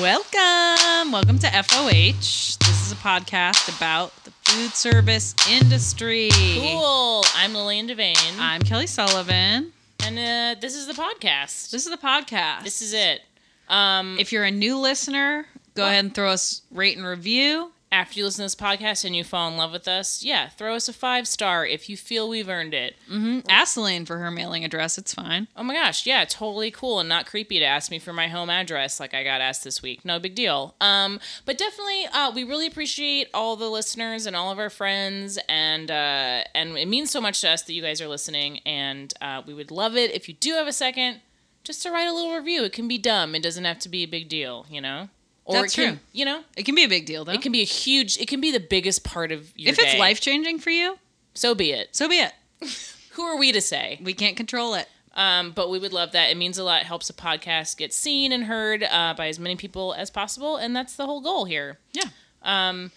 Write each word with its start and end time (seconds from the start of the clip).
Welcome. 0.00 1.12
Welcome 1.12 1.38
to 1.38 1.46
FOH. 1.46 2.58
This 2.58 2.86
is 2.86 2.90
a 2.92 2.96
podcast 2.96 3.74
about 3.76 4.12
the 4.24 4.32
food 4.44 4.72
service 4.72 5.34
industry. 5.48 6.30
Cool. 6.32 7.22
I'm 7.36 7.54
Lillian 7.54 7.86
Devane. 7.86 8.36
I'm 8.40 8.60
Kelly 8.62 8.88
Sullivan. 8.88 9.72
and 10.04 10.18
uh, 10.18 10.60
this 10.60 10.74
is 10.74 10.88
the 10.88 10.94
podcast. 10.94 11.70
This 11.70 11.86
is 11.86 11.90
the 11.90 11.96
podcast. 11.96 12.64
This 12.64 12.82
is 12.82 12.92
it. 12.92 13.22
Um, 13.68 14.16
if 14.18 14.32
you're 14.32 14.44
a 14.44 14.50
new 14.50 14.78
listener, 14.78 15.46
go 15.74 15.82
What? 15.82 15.88
ahead 15.90 16.04
and 16.06 16.14
throw 16.14 16.30
us 16.30 16.62
rate 16.72 16.96
and 16.96 17.06
review. 17.06 17.70
After 17.94 18.18
you 18.18 18.24
listen 18.24 18.42
to 18.42 18.44
this 18.46 18.54
podcast 18.56 19.04
and 19.04 19.14
you 19.14 19.22
fall 19.22 19.48
in 19.48 19.56
love 19.56 19.70
with 19.70 19.86
us, 19.86 20.24
yeah, 20.24 20.48
throw 20.48 20.74
us 20.74 20.88
a 20.88 20.92
five 20.92 21.28
star 21.28 21.64
if 21.64 21.88
you 21.88 21.96
feel 21.96 22.28
we've 22.28 22.48
earned 22.48 22.74
it. 22.74 22.96
hmm 23.08 23.38
Ask 23.48 23.76
Elaine 23.76 24.04
for 24.04 24.18
her 24.18 24.30
mailing 24.30 24.64
address. 24.64 24.98
It's 24.98 25.14
fine. 25.14 25.46
Oh 25.56 25.62
my 25.62 25.74
gosh, 25.74 26.04
yeah, 26.04 26.24
totally 26.24 26.70
cool 26.72 26.98
and 26.98 27.08
not 27.08 27.26
creepy 27.26 27.60
to 27.60 27.64
ask 27.64 27.90
me 27.90 27.98
for 28.00 28.12
my 28.12 28.26
home 28.26 28.50
address 28.50 28.98
like 28.98 29.14
I 29.14 29.22
got 29.22 29.40
asked 29.40 29.62
this 29.62 29.80
week. 29.80 30.04
No 30.04 30.18
big 30.18 30.34
deal. 30.34 30.74
Um, 30.80 31.20
but 31.46 31.56
definitely, 31.56 32.06
uh, 32.12 32.32
we 32.34 32.42
really 32.44 32.66
appreciate 32.66 33.28
all 33.32 33.54
the 33.54 33.70
listeners 33.70 34.26
and 34.26 34.34
all 34.34 34.50
of 34.50 34.58
our 34.58 34.70
friends, 34.70 35.38
and 35.48 35.90
uh, 35.90 36.42
and 36.54 36.76
it 36.76 36.88
means 36.88 37.10
so 37.12 37.20
much 37.20 37.40
to 37.42 37.50
us 37.50 37.62
that 37.62 37.72
you 37.72 37.82
guys 37.82 38.00
are 38.00 38.08
listening. 38.08 38.58
And 38.66 39.14
uh, 39.22 39.42
we 39.46 39.54
would 39.54 39.70
love 39.70 39.96
it 39.96 40.10
if 40.12 40.28
you 40.28 40.34
do 40.34 40.54
have 40.54 40.66
a 40.66 40.72
second, 40.72 41.20
just 41.62 41.82
to 41.84 41.90
write 41.92 42.08
a 42.08 42.12
little 42.12 42.34
review. 42.34 42.64
It 42.64 42.72
can 42.72 42.88
be 42.88 42.98
dumb. 42.98 43.34
It 43.36 43.42
doesn't 43.42 43.64
have 43.64 43.78
to 43.80 43.88
be 43.88 44.02
a 44.02 44.06
big 44.06 44.28
deal, 44.28 44.66
you 44.68 44.80
know. 44.80 45.08
Or 45.46 45.60
That's 45.62 45.74
can, 45.74 45.94
true. 45.94 45.98
You 46.12 46.24
know, 46.24 46.42
It 46.56 46.64
can 46.64 46.74
be 46.74 46.84
a 46.84 46.88
big 46.88 47.04
deal, 47.04 47.24
though. 47.24 47.32
it 47.32 47.42
can 47.42 47.52
be 47.52 47.60
a 47.60 47.66
huge. 47.66 48.16
It 48.18 48.28
can 48.28 48.40
be 48.40 48.50
the 48.50 48.60
biggest 48.60 49.04
part 49.04 49.30
of 49.30 49.52
your 49.56 49.70
if 49.72 49.78
it's 49.78 49.98
life 49.98 50.20
changing 50.20 50.58
for 50.58 50.70
you, 50.70 50.98
so 51.34 51.54
be 51.54 51.72
it. 51.72 51.88
so 51.92 52.08
be 52.08 52.16
it. 52.16 52.32
Who 53.12 53.22
are 53.22 53.36
we 53.36 53.52
to 53.52 53.60
say? 53.60 54.00
We 54.02 54.14
can't 54.14 54.36
control 54.36 54.74
it. 54.74 54.88
Um, 55.14 55.52
but 55.52 55.70
we 55.70 55.78
would 55.78 55.92
love 55.92 56.10
that. 56.12 56.30
It 56.30 56.36
means 56.36 56.58
a 56.58 56.64
lot. 56.64 56.80
It 56.80 56.86
helps 56.86 57.08
a 57.08 57.12
podcast 57.12 57.76
get 57.76 57.92
seen 57.92 58.32
and 58.32 58.44
heard 58.44 58.82
uh, 58.82 59.14
by 59.16 59.28
as 59.28 59.38
many 59.38 59.54
people 59.54 59.94
as 59.94 60.10
possible, 60.10 60.56
and 60.56 60.74
that's 60.74 60.96
the 60.96 61.04
whole 61.06 61.20
goal 61.20 61.44
here. 61.44 61.78
Yeah. 61.92 62.08
Um, 62.42 62.90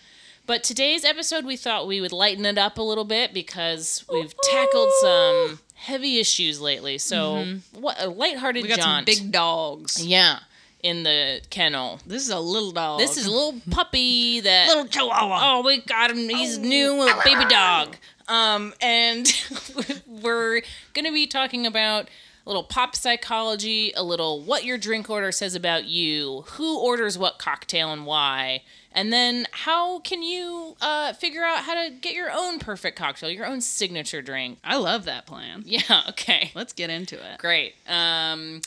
but 0.47 0.63
today's 0.63 1.03
episode, 1.03 1.45
we 1.45 1.57
thought 1.57 1.85
we 1.85 1.99
would 2.01 2.13
lighten 2.13 2.45
it 2.45 2.57
up 2.57 2.77
a 2.77 2.81
little 2.81 3.03
bit 3.05 3.33
because 3.33 4.05
we've 4.11 4.33
tackled 4.49 4.89
some 5.01 5.59
heavy 5.75 6.17
issues 6.19 6.59
lately. 6.61 6.97
So 6.97 7.57
what 7.73 7.97
a 8.01 8.07
lighthearted 8.07 8.63
Mm-hmm. 8.63 8.71
We 8.71 8.75
got 8.77 8.81
some 8.81 8.91
jaunt. 8.91 9.05
big 9.05 9.31
dogs. 9.31 10.03
yeah 10.03 10.39
in 10.87 11.03
the 11.03 11.41
kennel. 11.49 11.99
This 12.05 12.23
is 12.23 12.29
a 12.29 12.39
little 12.39 12.71
dog. 12.71 12.99
This 12.99 13.17
is 13.17 13.25
a 13.25 13.31
little 13.31 13.59
puppy 13.71 14.39
that 14.41 14.67
little 14.69 14.85
chihuahua. 14.87 15.39
oh 15.41 15.63
we 15.65 15.81
got 15.81 16.11
him 16.11 16.29
he's 16.29 16.57
new 16.57 16.93
little 16.93 17.21
baby 17.23 17.45
dog 17.45 17.95
um 18.27 18.73
and 18.81 19.27
we're 20.07 20.61
gonna 20.93 21.11
be 21.11 21.27
talking 21.27 21.65
about 21.65 22.07
a 22.45 22.47
little 22.49 22.63
pop 22.63 22.95
psychology 22.95 23.91
a 23.95 24.03
little 24.03 24.41
what 24.41 24.63
your 24.63 24.77
drink 24.77 25.09
order 25.09 25.31
says 25.31 25.55
about 25.55 25.85
you 25.85 26.43
who 26.51 26.79
orders 26.79 27.17
what 27.17 27.39
cocktail 27.39 27.91
and 27.91 28.05
why 28.05 28.61
and 28.93 29.11
then 29.11 29.45
how 29.51 29.99
can 29.99 30.23
you 30.23 30.75
uh, 30.81 31.13
figure 31.13 31.43
out 31.43 31.59
how 31.65 31.73
to 31.75 31.91
get 31.91 32.13
your 32.15 32.31
own 32.31 32.57
perfect 32.59 32.97
cocktail 32.97 33.29
your 33.29 33.45
own 33.45 33.59
signature 33.61 34.21
drink 34.21 34.59
I 34.63 34.77
love 34.77 35.03
that 35.05 35.25
plan. 35.25 35.63
yeah 35.65 36.03
okay 36.09 36.51
Let's 36.55 36.73
get 36.73 36.89
into 36.89 37.15
it. 37.15 37.37
Great. 37.39 37.75
Um, 37.87 38.61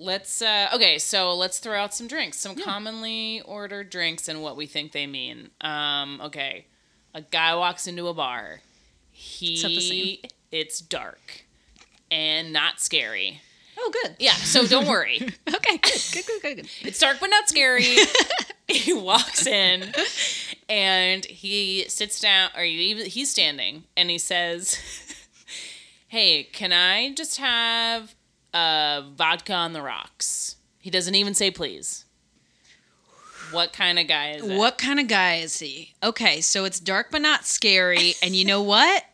let's. 0.00 0.42
Uh, 0.42 0.68
okay, 0.74 0.98
so 0.98 1.34
let's 1.36 1.58
throw 1.58 1.78
out 1.78 1.94
some 1.94 2.08
drinks, 2.08 2.38
some 2.38 2.56
commonly 2.56 3.42
ordered 3.42 3.90
drinks, 3.90 4.28
and 4.28 4.42
what 4.42 4.56
we 4.56 4.66
think 4.66 4.92
they 4.92 5.06
mean. 5.06 5.50
Um, 5.60 6.20
okay, 6.24 6.66
a 7.14 7.22
guy 7.22 7.54
walks 7.54 7.86
into 7.86 8.08
a 8.08 8.14
bar. 8.14 8.60
Set 9.12 9.68
the 9.68 9.80
scene. 9.80 10.04
He. 10.04 10.22
It's 10.50 10.80
dark 10.80 11.44
and 12.10 12.52
not 12.52 12.80
scary. 12.80 13.40
Oh, 13.78 13.90
good. 14.02 14.16
Yeah, 14.18 14.32
so 14.32 14.66
don't 14.66 14.86
worry. 14.88 15.20
Okay, 15.48 15.76
good, 15.78 16.02
good, 16.12 16.26
good, 16.26 16.42
good, 16.42 16.56
good. 16.56 16.68
It's 16.82 16.98
dark 16.98 17.18
but 17.20 17.28
not 17.28 17.48
scary. 17.48 17.96
he 18.68 18.92
walks 18.92 19.46
in 19.46 19.92
and 20.68 21.24
he 21.24 21.84
sits 21.88 22.20
down, 22.20 22.50
or 22.56 22.62
he, 22.62 23.02
he's 23.04 23.30
standing, 23.30 23.84
and 23.96 24.10
he 24.10 24.18
says, 24.18 24.78
"Hey, 26.08 26.44
can 26.44 26.72
I 26.72 27.12
just 27.14 27.38
have 27.38 28.14
uh, 28.52 29.02
vodka 29.14 29.52
on 29.52 29.72
the 29.72 29.82
rocks?" 29.82 30.56
He 30.78 30.90
doesn't 30.90 31.14
even 31.14 31.34
say 31.34 31.50
please. 31.50 32.04
What 33.52 33.72
kind 33.72 33.98
of 33.98 34.06
guy 34.06 34.32
is 34.32 34.44
it? 34.46 34.56
What 34.56 34.78
kind 34.78 35.00
of 35.00 35.08
guy 35.08 35.36
is 35.36 35.58
he? 35.58 35.94
Okay, 36.02 36.40
so 36.40 36.64
it's 36.64 36.80
dark 36.80 37.08
but 37.10 37.22
not 37.22 37.44
scary. 37.44 38.14
And 38.22 38.36
you 38.36 38.44
know 38.44 38.62
what? 38.62 39.04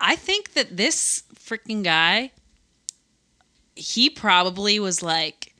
I 0.00 0.16
think 0.16 0.52
that 0.52 0.76
this 0.76 1.22
freaking 1.34 1.82
guy, 1.82 2.32
he 3.74 4.10
probably 4.10 4.78
was 4.78 5.02
like, 5.02 5.54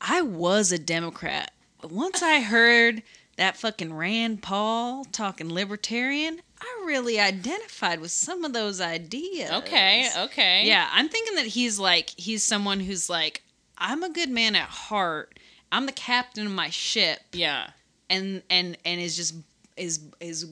I 0.00 0.22
was 0.22 0.72
a 0.72 0.78
Democrat. 0.78 1.52
But 1.80 1.92
once 1.92 2.22
I 2.22 2.40
heard 2.40 3.02
that 3.36 3.56
fucking 3.56 3.94
Rand 3.94 4.42
Paul 4.42 5.04
talking 5.04 5.52
libertarian, 5.52 6.40
I 6.64 6.84
really 6.86 7.18
identified 7.18 8.00
with 8.00 8.12
some 8.12 8.44
of 8.44 8.52
those 8.52 8.80
ideas. 8.80 9.50
Okay, 9.50 10.08
okay. 10.16 10.62
Yeah, 10.64 10.88
I'm 10.92 11.08
thinking 11.08 11.34
that 11.34 11.46
he's 11.46 11.78
like 11.78 12.10
he's 12.16 12.44
someone 12.44 12.78
who's 12.80 13.10
like 13.10 13.42
I'm 13.78 14.02
a 14.04 14.08
good 14.10 14.30
man 14.30 14.54
at 14.54 14.68
heart. 14.68 15.38
I'm 15.72 15.86
the 15.86 15.92
captain 15.92 16.46
of 16.46 16.52
my 16.52 16.70
ship, 16.70 17.18
Yeah. 17.32 17.70
and 18.08 18.42
and 18.48 18.76
and 18.84 19.00
is 19.00 19.16
just 19.16 19.34
is 19.76 20.00
is 20.20 20.46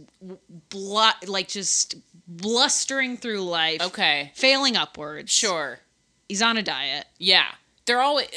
blu- 0.71 1.11
like 1.27 1.49
just 1.49 1.95
blustering 2.27 3.17
through 3.17 3.43
life, 3.43 3.81
Okay. 3.83 4.33
failing 4.35 4.77
upwards. 4.77 5.33
Sure. 5.33 5.81
he's 6.29 6.43
on 6.43 6.57
a 6.57 6.63
diet. 6.63 7.07
Yeah. 7.19 7.47
They're 7.87 8.01
always 8.01 8.29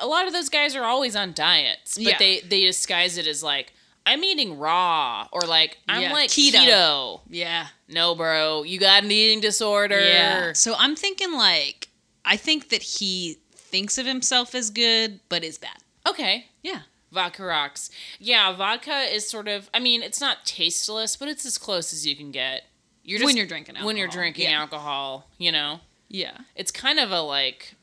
a 0.00 0.06
lot 0.06 0.26
of 0.26 0.32
those 0.32 0.48
guys 0.48 0.76
are 0.76 0.84
always 0.84 1.16
on 1.16 1.32
diets, 1.32 1.94
but 1.96 2.04
Yeah. 2.04 2.18
they 2.18 2.40
they 2.40 2.62
disguise 2.62 3.16
it 3.18 3.26
as 3.26 3.42
like 3.42 3.72
I'm 4.06 4.22
eating 4.24 4.58
raw 4.58 5.26
or 5.32 5.40
like 5.42 5.78
I'm 5.88 6.02
Yeah, 6.02 6.12
like 6.12 6.30
keto. 6.30 6.52
keto. 6.58 7.20
Yeah, 7.30 7.68
No, 7.88 8.14
bro, 8.14 8.62
you 8.64 8.78
got 8.78 9.02
an 9.04 9.10
eating 9.10 9.40
disorder. 9.40 9.98
yeah. 10.00 10.52
So 10.52 10.74
I'm 10.78 10.94
thinking 10.96 11.32
like 11.32 11.88
I 12.24 12.36
think 12.36 12.68
that 12.70 12.82
he 12.82 13.38
thinks 13.54 13.98
of 13.98 14.06
himself 14.06 14.54
as 14.54 14.70
good, 14.70 15.20
but 15.28 15.42
is 15.44 15.58
bad. 15.58 15.76
Okay. 16.08 16.46
Yeah, 16.62 16.80
Vodka 17.12 17.44
rocks. 17.44 17.90
Yeah, 18.18 18.54
vodka 18.54 19.02
is 19.14 19.28
sort 19.28 19.48
of 19.48 19.70
I 19.72 19.78
mean, 19.80 20.02
it's 20.02 20.20
not 20.20 20.44
tasteless, 20.44 21.16
but 21.16 21.28
it's 21.28 21.46
as 21.46 21.56
close 21.58 21.92
as 21.92 22.06
you 22.06 22.14
can 22.16 22.30
get. 22.30 22.64
You're 23.02 23.24
When 23.24 23.36
you're 23.36 23.46
drinking 23.46 23.76
When 23.82 23.96
you're 23.96 24.06
alcohol. 24.06 24.20
drinking 24.22 24.50
Yeah. 24.50 24.60
alcohol, 24.60 25.28
you 25.38 25.52
know. 25.52 25.80
yeah. 26.08 26.38
It's 26.56 26.70
kind 26.70 26.98
of 26.98 27.10
a 27.10 27.20
like 27.20 27.74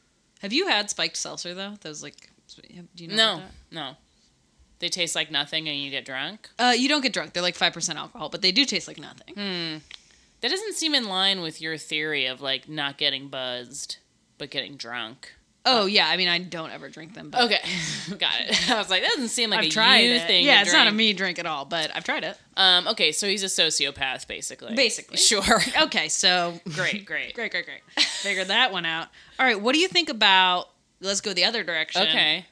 Have 0.42 0.54
you 0.54 0.68
had 0.68 0.90
spiked 0.90 1.18
seltzer 1.18 1.54
though? 1.54 1.76
Those 1.82 2.02
like, 2.04 2.16
do 2.96 3.04
you 3.04 3.08
know? 3.10 3.16
no, 3.16 3.42
no. 3.72 3.96
They 4.82 4.90
taste 4.90 5.16
like 5.16 5.32
nothing 5.32 5.70
and 5.70 5.78
you 5.80 5.90
get 5.90 6.04
drunk. 6.04 6.50
Uh, 6.60 6.74
you 6.78 6.90
don't 6.90 7.02
get 7.02 7.14
drunk. 7.14 7.32
They're 7.34 7.42
like 7.42 7.56
five 7.56 7.72
percent 7.72 7.98
alcohol, 7.98 8.28
but 8.30 8.42
they 8.42 8.52
do 8.52 8.66
taste 8.66 8.88
like 8.90 9.00
nothing. 9.00 9.34
Hmm. 9.36 9.78
That 10.42 10.50
doesn't 10.50 10.74
seem 10.74 10.94
in 10.96 11.08
line 11.08 11.42
with 11.42 11.62
your 11.62 11.78
theory 11.78 12.26
of 12.26 12.42
like 12.42 12.68
not 12.68 12.98
getting 12.98 13.30
buzzed, 13.30 13.98
but 14.38 14.50
getting 14.52 14.76
drunk. 14.76 15.32
Oh 15.64 15.86
yeah, 15.86 16.08
I 16.08 16.18
mean 16.18 16.28
I 16.28 16.40
don't 16.40 16.72
ever 16.72 16.90
drink 16.90 17.14
them. 17.14 17.30
But 17.30 17.44
Okay, 17.44 17.60
got 18.18 18.34
it. 18.42 18.70
I 18.72 18.80
was 18.80 18.90
like, 18.90 19.04
that 19.04 19.10
doesn't 19.10 19.28
seem 19.30 19.52
like 19.52 19.60
I've 19.60 19.66
a 19.66 19.70
tried 19.70 20.00
you 20.00 20.16
it. 20.16 20.26
thing. 20.26 20.44
Yeah, 20.44 20.56
to 20.56 20.62
it's 20.62 20.74
not 20.74 20.88
a 20.88 20.90
drink. 20.90 20.98
me 20.98 21.14
drink 21.14 21.38
at 21.38 21.46
all, 21.46 21.66
but 21.66 21.92
I've 21.96 22.04
tried 22.04 22.24
it. 22.24 22.36
Um, 22.58 22.88
okay, 22.88 23.12
so 23.12 23.28
he's 23.28 23.44
a 23.44 23.46
sociopath, 23.46 24.28
basically. 24.28 24.76
Basically. 24.76 25.18
Sure. 25.32 25.62
Okay, 25.84 26.10
so 26.10 26.60
great, 26.74 27.06
great. 27.06 27.36
great, 27.36 27.52
great, 27.52 27.66
great. 27.66 27.82
Figured 28.00 28.48
that 28.48 28.72
one 28.72 28.88
out. 28.88 29.10
All 29.40 29.46
right, 29.46 29.62
what 29.62 29.74
do 29.74 29.80
you 29.80 29.88
think 29.88 30.10
about? 30.10 30.70
Let's 31.00 31.22
go 31.22 31.32
the 31.34 31.46
other 31.46 31.64
direction. 31.64 32.02
Okay. 32.08 32.48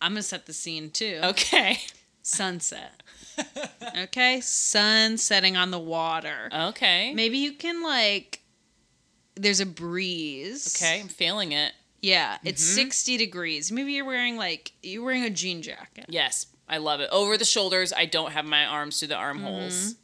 I'm 0.00 0.12
gonna 0.12 0.22
set 0.22 0.46
the 0.46 0.52
scene 0.52 0.90
too. 0.90 1.20
Okay. 1.22 1.78
Sunset. 2.22 3.02
okay, 3.98 4.40
sun 4.40 5.16
setting 5.16 5.56
on 5.56 5.70
the 5.70 5.78
water. 5.78 6.48
Okay. 6.52 7.12
Maybe 7.14 7.38
you 7.38 7.52
can 7.52 7.82
like. 7.82 8.40
There's 9.36 9.60
a 9.60 9.66
breeze. 9.66 10.76
Okay, 10.76 11.00
I'm 11.00 11.08
feeling 11.08 11.52
it. 11.52 11.72
Yeah, 12.02 12.38
it's 12.44 12.62
Mhm. 12.62 12.74
60 12.74 13.16
degrees. 13.16 13.70
Maybe 13.72 13.92
you're 13.94 14.04
wearing 14.04 14.36
like 14.36 14.72
you're 14.82 15.02
wearing 15.04 15.24
a 15.24 15.30
jean 15.30 15.62
jacket. 15.62 16.06
Yes, 16.08 16.46
I 16.68 16.78
love 16.78 17.00
it. 17.00 17.08
Over 17.10 17.36
the 17.38 17.44
shoulders, 17.44 17.92
I 17.92 18.04
don't 18.06 18.32
have 18.32 18.44
my 18.44 18.64
arms 18.66 18.98
through 18.98 19.08
the 19.08 19.16
armholes. 19.16 19.94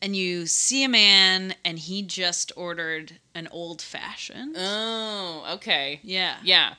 and 0.00 0.16
you 0.16 0.46
see 0.48 0.82
a 0.82 0.88
man 0.88 1.54
and 1.64 1.78
he 1.78 2.02
just 2.02 2.50
ordered 2.56 3.20
an 3.36 3.46
old 3.52 3.80
fashioned. 3.80 4.56
Oh, 4.58 5.44
okay. 5.54 6.00
yeah. 6.02 6.38
Yeah. 6.42 6.74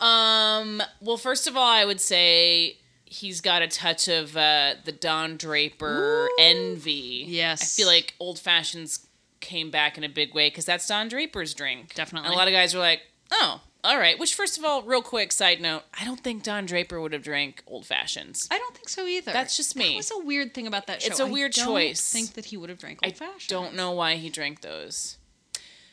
Um. 0.00 0.82
Well, 1.00 1.16
first 1.16 1.46
of 1.46 1.56
all, 1.56 1.68
I 1.68 1.84
would 1.84 2.00
say 2.00 2.78
he's 3.04 3.40
got 3.40 3.60
a 3.62 3.68
touch 3.68 4.08
of 4.08 4.36
uh, 4.36 4.74
the 4.84 4.92
Don 4.92 5.36
Draper 5.36 6.26
Ooh. 6.26 6.36
envy. 6.38 7.24
Yes. 7.26 7.62
I 7.62 7.66
feel 7.66 7.86
like 7.88 8.14
old 8.20 8.38
fashions 8.38 9.06
came 9.40 9.70
back 9.70 9.98
in 9.98 10.04
a 10.04 10.08
big 10.08 10.34
way 10.34 10.48
because 10.48 10.64
that's 10.64 10.86
Don 10.86 11.08
Draper's 11.08 11.54
drink. 11.54 11.94
Definitely. 11.94 12.26
And 12.28 12.34
a 12.34 12.38
lot 12.38 12.46
of 12.48 12.52
guys 12.52 12.72
were 12.74 12.80
like, 12.80 13.00
"Oh, 13.32 13.60
all 13.82 13.98
right." 13.98 14.18
Which, 14.18 14.34
first 14.34 14.58
of 14.58 14.64
all, 14.64 14.82
real 14.82 15.02
quick 15.02 15.32
side 15.32 15.60
note, 15.60 15.82
I 15.98 16.04
don't 16.04 16.20
think 16.20 16.42
Don 16.44 16.66
Draper 16.66 17.00
would 17.00 17.12
have 17.12 17.22
drank 17.22 17.62
old 17.66 17.84
fashions. 17.86 18.46
I 18.50 18.58
don't 18.58 18.74
think 18.74 18.88
so 18.88 19.06
either. 19.06 19.32
That's 19.32 19.56
just 19.56 19.76
me. 19.76 19.96
Was 19.96 20.10
a 20.12 20.18
weird 20.24 20.54
thing 20.54 20.66
about 20.66 20.86
that 20.86 21.02
show. 21.02 21.08
It's 21.08 21.20
a 21.20 21.24
I 21.24 21.30
weird 21.30 21.52
don't 21.52 21.66
choice. 21.66 22.12
think 22.12 22.34
that 22.34 22.46
he 22.46 22.56
would 22.56 22.70
have 22.70 22.78
drank 22.78 23.00
I 23.02 23.08
old 23.08 23.16
fashioned. 23.16 23.48
don't 23.48 23.74
know 23.74 23.90
why 23.92 24.14
he 24.16 24.30
drank 24.30 24.60
those. 24.60 25.16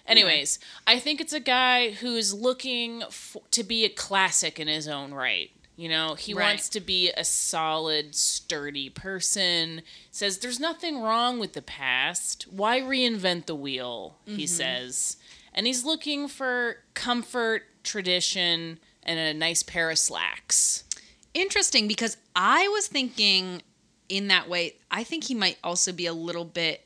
Anyways, 0.07 0.59
I 0.85 0.99
think 0.99 1.19
it's 1.21 1.33
a 1.33 1.39
guy 1.39 1.91
who's 1.91 2.33
looking 2.33 3.03
to 3.51 3.63
be 3.63 3.83
a 3.85 3.89
classic 3.89 4.59
in 4.59 4.67
his 4.67 4.87
own 4.87 5.13
right. 5.13 5.51
You 5.75 5.89
know, 5.89 6.15
he 6.15 6.33
Right. 6.33 6.43
wants 6.53 6.69
to 6.69 6.79
be 6.79 7.11
a 7.11 7.23
solid, 7.23 8.15
sturdy 8.15 8.89
person. 8.89 9.83
Says 10.09 10.39
there's 10.39 10.59
nothing 10.59 11.01
wrong 11.01 11.37
with 11.39 11.53
the 11.53 11.61
past. 11.61 12.47
Why 12.49 12.79
reinvent 12.79 13.45
the 13.45 13.53
wheel? 13.55 14.17
He 14.25 14.31
Mm-hmm. 14.31 14.45
says. 14.45 15.17
And 15.53 15.67
he's 15.67 15.83
looking 15.83 16.27
for 16.27 16.77
comfort, 16.95 17.63
tradition, 17.83 18.79
and 19.03 19.19
a 19.19 19.33
nice 19.33 19.61
pair 19.61 19.91
of 19.91 19.99
slacks. 19.99 20.83
Interesting 21.33 21.87
because 21.87 22.17
I 22.35 22.67
was 22.69 22.87
thinking 22.87 23.61
in 24.09 24.29
that 24.29 24.49
way, 24.49 24.75
I 24.89 25.03
think 25.03 25.25
he 25.25 25.35
might 25.35 25.57
also 25.63 25.91
be 25.91 26.05
a 26.07 26.13
little 26.13 26.45
bit 26.45 26.85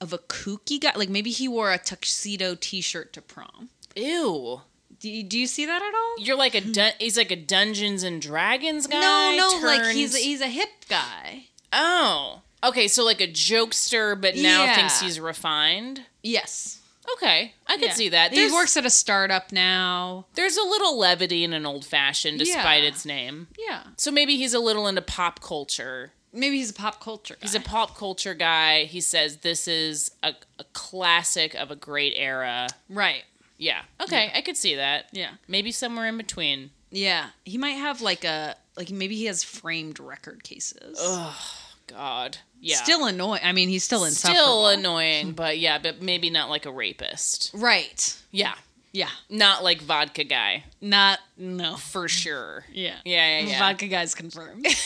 of 0.00 0.12
a 0.12 0.18
kooky 0.18 0.80
guy. 0.80 0.92
Like 0.96 1.08
maybe 1.08 1.30
he 1.30 1.48
wore 1.48 1.72
a 1.72 1.78
tuxedo 1.78 2.56
t 2.58 2.80
shirt 2.80 3.12
to 3.14 3.22
prom. 3.22 3.68
Ew. 3.96 4.62
Do 4.98 5.08
you, 5.10 5.22
do 5.22 5.38
you 5.38 5.46
see 5.46 5.64
that 5.64 5.80
at 5.82 5.94
all? 5.94 6.24
You're 6.24 6.36
like 6.36 6.54
a 6.54 6.60
dun- 6.60 6.92
he's 6.98 7.16
like 7.16 7.30
a 7.30 7.36
Dungeons 7.36 8.02
and 8.02 8.20
Dragons 8.20 8.86
guy. 8.86 9.00
no, 9.00 9.34
no, 9.36 9.66
like 9.66 9.94
he's 9.94 10.12
turned- 10.12 10.24
he's 10.24 10.40
a 10.42 10.46
hip 10.48 10.68
guy. 10.88 11.44
Oh. 11.72 12.42
Okay, 12.62 12.86
so 12.88 13.04
like 13.04 13.20
a 13.22 13.26
jokester, 13.28 14.20
but 14.20 14.36
now 14.36 14.64
Yeah. 14.64 14.74
thinks 14.74 15.00
he's 15.00 15.18
refined. 15.18 16.04
Yes. 16.22 16.76
Okay, 17.14 17.54
I 17.66 17.74
could 17.78 17.86
Yeah. 17.88 17.94
see 17.94 18.08
that. 18.10 18.32
He 18.32 18.52
works 18.52 18.76
at 18.76 18.84
a 18.84 18.90
startup 18.90 19.50
now. 19.52 20.26
there's 20.34 20.56
a 20.58 20.62
little 20.62 20.98
levity 20.98 21.42
in 21.44 21.52
an 21.54 21.64
old 21.64 21.84
fashioned, 21.86 22.38
despite 22.38 22.82
Yeah. 22.82 22.88
its 22.90 23.04
name. 23.06 23.48
Yeah. 23.58 23.84
So 23.96 24.10
maybe 24.10 24.36
he's 24.36 24.52
a 24.54 24.60
little 24.60 24.86
into 24.86 25.00
pop 25.02 25.40
culture. 25.40 26.12
Maybe 26.32 26.58
he's 26.58 26.70
a 26.70 26.74
pop 26.74 27.00
culture 27.00 27.34
guy. 27.34 27.40
He's 27.42 27.54
a 27.54 27.60
pop 27.60 27.96
culture 27.96 28.34
guy. 28.34 28.84
He 28.84 29.00
says 29.00 29.38
this 29.38 29.66
is 29.66 30.10
a, 30.22 30.34
a 30.58 30.64
classic 30.72 31.54
of 31.54 31.70
a 31.70 31.76
great 31.76 32.12
era. 32.16 32.68
right. 32.88 33.24
Yeah. 33.58 33.82
Okay, 34.00 34.30
I 34.34 34.40
could 34.40 34.56
see 34.56 34.76
that. 34.76 35.10
Yeah. 35.12 35.32
Maybe 35.46 35.70
somewhere 35.70 36.06
in 36.06 36.16
between. 36.16 36.70
Yeah. 36.90 37.26
He 37.44 37.58
might 37.58 37.72
have 37.72 38.00
like 38.00 38.24
a 38.24 38.56
like 38.76 38.90
maybe 38.90 39.16
he 39.16 39.26
has 39.26 39.44
framed 39.44 40.00
record 40.00 40.42
cases. 40.44 40.96
Oh 40.98 41.38
god. 41.86 42.38
Yeah. 42.62 42.76
Still 42.76 43.04
annoying. 43.04 43.42
I 43.44 43.52
mean, 43.52 43.68
he's 43.68 43.84
still 43.84 44.04
insufferable. 44.04 44.40
Still 44.42 44.66
annoying, 44.78 45.32
but 45.32 45.58
yeah, 45.58 45.78
but 45.78 46.00
maybe 46.00 46.30
not 46.30 46.48
like 46.48 46.64
a 46.64 46.70
rapist. 46.72 47.50
Right. 47.54 48.16
Yeah. 48.30 48.54
Yeah. 48.92 49.10
Not 49.28 49.62
like 49.62 49.82
vodka 49.82 50.24
guy, 50.24 50.64
Not 50.80 51.18
no. 51.36 51.76
for 51.76 52.08
sure. 52.08 52.64
Yeah. 52.72 52.96
Yeah, 53.04 53.40
yeah, 53.40 53.46
yeah. 53.46 53.58
Vodka 53.58 53.86
guy's 53.88 54.14
confirmed. 54.14 54.66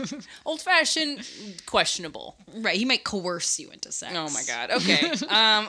Old 0.46 0.60
fashioned, 0.60 1.26
questionable. 1.66 2.36
right. 2.56 2.76
He 2.76 2.84
might 2.84 3.04
coerce 3.04 3.58
you 3.58 3.70
into 3.70 3.90
sex. 3.92 4.12
Oh 4.16 4.28
my 4.30 4.42
god. 4.46 4.70
Okay. 4.70 5.10
um 5.28 5.68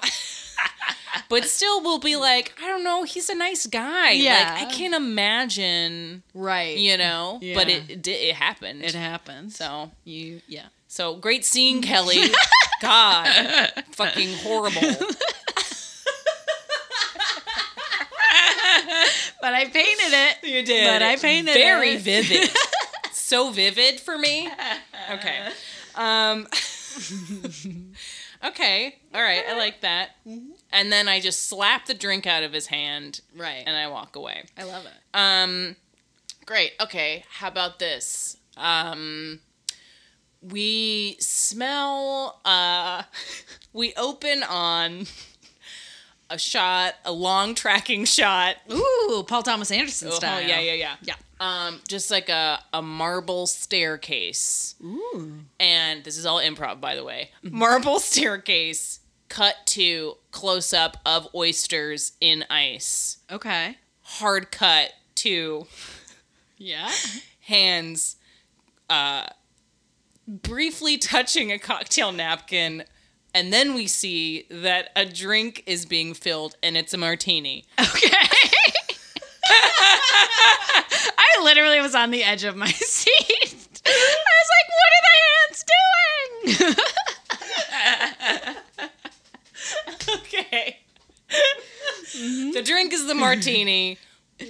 But 1.30 1.46
still 1.46 1.82
we'll 1.84 2.00
be 2.00 2.16
like, 2.16 2.54
I 2.62 2.68
don't 2.68 2.84
know, 2.84 3.04
he's 3.04 3.30
a 3.30 3.36
nice 3.36 3.66
guy. 3.68 4.12
Yeah. 4.12 4.56
Like 4.60 4.68
I 4.68 4.72
can't 4.72 4.94
imagine, 4.96 6.24
Right. 6.34 6.78
you 6.78 6.98
know, 6.98 7.40
but 7.54 7.70
it 7.70 7.90
it, 7.90 8.02
did- 8.02 8.22
it 8.22 8.36
happened. 8.36 8.84
It 8.84 8.96
happens. 8.96 9.56
so 9.56 9.92
you 10.04 10.42
yeah. 10.48 10.68
so 10.88 11.16
great 11.16 11.46
scene, 11.46 11.82
Kelly. 11.90 12.24
God. 12.82 13.28
Fucking 13.92 14.34
horrible. 14.38 14.82
But 19.42 19.54
I 19.54 19.66
painted 19.66 20.14
it. 20.14 20.38
You 20.44 20.64
did. 20.64 20.88
But 20.88 21.02
I 21.04 21.16
painted 21.18 21.54
very 21.54 21.92
it. 21.96 22.02
Very 22.02 22.24
vivid. 22.24 22.50
So 23.24 23.52
vivid 23.52 24.00
for 24.00 24.18
me. 24.18 24.50
Okay. 25.12 25.50
Um 25.96 26.48
Okay. 28.46 28.96
All 29.16 29.22
right. 29.22 29.44
I 29.50 29.58
like 29.58 29.82
that. 29.82 30.10
And 30.72 30.92
then 30.92 31.08
I 31.08 31.22
just 31.22 31.48
slap 31.48 31.86
the 31.86 31.94
drink 31.94 32.28
out 32.28 32.44
of 32.44 32.52
his 32.52 32.68
hand 32.68 33.22
Right. 33.36 33.64
and 33.66 33.76
I 33.78 33.88
walk 33.88 34.16
away. 34.18 34.44
I 34.58 34.64
love 34.64 34.86
it. 34.86 35.18
Um 35.18 35.76
great. 36.46 36.74
Okay. 36.82 37.24
How 37.30 37.48
about 37.48 37.80
this? 37.80 38.36
Um 38.58 39.40
we 40.42 41.16
smell 41.20 42.42
uh 42.44 43.04
we 43.74 43.94
open 43.96 44.44
on 44.44 45.06
a 46.34 46.38
shot, 46.40 46.96
a 47.06 47.12
long 47.12 47.54
tracking 47.64 48.06
shot. 48.06 48.56
Ooh, 48.72 49.24
Paul 49.28 49.44
Thomas 49.44 49.72
Anderson 49.72 50.10
Oh, 50.12 50.16
style. 50.16 50.42
yeah, 50.42 50.60
yeah, 50.60 50.74
yeah. 50.74 50.96
Yeah. 51.04 51.16
Um, 51.40 51.82
just 51.88 52.10
like 52.10 52.30
a, 52.30 52.60
a 52.74 52.82
marble 52.82 53.48
staircase. 53.48 54.76
Ooh. 54.84 55.34
And 55.60 56.04
this 56.04 56.18
is 56.18 56.26
all 56.26 56.40
improv, 56.40 56.80
by 56.82 56.96
the 56.96 57.04
way. 57.04 57.32
Marble 57.44 58.00
staircase 58.12 59.00
cut 59.30 59.56
to 59.66 60.16
close 60.32 60.74
up 60.74 60.98
of 61.06 61.28
oysters 61.36 62.14
in 62.22 62.46
ice. 62.50 63.18
Okay. 63.32 63.78
Hard 64.02 64.52
cut 64.52 64.92
to 65.16 65.68
Yeah. 66.58 66.90
hands 67.42 68.16
uh, 68.90 69.26
briefly 70.28 70.98
touching 70.98 71.52
a 71.52 71.60
cocktail 71.60 72.12
napkin. 72.12 72.84
And 73.34 73.52
then 73.52 73.74
we 73.74 73.88
see 73.88 74.46
that 74.50 74.90
a 74.96 75.06
drink 75.06 75.64
is 75.66 75.86
being 75.86 76.14
filled 76.14 76.56
and 76.62 76.78
it's 76.78 76.94
a 76.94 76.98
martini. 76.98 77.66
Okay. 77.80 78.12
I 81.18 81.42
literally 81.44 81.82
was 81.82 81.96
on 81.96 82.12
the 82.12 82.24
edge 82.24 82.44
of 82.44 82.56
my 82.56 82.68
seat. 82.72 83.82
I 83.86 83.90
was 84.40 84.50
like, 84.56 84.70
what 84.70 84.92
are 84.94 85.02
the 85.04 85.16
hands 85.30 85.66
doing? 85.74 86.76
Okay. 90.16 90.80
The 92.54 92.62
drink 92.64 92.94
is 92.94 93.08
the 93.08 93.16
martini. 93.16 93.98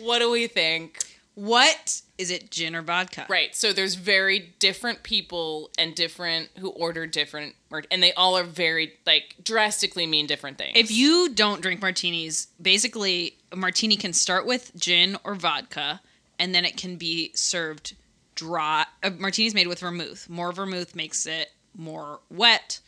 What 0.01 0.19
do 0.19 0.29
we 0.29 0.47
think? 0.47 1.02
What 1.35 2.01
is 2.17 2.29
it, 2.29 2.51
gin 2.51 2.75
or 2.75 2.81
vodka? 2.81 3.25
Right. 3.27 3.55
So 3.55 3.73
there's 3.73 3.95
very 3.95 4.53
different 4.59 5.03
people 5.03 5.71
and 5.77 5.95
different 5.95 6.49
who 6.59 6.69
order 6.69 7.07
different, 7.07 7.55
mart- 7.71 7.87
and 7.89 8.03
they 8.03 8.13
all 8.13 8.37
are 8.37 8.43
very 8.43 8.93
like 9.05 9.35
drastically 9.43 10.05
mean 10.05 10.27
different 10.27 10.57
things. 10.57 10.73
If 10.75 10.91
you 10.91 11.29
don't 11.29 11.61
drink 11.61 11.81
martinis, 11.81 12.47
basically 12.61 13.37
a 13.51 13.55
martini 13.55 13.95
can 13.95 14.13
start 14.13 14.45
with 14.45 14.71
gin 14.75 15.17
or 15.23 15.35
vodka, 15.35 16.01
and 16.37 16.53
then 16.53 16.65
it 16.65 16.77
can 16.77 16.97
be 16.97 17.31
served 17.33 17.95
dry. 18.35 18.85
A 19.01 19.11
martini's 19.11 19.53
made 19.53 19.67
with 19.67 19.79
vermouth. 19.79 20.29
More 20.29 20.51
vermouth 20.51 20.95
makes 20.95 21.25
it 21.25 21.51
more 21.75 22.19
wet. 22.29 22.79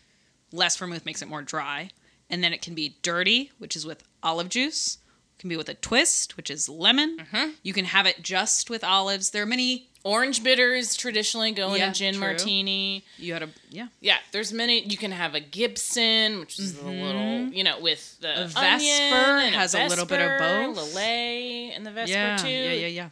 Less 0.51 0.77
vermouth 0.77 1.05
makes 1.05 1.21
it 1.21 1.27
more 1.27 1.41
dry. 1.41 1.89
And 2.29 2.43
then 2.43 2.53
it 2.53 2.61
can 2.61 2.73
be 2.73 2.97
dirty, 3.01 3.51
which 3.59 3.75
is 3.75 3.85
with 3.85 4.03
olive 4.23 4.49
juice. 4.49 4.97
Can 5.45 5.49
be 5.49 5.57
with 5.57 5.69
a 5.69 5.75
twist, 5.75 6.37
which 6.37 6.49
is 6.49 6.67
lemon. 6.67 7.17
Mm-hmm. 7.19 7.51
You 7.61 7.71
can 7.71 7.85
have 7.85 8.07
it 8.07 8.23
just 8.23 8.71
with 8.71 8.83
olives. 8.83 9.29
There 9.29 9.43
are 9.43 9.45
many. 9.45 9.85
orange 10.03 10.43
bitters 10.43 10.95
traditionally 10.95 11.51
go 11.51 11.73
in 11.75 11.81
Yeah, 11.81 11.91
a 11.91 11.93
gin 11.93 12.13
true. 12.15 12.21
martini. 12.21 13.03
You 13.19 13.33
had 13.33 13.43
a 13.43 13.49
yeah. 13.69 13.89
Yeah, 14.01 14.17
there's 14.31 14.51
many. 14.51 14.81
You 14.81 14.97
can 14.97 15.11
have 15.11 15.35
a 15.35 15.39
Gibson, 15.39 16.39
which 16.39 16.57
is 16.57 16.79
a 16.79 16.83
little, 16.87 17.47
you 17.53 17.63
know, 17.63 17.79
with 17.79 18.19
the 18.21 18.27
Mm-hmm. 18.29 18.57
A 18.57 18.61
Vesper 18.61 19.37
and 19.45 19.53
has 19.53 19.75
a 19.75 19.85
little 19.85 20.07
bit 20.07 20.19
of 20.19 20.39
both. 20.39 20.77
Lillet 20.95 21.75
and 21.75 21.85
the 21.85 21.91
Vesper 21.91 22.11
Yeah, 22.17 22.37
too. 22.37 22.49
yeah, 22.49 22.71
yeah, 22.71 22.87
yeah. 22.87 23.09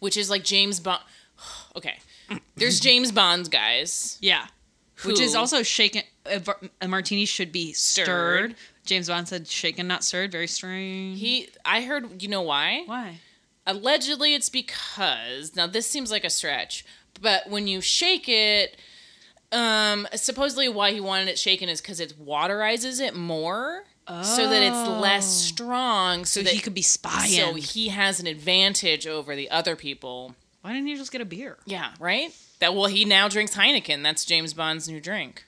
Which 0.00 0.16
is 0.16 0.30
like 0.30 0.44
James 0.44 0.80
Bond. 0.80 1.02
Okay, 1.76 1.98
there's 2.56 2.80
James 2.80 3.12
Bond's 3.12 3.50
guys. 3.50 4.16
Yeah. 4.22 4.46
Which 5.04 5.20
is 5.20 5.34
also 5.34 5.62
shaken. 5.62 6.04
A, 6.24 6.40
a 6.80 6.88
martini 6.88 7.26
should 7.26 7.52
be 7.52 7.74
stirred. 7.74 8.06
Stirred. 8.06 8.54
James 8.86 9.08
Bond 9.08 9.28
said 9.28 9.46
shaken, 9.48 9.86
not 9.86 10.02
stirred. 10.04 10.32
Very 10.32 10.46
strange. 10.46 11.20
He, 11.20 11.48
I 11.64 11.82
heard. 11.82 12.22
You 12.22 12.28
know 12.28 12.42
why? 12.42 12.82
Why? 12.86 13.18
Allegedly, 13.66 14.34
it's 14.34 14.48
because 14.48 15.54
now 15.56 15.66
this 15.66 15.86
seems 15.88 16.10
like 16.10 16.24
a 16.24 16.30
stretch, 16.30 16.84
but 17.20 17.50
when 17.50 17.66
you 17.66 17.80
shake 17.80 18.28
it, 18.28 18.76
um, 19.52 20.06
supposedly 20.14 20.68
why 20.68 20.92
he 20.92 21.00
wanted 21.00 21.28
it 21.28 21.38
shaken 21.38 21.68
is 21.68 21.80
because 21.80 21.98
it 22.00 22.14
waterizes 22.18 23.00
it 23.00 23.16
more, 23.16 23.84
so 24.22 24.48
that 24.48 24.62
it's 24.62 24.88
less 25.00 25.24
Oh. 25.26 25.46
strong, 25.48 26.24
so, 26.24 26.40
So 26.40 26.44
that 26.44 26.52
he 26.54 26.60
could 26.60 26.74
be 26.74 26.82
spying. 26.82 27.32
so 27.32 27.54
he 27.54 27.88
has 27.88 28.20
an 28.20 28.28
advantage 28.28 29.04
over 29.06 29.34
the 29.34 29.50
other 29.50 29.74
people. 29.74 30.36
Why 30.62 30.72
didn't 30.72 30.86
he 30.86 30.94
just 30.94 31.10
get 31.10 31.20
a 31.20 31.24
beer? 31.24 31.58
Yeah, 31.66 31.92
right. 31.98 32.32
That 32.60 32.74
well, 32.74 32.86
he 32.86 33.04
now 33.04 33.28
drinks 33.28 33.54
Heineken. 33.56 34.02
That's 34.04 34.24
James 34.24 34.54
Bond's 34.54 34.88
new 34.88 35.00
drink. 35.00 35.44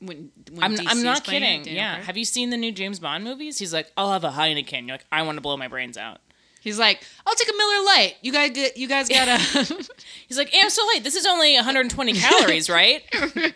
When, 0.00 0.30
when 0.50 0.64
I'm, 0.64 0.88
I'm 0.88 1.02
not 1.02 1.24
kidding. 1.24 1.66
Yeah. 1.66 2.00
Have 2.00 2.16
you 2.16 2.24
seen 2.24 2.50
the 2.50 2.56
new 2.56 2.72
James 2.72 2.98
Bond 2.98 3.22
movies? 3.22 3.58
He's 3.58 3.72
like, 3.72 3.90
I'll 3.96 4.12
have 4.12 4.24
a 4.24 4.30
Heineken. 4.30 4.86
You're 4.86 4.94
like, 4.94 5.06
I 5.12 5.22
want 5.22 5.36
to 5.36 5.42
blow 5.42 5.56
my 5.56 5.68
brains 5.68 5.98
out. 5.98 6.18
He's 6.60 6.78
like, 6.78 7.02
I'll 7.26 7.34
take 7.34 7.48
a 7.48 7.56
Miller 7.56 7.84
Lite. 7.84 8.16
You 8.20 8.32
guys 8.32 8.50
get. 8.50 8.76
You 8.76 8.86
guys 8.86 9.08
gotta. 9.08 9.38
He's 10.28 10.36
like, 10.38 10.50
hey, 10.50 10.60
I'm 10.62 10.70
so 10.70 10.86
late. 10.88 11.02
This 11.04 11.16
is 11.16 11.26
only 11.26 11.54
120 11.54 12.12
calories, 12.12 12.68
right? 12.68 13.02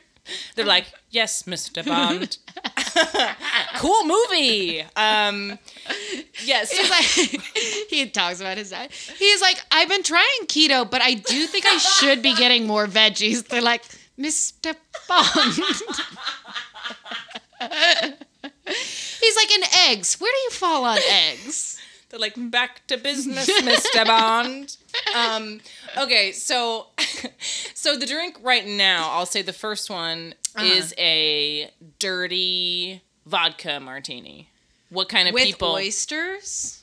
They're 0.56 0.64
like, 0.64 0.86
yes, 1.10 1.42
Mr. 1.42 1.84
Bond. 1.86 2.38
cool 3.76 4.04
movie. 4.06 4.82
Um, 4.96 5.58
yes. 6.44 6.72
He's 6.72 6.88
like, 6.88 7.04
he 7.90 8.08
talks 8.08 8.40
about 8.40 8.56
his 8.56 8.70
diet. 8.70 8.90
He's 8.92 9.42
like, 9.42 9.58
I've 9.70 9.90
been 9.90 10.02
trying 10.02 10.24
keto, 10.46 10.90
but 10.90 11.02
I 11.02 11.12
do 11.12 11.46
think 11.46 11.66
I 11.66 11.76
should 11.76 12.22
be 12.22 12.34
getting 12.34 12.66
more 12.66 12.86
veggies. 12.86 13.46
They're 13.46 13.60
like, 13.60 13.84
Mr. 14.18 14.74
Bond. 15.08 15.54
He's 19.20 19.36
like, 19.36 19.50
and 19.52 19.64
eggs. 19.88 20.16
Where 20.20 20.30
do 20.32 20.38
you 20.44 20.50
fall 20.50 20.84
on 20.84 20.98
eggs? 21.10 21.80
They're 22.10 22.20
like, 22.20 22.34
back 22.50 22.86
to 22.88 22.96
business, 22.96 23.48
Mr. 23.62 24.04
Bond. 24.06 24.76
um, 25.16 25.60
okay, 25.98 26.32
so 26.32 26.88
so 27.74 27.96
the 27.96 28.06
drink 28.06 28.38
right 28.42 28.66
now, 28.66 29.10
I'll 29.10 29.26
say 29.26 29.42
the 29.42 29.52
first 29.52 29.90
one 29.90 30.34
Uh-huh. 30.54 30.64
is 30.64 30.94
a 30.98 31.70
dirty 31.98 33.02
vodka 33.26 33.80
martini. 33.80 34.48
What 34.90 35.08
kind 35.08 35.28
of 35.28 35.34
people 35.34 35.46
With 35.46 35.54
people? 35.54 35.72
oysters. 35.72 36.82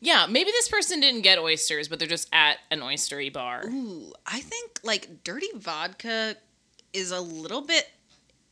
Yeah, 0.00 0.26
maybe 0.28 0.50
this 0.50 0.68
person 0.68 1.00
didn't 1.00 1.22
get 1.22 1.38
oysters, 1.38 1.88
but 1.88 1.98
they're 1.98 2.08
just 2.08 2.28
at 2.32 2.58
an 2.70 2.80
oystery 2.80 3.32
bar. 3.32 3.64
Ooh, 3.66 4.12
I 4.26 4.40
think 4.40 4.80
like 4.84 5.24
dirty 5.24 5.48
vodka 5.56 6.36
is 6.92 7.10
a 7.10 7.20
little 7.20 7.60
bit. 7.62 7.88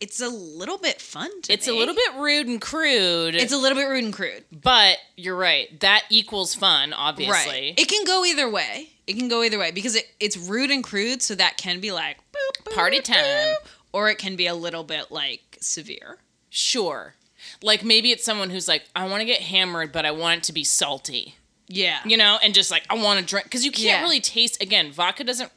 It's 0.00 0.20
a 0.22 0.28
little 0.28 0.78
bit 0.78 0.98
fun 0.98 1.28
to 1.42 1.52
It's 1.52 1.68
a 1.68 1.74
little 1.74 1.94
bit 1.94 2.14
rude 2.16 2.46
and 2.46 2.58
crude. 2.58 3.34
It's 3.34 3.52
a 3.52 3.58
little 3.58 3.76
bit 3.76 3.84
rude 3.86 4.04
and 4.04 4.14
crude. 4.14 4.44
but 4.50 4.96
you're 5.16 5.36
right. 5.36 5.78
That 5.80 6.04
equals 6.08 6.54
fun, 6.54 6.94
obviously. 6.94 7.34
Right. 7.52 7.74
It 7.78 7.86
can 7.88 8.06
go 8.06 8.24
either 8.24 8.48
way. 8.48 8.88
It 9.06 9.18
can 9.18 9.28
go 9.28 9.42
either 9.42 9.58
way 9.58 9.72
because 9.72 9.94
it, 9.96 10.06
it's 10.18 10.38
rude 10.38 10.70
and 10.70 10.82
crude, 10.82 11.20
so 11.20 11.34
that 11.34 11.58
can 11.58 11.80
be 11.80 11.92
like 11.92 12.16
boop, 12.32 12.64
boop, 12.64 12.74
Party 12.74 13.00
boop, 13.00 13.04
time. 13.04 13.56
or 13.92 14.08
it 14.08 14.16
can 14.16 14.36
be 14.36 14.46
a 14.46 14.54
little 14.54 14.84
bit 14.84 15.10
like 15.10 15.58
severe. 15.60 16.16
Sure. 16.48 17.14
Like 17.62 17.84
maybe 17.84 18.10
it's 18.10 18.24
someone 18.24 18.48
who's 18.48 18.68
like, 18.68 18.84
I 18.96 19.06
want 19.06 19.20
to 19.20 19.26
get 19.26 19.42
hammered, 19.42 19.92
but 19.92 20.06
I 20.06 20.12
want 20.12 20.38
it 20.38 20.44
to 20.44 20.52
be 20.54 20.64
salty. 20.64 21.34
Yeah. 21.68 22.00
you 22.06 22.16
know, 22.16 22.38
and 22.42 22.54
just 22.54 22.70
like 22.70 22.84
I 22.88 22.94
want 22.94 23.20
to 23.20 23.24
drink 23.26 23.44
because 23.44 23.64
you 23.66 23.70
can't 23.70 23.84
Yeah. 23.84 24.02
really 24.02 24.20
taste. 24.20 24.62
Again, 24.62 24.90
vodka 24.92 25.24
doesn't. 25.24 25.52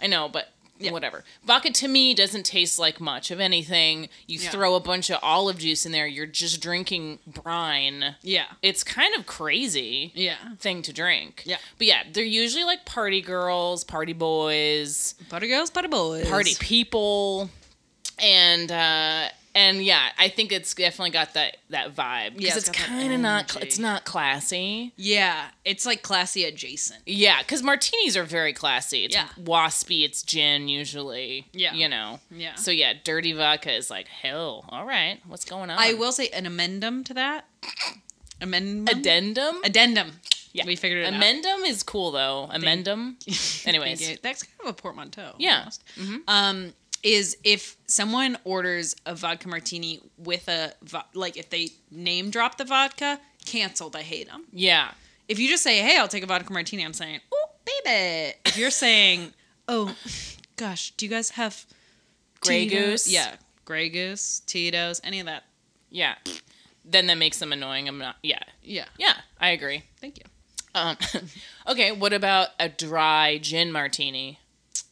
I 0.00 0.06
know, 0.08 0.28
but 0.28 0.52
Yeah. 0.78 0.90
whatever. 0.92 1.24
Vodka 1.44 1.70
to 1.72 1.88
me 1.88 2.14
doesn't 2.14 2.44
taste 2.44 2.78
like 2.78 3.00
much 3.00 3.30
of 3.30 3.40
anything. 3.40 4.08
You 4.26 4.38
Yeah. 4.40 4.50
throw 4.50 4.74
a 4.74 4.80
bunch 4.80 5.10
of 5.10 5.18
olive 5.22 5.58
juice 5.58 5.86
in 5.86 5.92
there, 5.92 6.06
you're 6.06 6.26
just 6.26 6.60
drinking 6.60 7.18
brine. 7.26 8.16
Yeah. 8.22 8.44
It's 8.62 8.84
kind 8.84 9.14
of 9.14 9.26
crazy 9.26 10.12
Yeah. 10.14 10.36
thing 10.58 10.82
to 10.82 10.92
drink. 10.92 11.42
Yeah. 11.46 11.58
but 11.78 11.86
yeah, 11.86 12.02
they're 12.12 12.24
usually 12.24 12.64
like 12.64 12.84
party 12.84 13.20
girls, 13.20 13.84
party 13.84 14.12
boys, 14.12 15.14
party 15.28 15.48
girls, 15.48 15.70
party 15.70 15.88
boys. 15.88 16.28
party 16.28 16.54
people, 16.60 17.50
and 18.18 18.70
uh 18.72 19.28
and 19.56 19.82
yeah, 19.82 20.10
I 20.18 20.28
think 20.28 20.52
it's 20.52 20.72
definitely 20.74 21.10
got 21.10 21.34
that 21.34 21.56
that 21.70 21.94
vibe 21.96 22.36
because 22.36 22.42
Yeah, 22.44 22.56
it's 22.58 22.68
it's, 22.68 22.78
kind 22.78 23.12
of 23.12 23.20
not 23.20 23.50
cl- 23.50 23.64
it's 23.64 23.78
not 23.78 24.04
classy. 24.04 24.92
Yeah. 24.96 25.46
It's 25.64 25.84
like 25.84 26.02
classy 26.02 26.44
adjacent. 26.44 27.02
Yeah, 27.06 27.38
because 27.42 27.62
martinis 27.62 28.16
are 28.16 28.24
very 28.24 28.52
classy. 28.52 29.04
It's 29.04 29.14
Yeah. 29.16 29.28
waspy. 29.40 30.04
It's 30.04 30.22
gin 30.22 30.68
usually. 30.68 31.46
Yeah. 31.52 31.72
you 31.74 31.88
know. 31.88 32.20
Yeah. 32.30 32.54
So 32.54 32.70
yeah, 32.70 32.92
dirty 33.02 33.32
vodka 33.32 33.72
is 33.72 33.90
like 33.90 34.06
hell. 34.06 34.66
All 34.68 34.84
right, 34.86 35.20
what's 35.26 35.44
going 35.44 35.70
on? 35.70 35.78
I 35.78 35.94
will 35.94 36.12
say 36.12 36.28
an 36.28 36.46
amendum 36.46 37.02
to 37.04 37.14
that. 37.14 37.46
Amendum. 38.40 38.86
addendum. 38.94 39.62
Addendum. 39.64 40.12
Yeah. 40.52 40.64
We 40.66 40.76
figured 40.76 41.02
it 41.02 41.06
out. 41.06 41.14
Amendum 41.14 41.64
is 41.66 41.82
cool 41.82 42.10
though. 42.12 42.48
Amendum. 42.50 43.16
Anyways. 43.66 44.18
That's 44.22 44.42
kind 44.42 44.60
of 44.62 44.66
a 44.68 44.72
portmanteau. 44.72 45.32
Yeah. 45.38 45.66
Mm-hmm. 45.98 46.16
Um, 46.28 46.72
is 47.06 47.36
if 47.44 47.76
someone 47.86 48.36
orders 48.42 48.96
a 49.06 49.14
vodka 49.14 49.46
martini 49.48 50.00
with 50.18 50.48
a 50.48 50.72
like 51.14 51.36
if 51.36 51.50
they 51.50 51.68
name 51.90 52.30
drop 52.30 52.58
the 52.58 52.64
vodka, 52.64 53.20
canceled. 53.44 53.94
I 53.94 54.02
hate 54.02 54.28
them. 54.28 54.44
Yeah. 54.52 54.90
If 55.28 55.38
you 55.38 55.48
just 55.48 55.62
say, 55.62 55.78
"Hey, 55.78 55.96
I'll 55.98 56.08
take 56.08 56.24
a 56.24 56.26
vodka 56.26 56.52
martini," 56.52 56.84
I'm 56.84 56.92
saying, 56.92 57.20
"Oh, 57.32 57.48
baby." 57.64 58.34
If 58.44 58.56
you're 58.58 58.70
saying, 58.72 59.32
"Oh, 59.68 59.94
gosh, 60.56 60.90
do 60.96 61.06
you 61.06 61.10
guys 61.10 61.30
have 61.30 61.64
Grey 62.40 62.68
Tito's?" 62.68 63.04
Goose? 63.04 63.08
Yeah, 63.08 63.36
Grey 63.64 63.88
Goose, 63.88 64.40
Tito's, 64.40 65.00
any 65.04 65.20
of 65.20 65.26
that. 65.26 65.44
Yeah. 65.90 66.16
Then 66.84 67.06
that 67.06 67.18
makes 67.18 67.38
them 67.38 67.52
annoying. 67.52 67.86
I'm 67.88 67.98
not. 67.98 68.16
Yeah. 68.22 68.38
Yeah, 68.62 68.86
Yeah. 68.98 69.14
I 69.40 69.50
agree. 69.50 69.82
thank 70.00 70.18
you. 70.18 70.24
Um. 70.74 70.96
okay. 71.68 71.92
What 71.92 72.12
about 72.12 72.48
a 72.58 72.68
dry 72.68 73.38
gin 73.38 73.70
martini? 73.70 74.40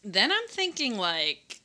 Then 0.04 0.30
I'm 0.30 0.46
thinking 0.48 0.96
like 0.96 1.60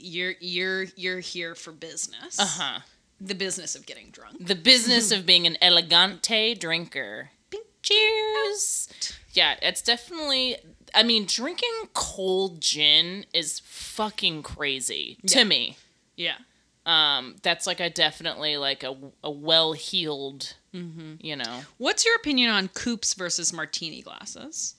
you're 0.00 0.34
you're 0.40 0.84
you're 0.96 1.20
here 1.20 1.54
for 1.54 1.72
business. 1.72 2.38
Uh 2.38 2.46
huh. 2.46 2.80
The 3.20 3.34
business 3.34 3.74
of 3.76 3.84
getting 3.86 4.10
drunk. 4.10 4.46
The 4.46 4.54
business 4.54 5.12
of 5.12 5.26
being 5.26 5.46
an 5.46 5.56
elegante 5.60 6.54
drinker. 6.54 7.30
Cheers. 7.82 8.88
Yeah, 9.32 9.56
it's 9.62 9.82
definitely. 9.82 10.56
I 10.94 11.02
mean, 11.02 11.24
drinking 11.26 11.88
cold 11.94 12.60
gin 12.60 13.24
is 13.32 13.60
fucking 13.64 14.42
crazy 14.42 15.18
to 15.26 15.38
Yeah. 15.38 15.44
me. 15.44 15.76
Yeah. 16.16 16.36
Um, 16.86 17.36
that's 17.42 17.66
like 17.66 17.78
a 17.78 17.90
definitely 17.90 18.56
like 18.56 18.82
a, 18.82 18.96
a 19.22 19.30
well 19.30 19.72
heeled, 19.74 20.54
Mm-hmm. 20.74 21.14
you 21.20 21.36
know. 21.36 21.60
What's 21.78 22.04
your 22.04 22.14
opinion 22.16 22.50
on 22.50 22.68
coupes 22.68 23.14
versus 23.14 23.52
martini 23.52 24.02
glasses? 24.02 24.74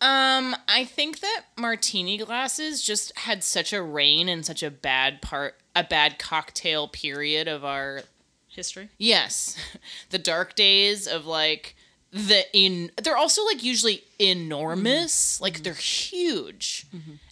Um, 0.00 0.56
I 0.66 0.84
think 0.84 1.20
that 1.20 1.42
martini 1.58 2.16
glasses 2.16 2.82
just 2.82 3.16
had 3.18 3.44
such 3.44 3.72
a 3.72 3.82
reign 3.82 4.28
and 4.28 4.46
such 4.46 4.62
a 4.62 4.70
bad 4.70 5.20
part, 5.20 5.56
a 5.76 5.84
bad 5.84 6.18
cocktail 6.18 6.88
period 6.88 7.48
of 7.48 7.64
our 7.64 8.02
History. 8.50 8.88
Yes. 8.98 9.56
The 10.10 10.18
dark 10.18 10.56
days 10.56 11.06
of 11.06 11.24
like 11.24 11.76
the 12.12 12.44
in 12.52 12.90
they're 13.00 13.16
also 13.16 13.44
like 13.44 13.62
usually 13.62 14.02
enormous. 14.18 15.36
Mm-hmm. 15.36 15.44
Like 15.44 15.62
they're 15.62 15.72
huge. 15.74 16.86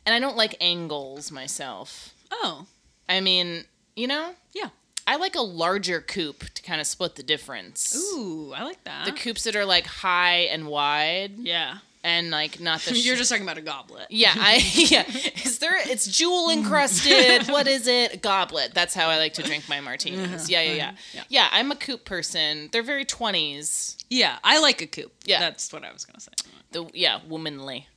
And 0.07 0.15
I 0.15 0.21
don't 0.21 0.37
like 0.37 0.55
angles 0.61 1.33
myself. 1.33 2.15
Oh, 2.31 2.67
I 3.09 3.21
mean, 3.21 3.65
you 3.97 4.07
know, 4.07 4.35
yeah. 4.53 4.69
I 5.09 5.17
like 5.17 5.35
a 5.35 5.41
larger 5.41 6.01
coupe 6.01 6.45
to 6.55 6.63
kind 6.63 6.81
of 6.81 6.87
split 6.87 7.17
the 7.17 7.23
difference. 7.23 7.97
Ooh, 7.97 8.53
I 8.55 8.63
like 8.63 8.85
that. 8.85 9.07
The 9.07 9.13
coupes 9.13 9.43
that 9.45 9.57
are 9.57 9.65
like 9.65 9.87
high 9.87 10.43
and 10.53 10.69
wide 10.69 11.33
yeah. 11.39 11.79
And 12.05 12.31
like 12.31 12.61
not 12.61 12.81
the 12.81 12.95
You're 12.99 13.17
sh- 13.17 13.19
just 13.19 13.31
talking 13.31 13.45
about 13.45 13.59
a 13.59 13.63
goblet. 13.63 14.07
Yeah, 14.11 14.33
I 14.37 14.57
yeah. 14.75 15.05
Is 15.45 15.59
there 15.59 15.77
it's 15.77 16.07
jewel 16.07 16.51
encrusted. 16.51 17.49
what 17.49 17.67
is 17.67 17.87
it? 17.87 18.23
Goblet. 18.23 18.75
That's 18.75 18.95
how 18.95 19.09
I 19.09 19.19
like 19.19 19.35
to 19.35 19.43
drink 19.43 19.69
my 19.69 19.81
martinis. 19.81 20.43
Mm-hmm. 20.43 20.51
Yeah, 20.51 20.63
yeah, 20.63 20.73
yeah. 20.73 20.89
Mm-hmm. 20.91 21.17
Yeah. 21.17 21.25
Yeah, 21.29 21.49
I'm 21.53 21.71
a 21.73 21.77
coupe 21.77 22.05
person. 22.05 22.69
They're 22.73 22.83
very 22.83 23.05
20s. 23.05 23.97
Yeah, 24.11 24.39
I 24.45 24.61
like 24.61 24.81
a 24.83 24.87
coupe. 24.87 25.13
Yeah. 25.25 25.41
That's 25.41 25.73
what 25.73 25.85
I 25.85 25.93
was 25.93 26.05
gonna 26.05 26.21
say. 26.21 26.33
The 26.73 26.87
yeah, 26.95 27.21
womanly. 27.29 27.89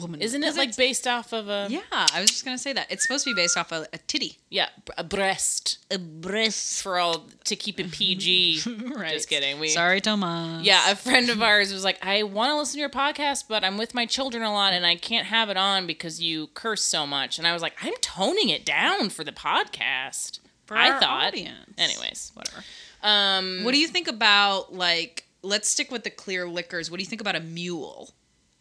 Woman. 0.00 0.20
Isn't 0.20 0.42
it 0.44 0.56
like 0.56 0.76
based 0.76 1.06
off 1.06 1.32
of 1.32 1.48
a 1.48 1.66
Yeah, 1.70 1.80
I 1.90 2.20
was 2.20 2.30
just 2.30 2.44
gonna 2.44 2.58
say 2.58 2.72
that. 2.72 2.90
It's 2.90 3.02
supposed 3.06 3.24
to 3.24 3.30
be 3.34 3.40
based 3.40 3.56
off 3.56 3.72
a, 3.72 3.86
a 3.92 3.98
titty. 3.98 4.38
yeah, 4.50 4.68
a 4.96 5.04
breast 5.04 5.78
A 5.90 5.98
breast. 5.98 6.82
for 6.82 6.98
all 6.98 7.26
to 7.44 7.56
keep 7.56 7.78
it 7.80 7.90
PG. 7.90 8.62
right. 8.96 9.12
Just 9.12 9.28
kidding. 9.28 9.58
We 9.60 9.68
Sorry, 9.68 10.00
Thomas. 10.00 10.64
Yeah, 10.64 10.90
a 10.90 10.94
friend 10.96 11.28
of 11.30 11.42
ours 11.42 11.72
was 11.72 11.84
like, 11.84 11.98
"I 12.04 12.22
want 12.22 12.50
to 12.50 12.56
listen 12.58 12.74
to 12.74 12.80
your 12.80 12.90
podcast, 12.90 13.44
but 13.48 13.64
I'm 13.64 13.76
with 13.78 13.94
my 13.94 14.06
children 14.06 14.42
a 14.42 14.52
lot 14.52 14.72
and 14.72 14.84
I 14.86 14.96
can't 14.96 15.26
have 15.26 15.48
it 15.50 15.56
on 15.56 15.86
because 15.86 16.20
you 16.22 16.48
curse 16.54 16.82
so 16.82 17.06
much." 17.06 17.38
And 17.38 17.46
I 17.46 17.52
was 17.52 17.62
like, 17.62 17.74
"I'm 17.82 17.94
toning 18.00 18.48
it 18.48 18.64
down 18.64 19.10
for 19.10 19.24
the 19.24 19.32
podcast." 19.32 20.38
For 20.66 20.76
I 20.76 20.90
our 20.90 21.00
thought. 21.00 21.24
audience. 21.26 21.74
Anyways, 21.76 22.30
whatever. 22.34 22.62
um 23.02 23.64
What 23.64 23.72
do 23.72 23.78
you 23.78 23.88
think 23.88 24.08
about 24.08 24.72
like? 24.72 25.26
Let's 25.42 25.68
stick 25.68 25.90
with 25.90 26.04
the 26.04 26.10
clear 26.10 26.48
liquors. 26.48 26.88
What 26.90 26.98
do 26.98 27.02
you 27.02 27.08
think 27.08 27.20
about 27.20 27.34
a 27.34 27.40
mule? 27.40 28.10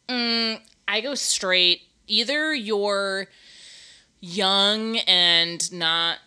Mm, 0.09 0.59
I 0.91 0.99
go 0.99 1.15
straight. 1.15 1.83
Either 2.07 2.53
you're 2.53 3.27
young 4.19 4.97
and 4.97 5.71
not. 5.71 6.17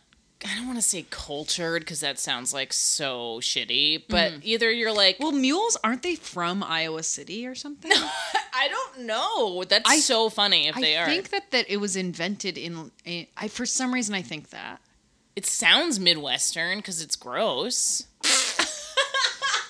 I 0.43 0.55
don't 0.57 0.67
want 0.67 0.79
to 0.79 0.83
say 0.83 1.07
cultured 1.11 1.83
because 1.83 2.01
that 2.01 2.19
sounds 2.19 2.53
like 2.53 2.73
so 2.73 3.41
shitty. 3.41 4.05
But 4.09 4.33
mm-hmm. 4.33 4.41
either 4.43 4.71
you're 4.71 4.93
like, 4.93 5.17
Well, 5.21 5.33
mules 5.33 5.77
aren't 5.85 6.03
they 6.03 6.17
from 6.17 6.63
Iowa 6.63 7.03
City 7.03 7.47
or 7.47 7.55
something? 7.55 7.93
I 8.55 8.69
don't 8.69 9.07
know. 9.07 9.65
That's 9.65 9.89
I- 9.89 10.01
so 10.01 10.31
funny 10.31 10.69
if 10.69 10.77
they 10.77 10.97
are. 10.97 11.05
I 11.05 11.09
think 11.09 11.29
that 11.31 11.51
that 11.51 11.67
it 11.69 11.77
was 11.77 11.95
invented 11.95 12.57
in. 12.57 12.91
in 13.05 13.27
I 13.37 13.49
for 13.49 13.67
some 13.67 13.93
reason 13.93 14.15
I 14.15 14.23
think 14.23 14.49
that. 14.51 14.81
it 15.37 15.45
sounds 15.45 16.01
midwestern 16.01 16.79
because 16.79 17.03
it's 17.03 17.17
gross. 17.17 18.07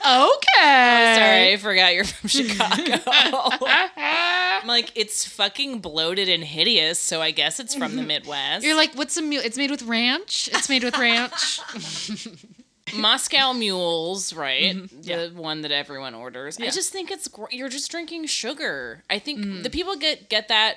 Okay. 0.06 1.14
Sorry, 1.16 1.52
I 1.52 1.56
forgot 1.60 1.94
you're 1.94 2.04
from 2.04 2.28
Chicago. 2.28 3.00
I'm 3.96 4.66
like, 4.68 4.92
it's 4.94 5.24
fucking 5.26 5.80
bloated 5.80 6.28
and 6.28 6.44
hideous, 6.44 6.98
so 6.98 7.20
I 7.22 7.30
guess 7.30 7.58
it's 7.60 7.74
from 7.74 7.96
the 7.96 8.02
Midwest. 8.02 8.64
You're 8.64 8.76
like, 8.76 8.94
what's 8.94 9.16
a 9.16 9.22
mule? 9.22 9.42
It's 9.44 9.56
made 9.56 9.70
with 9.70 9.82
ranch. 9.82 10.48
It's 10.52 10.68
made 10.68 10.84
with 10.84 10.96
ranch. 10.98 11.60
Moscow 12.94 13.52
mules, 13.54 14.32
right? 14.34 14.76
Mm-hmm. 14.76 15.00
The 15.34 15.40
one 15.40 15.62
that 15.62 15.72
everyone 15.72 16.14
orders. 16.14 16.58
I 16.60 16.70
just 16.70 16.92
think 16.92 17.10
it's 17.10 17.28
gr- 17.28 17.44
you're 17.50 17.68
just 17.70 17.90
drinking 17.90 18.26
sugar. 18.26 19.02
I 19.10 19.18
think 19.18 19.40
Mm. 19.40 19.62
the 19.62 19.70
people 19.70 19.96
get 19.96 20.28
get 20.28 20.48
that 20.48 20.76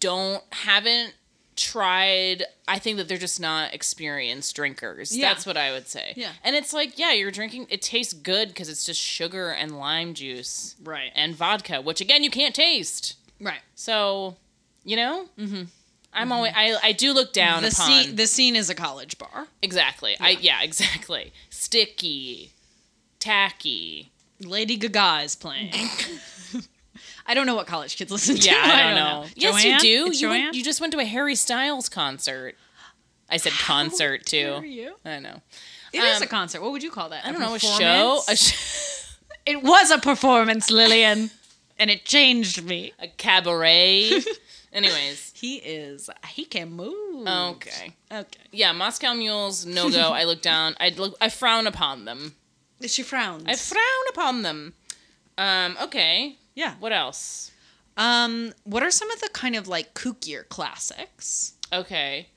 don't 0.00 0.42
haven't 0.50 1.14
tried. 1.62 2.44
I 2.66 2.78
think 2.78 2.96
that 2.96 3.08
they're 3.08 3.18
just 3.18 3.40
not 3.40 3.72
experienced 3.72 4.54
drinkers. 4.56 5.16
Yeah. 5.16 5.28
That's 5.28 5.46
what 5.46 5.56
I 5.56 5.72
would 5.72 5.88
say. 5.88 6.12
Yeah. 6.16 6.32
and 6.42 6.56
it's 6.56 6.72
like 6.72 6.98
yeah, 6.98 7.12
you're 7.12 7.30
drinking. 7.30 7.66
It 7.70 7.82
tastes 7.82 8.12
good 8.12 8.48
because 8.48 8.68
it's 8.68 8.84
just 8.84 9.00
sugar 9.00 9.50
and 9.50 9.78
lime 9.78 10.14
juice 10.14 10.74
right. 10.82 11.12
and 11.14 11.34
vodka, 11.34 11.80
which 11.80 12.00
again 12.00 12.24
you 12.24 12.30
can't 12.30 12.54
taste. 12.54 13.16
Right. 13.40 13.60
So, 13.74 14.36
you 14.84 14.96
know, 14.96 15.26
mm-hmm. 15.38 15.64
I'm 16.12 16.32
always 16.32 16.52
I 16.54 16.76
I 16.82 16.92
do 16.92 17.12
look 17.12 17.32
down 17.32 17.62
The 17.62 17.68
upon 17.68 17.86
scene. 17.86 18.16
The 18.16 18.26
scene 18.26 18.56
is 18.56 18.68
a 18.68 18.74
college 18.74 19.18
bar. 19.18 19.46
exactly. 19.62 20.16
I 20.20 20.30
yeah 20.40 20.60
exactly 20.62 21.32
sticky, 21.50 22.52
tacky. 23.18 24.10
Lady 24.40 24.76
Gaga 24.76 25.20
is 25.24 25.36
playing. 25.36 25.72
I 27.26 27.34
don't 27.34 27.46
know 27.46 27.54
what 27.54 27.66
college 27.66 27.96
kids 27.96 28.10
listen 28.12 28.36
to. 28.36 28.50
Yeah, 28.50 28.60
I 28.62 28.82
don't 28.82 28.94
know. 28.96 29.26
Yes, 29.36 29.62
Joanne? 29.62 29.72
you 29.74 29.78
do. 29.80 30.06
It's 30.10 30.20
you, 30.20 30.28
Joanne? 30.28 30.42
went, 30.44 30.54
you 30.56 30.64
just 30.64 30.80
went 30.80 30.92
to 30.92 30.98
a 30.98 31.04
Harry 31.04 31.34
Styles 31.34 31.88
concert. 31.88 32.56
I 33.30 33.36
said 33.38 33.52
concert 33.60 34.26
too. 34.26 34.62
you? 34.64 34.94
I 35.04 35.18
know. 35.18 35.40
It 35.92 36.02
is 36.02 36.16
Um, 36.18 36.22
a 36.22 36.26
concert. 36.26 36.62
What 36.62 36.72
would 36.72 36.82
you 36.82 36.90
call 36.90 37.10
that? 37.10 37.24
I 37.24 37.32
don't 37.32 37.40
know 37.40 37.54
a 37.54 37.58
show. 37.58 38.20
A, 38.28 38.36
sh- 38.36 38.98
It 39.46 39.62
was 39.62 39.90
a 39.90 39.98
performance, 39.98 40.70
Lillian, 40.70 41.30
and 41.76 41.90
it 41.90 42.04
changed 42.04 42.62
me. 42.64 42.92
a 43.00 43.08
cabaret. 43.08 44.22
Anyways, 44.72 45.32
He 45.34 45.56
is. 45.56 46.08
He 46.28 46.44
can 46.44 46.70
move. 46.70 47.26
okay. 47.26 47.94
Okay. 48.10 48.40
Yeah, 48.52 48.72
Moscow 48.72 49.12
mules 49.14 49.66
no 49.66 49.90
go. 49.90 50.12
I 50.12 50.24
look 50.24 50.40
down. 50.42 50.76
I 50.80 50.90
look. 50.90 51.16
I 51.20 51.28
frown 51.28 51.66
upon 51.66 52.04
them. 52.04 52.36
She 52.86 53.02
frowns. 53.02 53.44
I 53.46 53.54
frown 53.56 54.04
upon 54.10 54.42
them. 54.42 54.74
Um. 55.36 55.76
Okay. 55.82 56.36
Yeah. 56.54 56.74
What 56.80 56.92
else? 56.92 57.50
Um. 57.96 58.52
What 58.64 58.82
are 58.82 58.90
some 58.90 59.10
of 59.10 59.20
the 59.20 59.28
kind 59.32 59.56
of 59.56 59.68
like 59.68 59.94
kookier 59.94 60.48
classics? 60.48 61.54
Okay. 61.72 62.28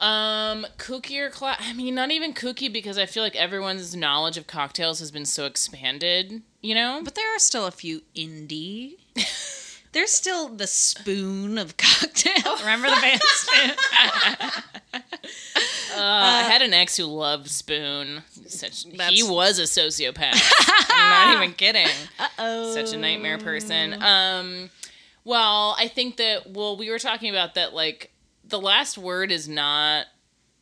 Um, 0.00 0.66
kooky 0.78 1.18
or 1.20 1.28
cla- 1.28 1.58
I 1.58 1.74
mean, 1.74 1.94
not 1.94 2.10
even 2.10 2.32
kooky 2.32 2.72
because 2.72 2.96
I 2.96 3.04
feel 3.04 3.22
like 3.22 3.36
everyone's 3.36 3.94
knowledge 3.94 4.38
of 4.38 4.46
cocktails 4.46 4.98
has 5.00 5.10
been 5.10 5.26
so 5.26 5.44
expanded. 5.44 6.42
You 6.62 6.74
know. 6.74 7.00
But 7.04 7.14
there 7.14 7.34
are 7.34 7.38
still 7.38 7.66
a 7.66 7.70
few 7.70 8.02
indie. 8.16 8.96
There's 9.92 10.12
still 10.12 10.48
the 10.48 10.66
spoon 10.66 11.58
of 11.58 11.76
cocktail. 11.76 12.58
Remember 12.60 12.88
the 12.88 13.00
band 13.00 13.20
spoon? 13.24 13.70
Uh, 15.96 16.02
I 16.02 16.42
had 16.42 16.62
an 16.62 16.72
ex 16.72 16.96
who 16.96 17.04
loved 17.04 17.48
Spoon. 17.48 18.22
Such 18.46 18.84
he 18.84 19.22
was 19.22 19.58
a 19.58 19.62
sociopath. 19.62 20.40
I'm 20.90 21.36
not 21.36 21.42
even 21.42 21.54
kidding. 21.54 21.88
Uh 22.18 22.28
oh. 22.38 22.74
Such 22.74 22.94
a 22.94 22.96
nightmare 22.96 23.38
person. 23.38 24.00
Um, 24.02 24.70
well, 25.24 25.74
I 25.78 25.88
think 25.88 26.16
that 26.16 26.50
well, 26.50 26.76
we 26.76 26.90
were 26.90 26.98
talking 26.98 27.30
about 27.30 27.54
that. 27.54 27.74
Like 27.74 28.12
the 28.44 28.60
last 28.60 28.98
word 28.98 29.30
is 29.30 29.48
not 29.48 30.06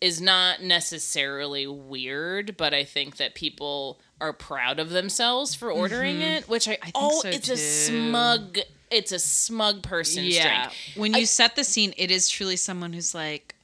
is 0.00 0.21
not 0.21 0.62
necessarily 0.62 1.67
weird, 1.67 2.57
but 2.57 2.73
I 2.73 2.85
think 2.85 3.17
that 3.17 3.35
people 3.35 3.99
are 4.21 4.33
proud 4.33 4.78
of 4.78 4.90
themselves 4.90 5.55
for 5.55 5.71
ordering 5.71 6.21
it, 6.21 6.49
which 6.49 6.69
I, 6.69 6.76
think 6.76 6.93
oh, 6.95 7.21
so, 7.23 7.28
it's 7.28 7.49
a 7.49 7.57
smug. 7.57 8.59
It's 8.90 9.12
a 9.12 9.19
smug 9.19 9.83
person's 9.83 10.35
Yeah. 10.35 10.62
drink. 10.62 10.75
When 10.97 11.12
you 11.14 11.21
I- 11.21 11.25
set 11.25 11.57
the 11.57 11.64
scene, 11.64 11.93
it 11.97 12.11
is 12.11 12.28
truly 12.28 12.57
someone 12.57 12.93
who's 12.93 13.14
like, 13.14 13.55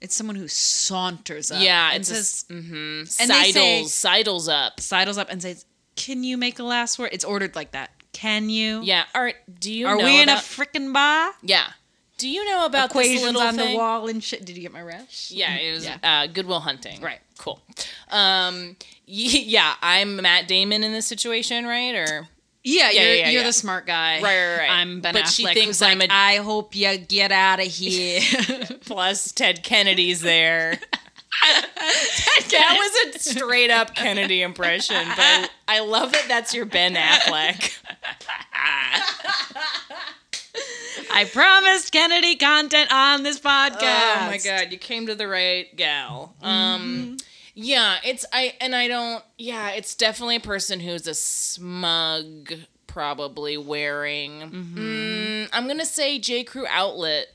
it's 0.00 0.14
someone 0.14 0.36
who 0.36 0.48
saunters 0.48 1.50
up. 1.50 1.62
Yeah, 1.62 1.90
and 1.92 2.00
it's 2.00 2.10
a 2.10 2.14
says, 2.16 2.44
mm-hmm. 2.48 3.22
and 3.22 3.30
they 3.30 3.52
say- 3.52 3.52
sidles, 3.52 3.94
sidles 3.94 4.48
up. 4.48 4.80
sidles 4.80 5.18
up 5.18 5.30
and 5.30 5.40
says, 5.40 5.64
"Can 5.94 6.24
you 6.24 6.36
make 6.36 6.58
a 6.58 6.64
last 6.64 6.98
word?" 6.98 7.10
It's 7.12 7.24
ordered 7.24 7.54
like 7.54 7.70
that. 7.72 7.90
Can 8.12 8.50
you? 8.50 8.80
Yeah. 8.82 9.04
All 9.14 9.22
right. 9.22 9.36
Do 9.60 9.72
you 9.72 9.86
Are 9.86 9.96
know 9.96 10.04
we 10.04 10.20
in 10.20 10.28
a 10.28 10.32
about, 10.32 10.44
freaking 10.44 10.92
bar? 10.92 11.32
Yeah. 11.42 11.68
Do 12.22 12.28
you 12.28 12.44
know 12.44 12.66
about 12.66 12.90
Equations 12.90 13.16
this 13.16 13.24
little 13.24 13.42
on 13.42 13.56
thing? 13.56 13.72
the 13.72 13.76
wall 13.78 14.06
and 14.06 14.22
shit. 14.22 14.44
Did 14.44 14.54
you 14.56 14.62
get 14.62 14.72
my 14.72 14.80
rest? 14.80 15.32
Yeah, 15.32 15.56
it 15.56 15.74
was 15.74 15.84
Yeah. 15.84 15.96
Uh, 16.04 16.28
Goodwill 16.28 16.60
Hunting. 16.60 17.00
Right. 17.00 17.18
Cool. 17.36 17.60
Um, 18.10 18.76
yeah, 19.06 19.74
I'm 19.82 20.14
Matt 20.22 20.46
Damon 20.46 20.84
in 20.84 20.92
this 20.92 21.04
situation, 21.06 21.66
right? 21.66 21.96
Or 21.96 22.28
Yeah, 22.62 22.90
Yeah, 22.90 23.02
you're, 23.02 23.14
yeah, 23.14 23.30
you're 23.30 23.40
yeah. 23.40 23.46
the 23.48 23.52
smart 23.52 23.88
guy. 23.88 24.20
Right, 24.22 24.38
right, 24.46 24.58
right. 24.58 24.70
I'm 24.70 25.00
Ben 25.00 25.14
But 25.14 25.24
Affleck. 25.24 25.36
she 25.36 25.46
thinks 25.52 25.82
I'm 25.82 25.98
like, 25.98 26.10
a- 26.10 26.14
I 26.14 26.36
hope 26.36 26.76
you 26.76 26.96
get 26.96 27.32
out 27.32 27.58
of 27.58 27.66
here. 27.66 28.20
plus 28.86 29.32
Ted 29.32 29.64
Kennedy's 29.64 30.20
there. 30.20 30.78
that 31.42 32.76
was 32.78 33.16
a 33.16 33.18
straight 33.18 33.72
up 33.72 33.96
Kennedy 33.96 34.42
impression, 34.42 34.94
but 35.16 35.18
I, 35.18 35.48
I 35.66 35.80
love 35.80 36.12
that 36.12 36.26
that's 36.28 36.54
your 36.54 36.66
Ben 36.66 36.94
Affleck. 36.94 37.76
I 41.12 41.24
promised 41.24 41.92
Kennedy 41.92 42.36
content 42.36 42.92
on 42.92 43.22
this 43.22 43.40
podcast. 43.40 44.22
Oh 44.22 44.26
my 44.26 44.38
god, 44.42 44.72
you 44.72 44.78
came 44.78 45.06
to 45.06 45.14
the 45.14 45.28
right 45.28 45.74
gal. 45.76 46.34
Um 46.42 47.16
yeah, 47.54 47.98
it's 48.04 48.24
I 48.32 48.54
and 48.60 48.74
I 48.74 48.88
don't 48.88 49.24
yeah, 49.38 49.70
it's 49.70 49.94
definitely 49.94 50.36
a 50.36 50.40
person 50.40 50.80
who's 50.80 51.06
a 51.06 51.14
smug 51.14 52.52
probably 52.86 53.56
wearing 53.56 54.40
mm, 54.50 55.48
I'm 55.52 55.64
going 55.64 55.78
to 55.78 55.86
say 55.86 56.18
J 56.18 56.44
Crew 56.44 56.66
outlet 56.68 57.28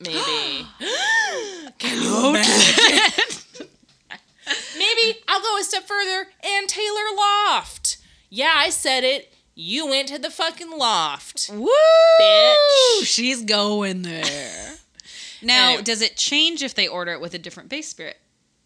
maybe. 0.00 0.66
Can 1.78 2.02
you 2.02 2.28
imagine? 2.28 3.24
maybe 4.78 5.18
I'll 5.28 5.40
go 5.40 5.58
a 5.58 5.64
step 5.64 5.86
further 5.86 6.28
and 6.44 6.68
Taylor 6.68 7.16
Loft. 7.16 7.98
Yeah, 8.30 8.52
I 8.54 8.70
said 8.70 9.04
it. 9.04 9.32
You 9.60 9.88
went 9.88 10.06
to 10.06 10.18
the 10.20 10.30
fucking 10.30 10.70
loft. 10.70 11.50
Woo! 11.52 11.68
Bitch. 12.20 13.02
She's 13.02 13.42
going 13.44 14.02
there. 14.02 14.74
Now, 15.40 15.68
Anyway. 15.68 15.82
does 15.84 16.02
it 16.02 16.16
change 16.16 16.64
if 16.64 16.74
they 16.74 16.88
order 16.88 17.12
it 17.12 17.20
with 17.20 17.32
a 17.32 17.38
different 17.38 17.68
base 17.68 17.88
spirit? 17.88 18.16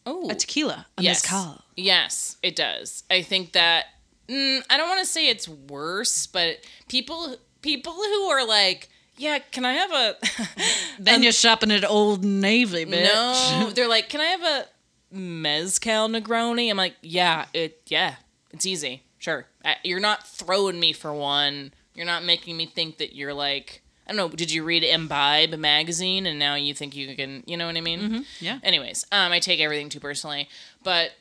Oh. 0.06 0.30
A 0.30 0.34
tequila, 0.34 0.86
a 0.96 1.02
yes. 1.02 1.22
mezcal. 1.22 1.60
Yes, 1.76 2.38
it 2.42 2.56
does. 2.56 3.04
I 3.10 3.20
think 3.20 3.52
that 3.52 3.86
mm, 4.26 4.62
I 4.70 4.78
don't 4.78 4.88
want 4.88 5.00
to 5.00 5.06
say 5.06 5.28
it's 5.28 5.46
worse, 5.46 6.26
but 6.26 6.60
people 6.88 7.36
people 7.60 7.92
who 7.92 8.22
are 8.30 8.46
like, 8.46 8.88
yeah, 9.18 9.38
can 9.50 9.66
I 9.66 9.74
have 9.74 9.92
a 9.92 10.16
Then 10.98 11.22
you're 11.22 11.32
shopping 11.32 11.70
at 11.70 11.84
Old 11.84 12.24
Navy, 12.24 12.86
bitch. 12.86 13.04
no? 13.04 13.70
They're 13.74 13.86
like, 13.86 14.08
can 14.08 14.22
I 14.22 14.24
have 14.24 14.42
a 14.42 14.66
mezcal 15.14 16.08
Negroni? 16.08 16.70
I'm 16.70 16.78
like, 16.78 16.94
yeah, 17.02 17.44
it 17.52 17.82
yeah, 17.88 18.14
it's 18.50 18.64
easy, 18.64 19.02
sure. 19.22 19.46
You're 19.84 20.00
not 20.00 20.26
throwing 20.26 20.78
me 20.80 20.92
for 20.92 21.14
one. 21.14 21.72
You're 21.94 22.06
not 22.06 22.24
making 22.24 22.56
me 22.56 22.66
think 22.66 22.98
that 22.98 23.14
you're 23.14 23.32
like. 23.34 23.82
I 24.04 24.12
don't 24.12 24.16
know. 24.16 24.28
Did 24.36 24.50
you 24.50 24.64
read 24.64 24.82
Imbibe 24.82 25.54
magazine 25.54 26.26
and 26.26 26.36
now 26.36 26.56
you 26.56 26.74
think 26.74 26.96
you 26.96 27.14
can? 27.14 27.44
You 27.46 27.56
know 27.56 27.66
what 27.66 27.76
I 27.76 27.80
mean? 27.80 28.26
Yeah. 28.40 28.58
Anyways, 28.64 29.06
um, 29.12 29.30
I 29.30 29.38
take 29.38 29.60
everything 29.60 29.88
too 29.90 30.00
personally, 30.00 30.48
but 30.82 31.12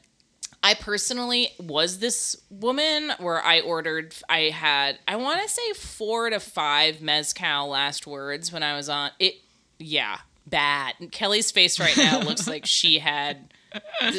I 0.64 0.74
personally 0.74 1.50
was 1.60 2.00
this 2.00 2.36
woman 2.50 3.12
where 3.20 3.40
I 3.44 3.60
ordered. 3.60 4.16
I 4.28 4.50
had 4.50 4.98
I 5.08 5.16
want 5.18 5.44
to 5.44 5.48
say 5.48 5.74
four 5.74 6.32
to 6.32 6.40
five 6.40 7.02
mezcal 7.04 7.68
last 7.68 8.08
words 8.08 8.52
when 8.52 8.64
I 8.64 8.76
was 8.76 8.90
on 8.90 9.12
it. 9.20 9.36
Yeah, 9.78 10.18
bad. 10.48 10.96
Kelly's 11.12 11.52
face 11.52 11.80
right 11.80 11.96
now 11.96 12.20
looks 12.22 12.48
like 12.48 12.66
she 12.66 12.98
had. 13.12 13.54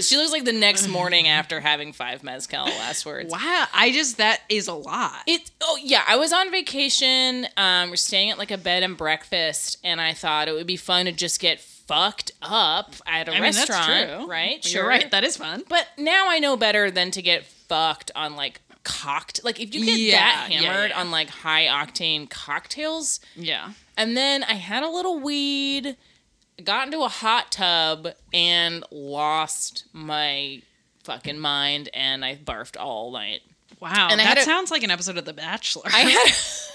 She 0.00 0.16
looks 0.16 0.32
like 0.32 0.44
the 0.44 0.52
next 0.52 0.88
morning 0.88 1.28
after 1.28 1.60
having 1.60 1.92
five 1.92 2.22
mezcal 2.22 2.64
last 2.64 3.04
words. 3.04 3.30
Wow, 3.30 3.66
I 3.74 3.90
just 3.92 4.16
that 4.18 4.40
is 4.48 4.68
a 4.68 4.74
lot. 4.74 5.22
It 5.26 5.50
oh 5.60 5.78
yeah, 5.82 6.02
I 6.06 6.16
was 6.16 6.32
on 6.32 6.50
vacation. 6.50 7.46
Um, 7.56 7.90
we're 7.90 7.96
staying 7.96 8.30
at 8.30 8.38
like 8.38 8.50
a 8.50 8.58
bed 8.58 8.82
and 8.82 8.96
breakfast, 8.96 9.78
and 9.84 10.00
I 10.00 10.12
thought 10.14 10.48
it 10.48 10.52
would 10.52 10.66
be 10.66 10.76
fun 10.76 11.04
to 11.06 11.12
just 11.12 11.40
get 11.40 11.60
fucked 11.60 12.30
up 12.40 12.94
at 13.06 13.28
a 13.28 13.32
I 13.32 13.34
mean, 13.34 13.52
that's 13.52 13.68
restaurant, 13.68 14.20
true. 14.20 14.26
right? 14.30 14.72
You're 14.72 14.86
right. 14.86 15.10
That 15.10 15.24
is 15.24 15.36
fun. 15.36 15.64
But 15.68 15.86
now 15.98 16.26
I 16.28 16.38
know 16.38 16.56
better 16.56 16.90
than 16.90 17.10
to 17.10 17.20
get 17.22 17.44
fucked 17.44 18.10
on 18.14 18.36
like 18.36 18.60
cocked. 18.84 19.44
Like 19.44 19.60
if 19.60 19.74
you 19.74 19.84
get 19.84 19.98
Yeah, 19.98 20.12
that 20.18 20.48
yeah, 20.50 20.60
hammered 20.62 20.90
yeah. 20.90 21.00
on 21.00 21.10
like 21.10 21.28
high 21.28 21.66
octane 21.66 22.30
cocktails, 22.30 23.20
Yeah. 23.36 23.72
and 23.96 24.16
then 24.16 24.42
I 24.44 24.54
had 24.54 24.82
a 24.82 24.88
little 24.88 25.18
weed, 25.20 25.96
got 26.64 26.86
into 26.86 27.02
a 27.02 27.08
hot 27.08 27.52
tub, 27.52 28.08
and 28.32 28.84
lost 28.90 29.84
my 29.92 30.62
fucking 31.04 31.38
mind, 31.38 31.88
and 31.94 32.24
I 32.24 32.36
barfed 32.36 32.76
all 32.78 33.10
night. 33.12 33.40
Wow. 33.80 34.08
And 34.10 34.20
that 34.20 34.38
a- 34.38 34.42
sounds 34.42 34.70
like 34.70 34.82
an 34.82 34.90
episode 34.90 35.18
of 35.18 35.24
The 35.24 35.32
Bachelor. 35.32 35.82
I 35.86 36.00
had. 36.00 36.32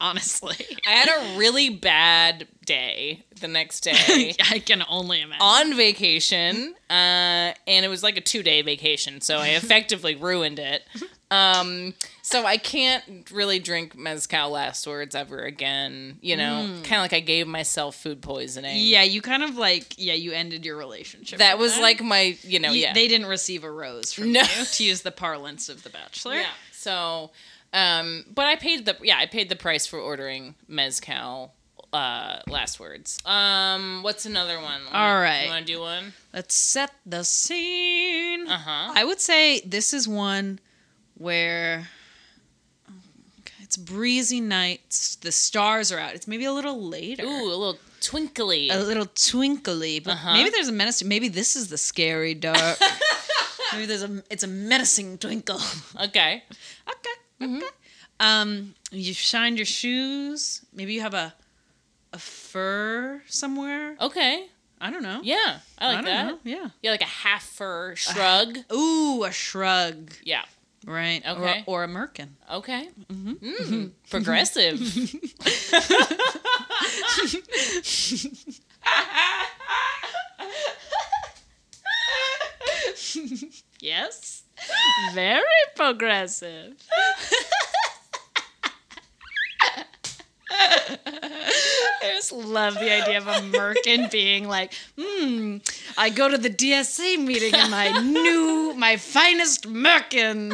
honestly. 0.00 0.56
I 0.86 0.90
had 0.90 1.08
a 1.08 1.38
really 1.38 1.70
bad 1.70 2.46
day 2.64 3.24
the 3.40 3.48
next 3.48 3.80
day 3.80 4.34
I 4.50 4.58
can 4.58 4.82
only 4.88 5.20
imagine. 5.20 5.42
on 5.42 5.76
vacation, 5.76 6.74
uh, 6.90 6.92
and 7.66 7.84
it 7.84 7.88
was 7.88 8.02
like 8.02 8.16
a 8.16 8.20
two 8.20 8.42
day 8.42 8.62
vacation, 8.62 9.20
so 9.20 9.38
I 9.38 9.48
effectively 9.50 10.14
ruined 10.14 10.58
it. 10.58 10.82
Um, 11.30 11.94
so 12.26 12.46
I 12.46 12.56
can't 12.56 13.30
really 13.30 13.58
drink 13.58 13.94
mezcal 13.98 14.48
last 14.48 14.86
words 14.86 15.14
ever 15.14 15.40
again. 15.40 16.18
You 16.22 16.36
know, 16.38 16.66
kind 16.82 16.94
of 16.96 17.00
like 17.02 17.12
I 17.12 17.20
gave 17.20 17.46
myself 17.46 17.96
food 17.96 18.22
poisoning. 18.22 18.78
yeah, 18.80 19.02
you 19.02 19.20
kind 19.20 19.42
of 19.42 19.56
like 19.56 19.94
yeah, 19.98 20.14
you 20.14 20.32
ended 20.32 20.64
your 20.64 20.76
relationship. 20.78 21.38
that 21.40 21.58
was 21.58 21.74
them. 21.74 21.82
like 21.82 22.02
my, 22.02 22.36
you 22.42 22.58
know, 22.60 22.70
You- 22.72 22.80
yeah, 22.82 22.92
They 22.94 23.08
didn't 23.08 23.26
receive 23.26 23.62
a 23.62 23.70
rose 23.70 24.12
from 24.14 24.32
No. 24.32 24.40
you, 24.40 24.64
to 24.64 24.84
use 24.84 25.02
the 25.02 25.12
parlance 25.12 25.68
of 25.68 25.82
The 25.82 25.90
Bachelor. 25.90 26.36
yeah. 26.36 26.46
So, 26.72 27.30
um, 27.74 28.24
but 28.34 28.46
I 28.46 28.56
paid 28.56 28.86
the 28.86 28.96
yeah, 29.02 29.18
I 29.18 29.26
paid 29.26 29.48
the 29.50 29.56
price 29.56 29.86
for 29.86 29.98
ordering 29.98 30.54
mezcal. 30.66 31.52
Uh, 31.92 32.40
last 32.48 32.80
words. 32.80 33.20
Um, 33.24 34.00
what's 34.02 34.26
another 34.26 34.60
one? 34.60 34.80
All 34.92 35.14
right. 35.14 35.44
you 35.44 35.50
want 35.50 35.64
to 35.66 35.72
do 35.74 35.78
one? 35.80 36.12
Let's 36.32 36.56
set 36.56 36.90
the 37.06 37.22
scene. 37.22 38.48
Uh 38.48 38.58
huh. 38.58 38.92
I 38.96 39.04
would 39.04 39.20
say 39.20 39.60
this 39.60 39.94
is 39.94 40.08
one 40.08 40.58
where 41.16 41.88
it's 43.74 43.82
breezy 43.90 44.40
nights. 44.40 45.16
The 45.16 45.32
stars 45.32 45.90
are 45.90 45.98
out. 45.98 46.14
It's 46.14 46.28
maybe 46.28 46.44
a 46.44 46.52
little 46.52 46.80
later. 46.88 47.24
Ooh, 47.24 47.46
a 47.48 47.56
little 47.56 47.78
twinkly. 48.00 48.70
a 48.70 48.78
little 48.78 49.06
twinkly, 49.06 49.98
but 50.00 50.12
Uh-huh. 50.12 50.32
maybe 50.34 50.50
there's 50.50 50.68
a 50.68 50.72
menace. 50.72 51.02
Maybe 51.02 51.28
this 51.28 51.56
is 51.56 51.68
the 51.68 51.78
scary 51.78 52.34
dark. 52.34 52.78
maybe 53.72 53.86
there's 53.86 54.02
a. 54.04 54.22
It's 54.30 54.42
a 54.44 54.46
menacing 54.48 55.18
twinkle. 55.18 55.60
Okay. 56.00 56.42
okay. 56.88 57.16
Mm-hmm. 57.40 57.56
Okay. 57.56 57.66
Um, 58.20 58.74
you've 58.92 59.16
shined 59.16 59.58
your 59.58 59.66
shoes. 59.66 60.62
Maybe 60.72 60.92
you 60.94 61.00
have 61.00 61.14
a 61.14 61.34
a 62.12 62.18
fur 62.18 63.22
somewhere. 63.26 63.96
Okay. 64.00 64.46
I 64.80 64.90
don't 64.90 65.02
know. 65.02 65.20
Yeah, 65.22 65.58
I 65.78 65.86
like 65.86 65.96
don't 65.96 66.04
that. 66.04 66.26
know. 66.26 66.38
Yeah. 66.44 66.68
Yeah, 66.82 66.90
like 66.92 67.00
a 67.00 67.04
half 67.06 67.42
fur 67.42 67.96
shrug. 67.96 68.58
Ooh, 68.72 69.24
a 69.24 69.32
shrug. 69.32 70.12
yeah. 70.22 70.42
Right. 70.84 71.22
Okay. 71.26 71.64
Or, 71.66 71.80
or 71.80 71.84
a 71.84 71.88
merkin. 71.88 72.28
Okay. 72.52 72.88
Mm-hmm. 73.10 73.74
Mm, 73.74 73.90
progressive. 74.10 74.80
Yes. 83.80 84.42
Very 85.12 85.42
progressive. 85.76 86.74
I 90.56 92.12
just 92.14 92.32
love 92.32 92.74
the 92.74 92.92
idea 92.92 93.18
of 93.18 93.26
a 93.26 93.40
merkin 93.56 94.10
being 94.10 94.48
like, 94.48 94.72
hmm, 94.98 95.58
I 95.96 96.10
go 96.10 96.28
to 96.28 96.38
the 96.38 96.50
DSA 96.50 97.24
meeting 97.24 97.54
in 97.54 97.70
my 97.70 97.90
new, 98.02 98.74
my 98.76 98.96
finest 98.96 99.68
merkin. 99.68 100.52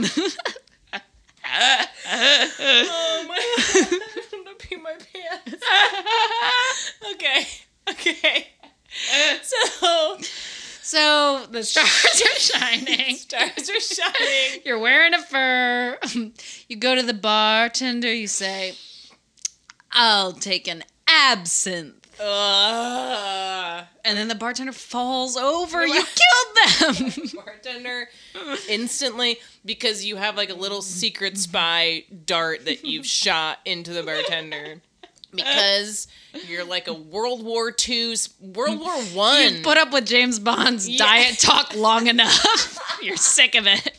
oh 2.06 3.24
my! 3.28 3.40
I'm 4.32 4.44
gonna 4.44 4.56
pee 4.58 4.76
my 4.76 4.94
pants. 5.12 5.64
okay. 7.12 7.46
Okay. 7.88 8.46
So 9.42 10.18
so 10.82 11.46
the 11.50 11.62
stars 11.62 12.22
are 12.22 12.40
shining. 12.40 13.14
stars 13.16 13.70
are 13.70 13.80
shining. 13.80 14.62
You're 14.64 14.78
wearing 14.78 15.14
a 15.14 15.22
fur. 15.22 15.98
You 16.68 16.76
go 16.76 16.96
to 16.96 17.02
the 17.02 17.14
bartender, 17.14 18.12
you 18.12 18.26
say, 18.26 18.74
I'll 19.92 20.32
take 20.32 20.68
an 20.68 20.84
absinthe. 21.08 21.96
Ugh. 22.20 23.84
And 24.04 24.18
then 24.18 24.28
the 24.28 24.34
bartender 24.34 24.72
falls 24.72 25.36
over. 25.36 25.86
You 25.86 26.02
killed 26.04 27.06
them. 27.06 27.12
bartender 27.44 28.08
instantly 28.68 29.38
because 29.64 30.04
you 30.04 30.16
have 30.16 30.36
like 30.36 30.50
a 30.50 30.54
little 30.54 30.82
secret 30.82 31.38
spy 31.38 32.04
dart 32.26 32.66
that 32.66 32.84
you've 32.84 33.06
shot 33.06 33.58
into 33.64 33.92
the 33.92 34.02
bartender 34.02 34.82
because 35.34 36.08
you're 36.46 36.64
like 36.64 36.88
a 36.88 36.92
World 36.92 37.42
War 37.44 37.72
II's 37.88 38.34
World 38.40 38.80
War 38.80 38.92
One. 39.14 39.54
You 39.56 39.62
put 39.62 39.78
up 39.78 39.92
with 39.92 40.06
James 40.06 40.38
Bond's 40.38 40.88
Yeah. 40.88 40.98
diet 40.98 41.38
talk 41.38 41.74
long 41.74 42.06
enough. 42.06 42.78
You're 43.02 43.16
sick 43.16 43.54
of 43.54 43.66
it. 43.66 43.96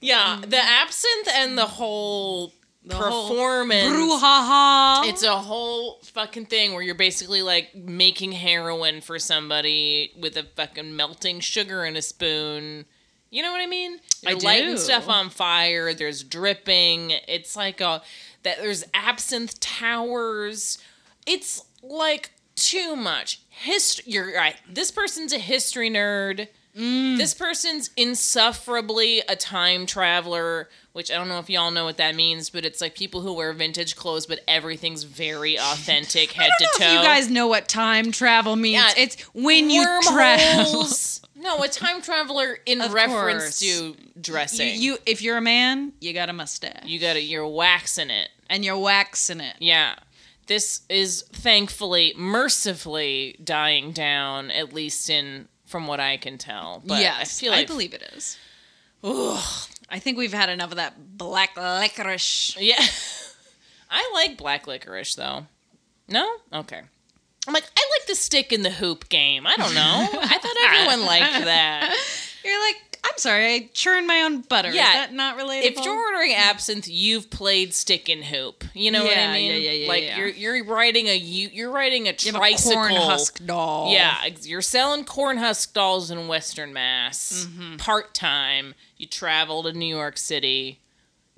yeah, 0.00 0.40
the 0.46 0.58
absinthe 0.58 1.28
and 1.32 1.56
the 1.56 1.66
whole 1.66 2.52
whole 2.94 3.28
performance. 3.28 3.86
Brouhaha. 3.86 5.08
It's 5.08 5.22
a 5.22 5.36
whole 5.36 6.00
fucking 6.02 6.46
thing 6.46 6.72
where 6.72 6.82
you're 6.82 6.94
basically 6.94 7.42
like 7.42 7.74
making 7.74 8.32
heroin 8.32 9.00
for 9.00 9.18
somebody 9.18 10.12
with 10.18 10.36
a 10.36 10.44
fucking 10.56 10.96
melting 10.96 11.40
sugar 11.40 11.84
in 11.84 11.96
a 11.96 12.02
spoon. 12.02 12.84
You 13.30 13.42
know 13.42 13.52
what 13.52 13.60
I 13.60 13.66
mean? 13.66 13.98
I 14.26 14.30
You're 14.30 14.40
lighting 14.40 14.70
do. 14.70 14.76
stuff 14.78 15.08
on 15.08 15.28
fire. 15.30 15.92
There's 15.92 16.22
dripping. 16.22 17.12
It's 17.28 17.56
like 17.56 17.80
a 17.80 18.02
that. 18.42 18.58
There's 18.58 18.84
absinthe 18.94 19.60
towers. 19.60 20.78
It's 21.26 21.64
like 21.82 22.30
too 22.54 22.96
much. 22.96 23.42
History. 23.50 24.04
You're 24.06 24.34
right. 24.34 24.56
This 24.68 24.90
person's 24.90 25.32
a 25.32 25.38
history 25.38 25.90
nerd. 25.90 26.48
Mm. 26.78 27.16
This 27.16 27.34
person's 27.34 27.90
insufferably 27.96 29.20
a 29.28 29.34
time 29.34 29.84
traveler, 29.86 30.68
which 30.92 31.10
I 31.10 31.14
don't 31.16 31.28
know 31.28 31.38
if 31.40 31.50
y'all 31.50 31.70
know 31.72 31.84
what 31.84 31.96
that 31.96 32.14
means, 32.14 32.50
but 32.50 32.64
it's 32.64 32.80
like 32.80 32.94
people 32.94 33.20
who 33.20 33.32
wear 33.32 33.52
vintage 33.52 33.96
clothes, 33.96 34.26
but 34.26 34.40
everything's 34.46 35.02
very 35.02 35.58
authentic, 35.58 36.32
head 36.32 36.50
to 36.58 36.64
toe. 36.78 36.84
if 36.84 36.92
you 36.92 36.98
guys 37.02 37.28
know 37.30 37.48
what 37.48 37.68
time 37.68 38.12
travel 38.12 38.54
means. 38.56 38.74
Yeah, 38.96 39.02
it's 39.02 39.20
when 39.34 39.70
you 39.70 39.84
travel. 40.04 40.84
No, 41.34 41.62
a 41.62 41.68
time 41.68 42.00
traveler 42.02 42.58
in 42.66 42.80
Of 42.88 42.92
reference 42.92 43.42
course. 43.44 43.60
to 43.60 43.96
dressing. 44.20 44.80
you, 44.80 44.98
if 45.06 45.20
you're 45.22 45.36
a 45.36 45.40
man, 45.42 45.92
you 46.00 46.12
got 46.12 46.28
a 46.28 46.32
mustache, 46.32 46.84
you 46.84 46.98
gotta, 47.00 47.20
you're 47.22 47.46
waxing 47.46 48.10
it. 48.10 48.28
and 48.50 48.64
you're 48.64 48.78
waxing 48.78 49.40
it. 49.40 49.54
Yeah. 49.58 49.94
This 50.46 50.80
is 50.88 51.22
thankfully, 51.32 52.14
mercifully 52.16 53.36
dying 53.44 53.92
down, 53.92 54.50
at 54.50 54.72
least 54.72 55.10
in 55.10 55.46
from 55.68 55.86
what 55.86 56.00
I 56.00 56.16
can 56.16 56.38
tell. 56.38 56.82
But 56.84 57.00
yes, 57.00 57.20
I 57.20 57.40
feel 57.40 57.52
like 57.52 57.66
believe 57.66 57.94
it 57.94 58.02
is. 58.14 58.36
Ugh. 59.04 59.44
I 59.88 59.98
think 59.98 60.18
we've 60.18 60.32
had 60.32 60.48
enough 60.48 60.70
of 60.70 60.76
that 60.76 61.16
black 61.16 61.56
licorice. 61.56 62.56
Yeah. 62.58 62.82
I 63.90 64.10
like 64.14 64.36
black 64.36 64.66
licorice 64.66 65.14
though. 65.14 65.46
No? 66.08 66.28
Okay. 66.52 66.80
I'm 67.46 67.54
like, 67.54 67.64
I 67.64 67.90
like 67.98 68.06
the 68.06 68.14
stick 68.14 68.52
in 68.52 68.62
the 68.62 68.70
hoop 68.70 69.08
game. 69.08 69.46
I 69.46 69.56
don't 69.56 69.74
know. 69.74 70.08
I 70.20 70.38
thought 70.38 70.56
everyone 70.64 71.06
liked 71.06 71.44
that. 71.44 71.96
You're 72.44 72.60
like, 72.60 72.76
I'm 73.10 73.18
sorry, 73.18 73.54
I 73.54 73.70
churn 73.72 74.06
my 74.06 74.22
own 74.22 74.42
butter. 74.42 74.70
Yeah. 74.70 74.88
Is 74.88 74.94
that 75.08 75.12
not 75.14 75.38
relatable? 75.38 75.62
If 75.64 75.84
you're 75.84 75.94
ordering 75.94 76.34
absinthe, 76.34 76.88
you've 76.88 77.30
played 77.30 77.74
stick 77.74 78.08
and 78.08 78.22
hoop. 78.24 78.64
You 78.74 78.90
know 78.90 79.04
what 79.04 79.16
I 79.16 79.32
mean? 79.32 79.50
yeah, 79.50 79.56
yeah, 79.58 79.70
yeah, 79.70 79.88
Like 79.88 80.02
yeah. 80.04 80.18
you're 80.18 80.28
you're 80.28 80.64
riding 80.64 81.06
a 81.08 81.16
you 81.16 81.48
you're 81.52 81.70
riding 81.72 82.06
a 82.08 82.14
you 82.18 82.26
have 82.32 82.34
a 82.36 82.38
tricycle. 82.38 82.72
corn 82.74 82.94
husk 82.94 83.44
doll. 83.46 83.92
Yeah, 83.92 84.26
you're 84.42 84.62
selling 84.62 85.04
corn 85.04 85.38
husk 85.38 85.72
dolls 85.74 86.10
in 86.10 86.28
Western 86.28 86.72
Mass 86.72 87.46
Mm-hmm. 87.48 87.76
part 87.76 88.14
time. 88.14 88.74
You 88.96 89.06
travel 89.06 89.62
to 89.62 89.72
New 89.72 89.86
York 89.94 90.18
City, 90.18 90.80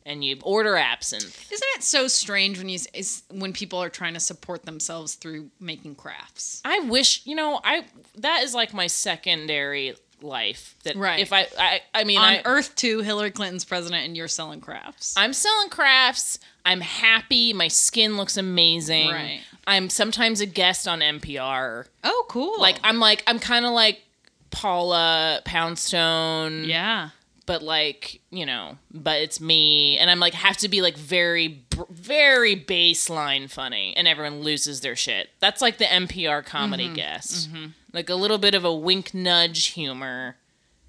and 0.07 0.25
you 0.25 0.39
order 0.43 0.77
absinthe. 0.77 1.51
Isn't 1.53 1.69
it 1.77 1.83
so 1.83 2.09
strange 2.09 2.57
when 2.59 2.69
you 2.69 2.79
is, 2.95 3.23
when 3.31 3.53
people 3.53 3.79
are 3.83 3.91
trying 3.91 4.15
to 4.15 4.21
support 4.21 4.65
themselves 4.65 5.15
through 5.15 5.51
making 5.61 5.95
crafts? 5.97 6.63
I 6.65 6.81
wish 6.81 7.21
you 7.27 7.35
know 7.37 7.61
I 7.63 7.85
that 8.19 8.43
is 8.43 8.55
like 8.55 8.73
my 8.75 8.87
secondary 8.87 9.95
life. 10.23 10.75
That 10.85 10.97
Right. 10.97 11.21
if 11.21 11.33
I 11.33 11.47
I 11.59 11.81
I 11.95 12.05
mean 12.05 12.19
On 12.19 12.25
I, 12.25 12.43
Earth 12.45 12.75
2, 12.77 13.01
Hillary 13.01 13.31
Clinton's 13.31 13.65
president 13.65 14.05
and 14.07 14.17
you're 14.17 14.29
selling 14.29 14.61
crafts. 14.61 15.15
I'm 15.17 15.33
selling 15.33 15.69
crafts. 15.71 16.39
I'm 16.65 16.81
happy. 16.81 17.53
My 17.53 17.69
skin 17.69 18.17
looks 18.17 18.37
amazing. 18.37 19.09
Right. 19.11 19.41
I'm 19.67 19.89
sometimes 19.91 20.41
a 20.41 20.47
guest 20.47 20.87
on 20.89 21.01
NPR. 21.01 21.87
oh, 22.05 22.25
cool. 22.29 22.61
Like 22.61 22.79
I'm 22.85 22.99
like 22.99 23.23
I'm 23.27 23.39
kind 23.39 23.65
of 23.65 23.73
like 23.73 24.03
Paula 24.51 25.41
Poundstone. 25.45 26.65
yeah. 26.65 27.11
But 27.47 27.63
like 27.63 28.21
you 28.31 28.47
know, 28.47 28.77
but 28.93 29.21
it's 29.23 29.41
me, 29.41 29.99
and 29.99 30.09
I'm 30.09 30.21
like 30.21 30.35
have 30.35 30.57
to 30.59 30.69
be 30.69 30.83
like 30.83 30.97
very 30.97 31.65
very 31.91 32.55
baseline 32.55 33.51
funny, 33.51 33.93
and 33.97 34.07
everyone 34.07 34.43
loses 34.43 34.83
their 34.83 34.95
shit. 34.95 35.31
That's 35.41 35.61
like 35.61 35.79
the 35.79 35.87
NPR 35.87 36.45
comedy 36.47 36.85
Mm-hmm. 36.85 36.95
guest. 36.95 37.49
Like 37.92 38.09
a 38.11 38.14
little 38.14 38.38
bit 38.38 38.55
of 38.55 38.64
a 38.64 38.74
wink 38.74 39.12
nudge 39.14 39.66
humor. 39.68 40.37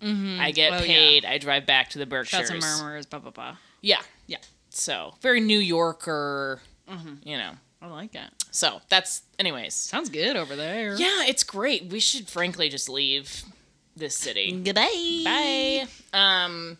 I 0.03 0.51
get 0.51 0.71
Oh, 0.73 0.75
yeah. 0.77 0.81
paid. 0.81 1.25
I 1.25 1.37
drive 1.37 1.65
back 1.67 1.89
to 1.91 1.99
the 1.99 2.05
Berkshires. 2.07 2.49
Shouts 2.49 2.51
and 2.51 2.59
murmurs, 2.59 3.05
blah, 3.05 3.19
blah, 3.19 3.29
blah. 3.31 3.57
Yeah. 3.81 4.01
Yeah. 4.25 4.37
So 4.69 5.13
very 5.21 5.39
New 5.41 5.59
Yorker, 5.59 6.61
Mm-hmm. 6.89 7.27
you 7.27 7.37
know. 7.37 7.51
I 7.83 7.87
like 7.87 8.13
it. 8.15 8.29
So 8.51 8.81
that's, 8.89 9.21
anyways. 9.39 9.73
Sounds 9.73 10.09
good 10.09 10.35
over 10.35 10.55
there. 10.55 10.95
Yeah, 10.95 11.25
it's 11.25 11.43
great. 11.43 11.85
We 11.91 11.99
should 11.99 12.27
frankly 12.29 12.69
just 12.69 12.89
leave 12.89 13.43
this 13.95 14.15
city. 14.15 14.51
Goodbye. 14.63 15.21
Bye. 15.23 15.85
Um, 16.13 16.77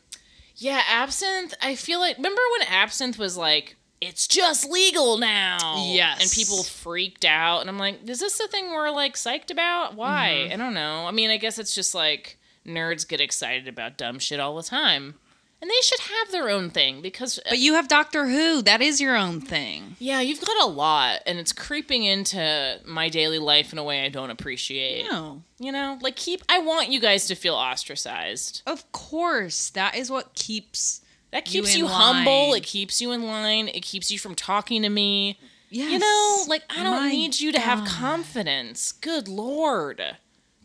yeah, 0.57 0.81
absinthe. 0.89 1.53
I 1.61 1.75
feel 1.75 1.99
like 1.99 2.17
remember 2.17 2.41
when 2.53 2.67
absinthe 2.67 3.17
was 3.17 3.35
like. 3.37 3.77
It's 4.01 4.27
just 4.27 4.67
legal 4.69 5.17
now. 5.19 5.85
Yes. 5.87 6.21
And 6.21 6.31
people 6.31 6.63
freaked 6.63 7.23
out. 7.23 7.61
And 7.61 7.69
I'm 7.69 7.77
like, 7.77 8.09
is 8.09 8.19
this 8.19 8.39
the 8.39 8.47
thing 8.47 8.71
we're 8.71 8.89
like 8.89 9.13
psyched 9.13 9.51
about? 9.51 9.95
Why? 9.95 10.39
Mm-hmm. 10.43 10.53
I 10.53 10.57
don't 10.57 10.73
know. 10.73 11.05
I 11.05 11.11
mean, 11.11 11.29
I 11.29 11.37
guess 11.37 11.59
it's 11.59 11.75
just 11.75 11.93
like 11.93 12.39
nerds 12.65 13.07
get 13.07 13.21
excited 13.21 13.67
about 13.67 13.97
dumb 13.97 14.17
shit 14.19 14.39
all 14.39 14.55
the 14.55 14.63
time. 14.63 15.15
And 15.61 15.69
they 15.69 15.81
should 15.83 15.99
have 15.99 16.31
their 16.31 16.49
own 16.49 16.71
thing 16.71 17.03
because 17.03 17.39
But 17.47 17.59
you 17.59 17.75
have 17.75 17.87
Doctor 17.87 18.27
Who. 18.27 18.63
That 18.63 18.81
is 18.81 18.99
your 18.99 19.15
own 19.15 19.41
thing. 19.41 19.95
Yeah, 19.99 20.19
you've 20.19 20.41
got 20.41 20.63
a 20.63 20.65
lot, 20.65 21.19
and 21.27 21.37
it's 21.37 21.53
creeping 21.53 22.03
into 22.03 22.79
my 22.83 23.09
daily 23.09 23.37
life 23.37 23.71
in 23.71 23.77
a 23.77 23.83
way 23.83 24.03
I 24.03 24.09
don't 24.09 24.31
appreciate. 24.31 25.05
No. 25.07 25.43
You 25.59 25.71
know, 25.71 25.99
like 26.01 26.15
keep. 26.15 26.41
I 26.49 26.57
want 26.57 26.89
you 26.89 26.99
guys 26.99 27.27
to 27.27 27.35
feel 27.35 27.53
ostracized. 27.53 28.63
Of 28.65 28.91
course. 28.91 29.69
That 29.69 29.95
is 29.95 30.09
what 30.09 30.33
keeps. 30.33 31.00
That 31.31 31.45
keeps 31.45 31.73
in 31.73 31.79
you, 31.79 31.87
humble. 31.87 32.49
line. 32.49 32.57
It 32.57 32.63
keeps 32.63 33.01
you 33.01 33.11
in 33.11 33.23
line. 33.23 33.67
It 33.69 33.81
keeps 33.81 34.11
you 34.11 34.19
from 34.19 34.35
talking 34.35 34.81
to 34.81 34.89
me. 34.89 35.39
Yes. 35.69 35.91
You 35.93 35.99
know, 35.99 36.43
like 36.47 36.63
I 36.69 36.81
oh 36.81 36.83
don't 36.83 36.95
My 37.03 37.09
need 37.09 37.39
you 37.39 37.51
to 37.53 37.59
have 37.59 37.87
confidence. 37.87 38.91
Good 38.91 39.27
lord, 39.29 40.01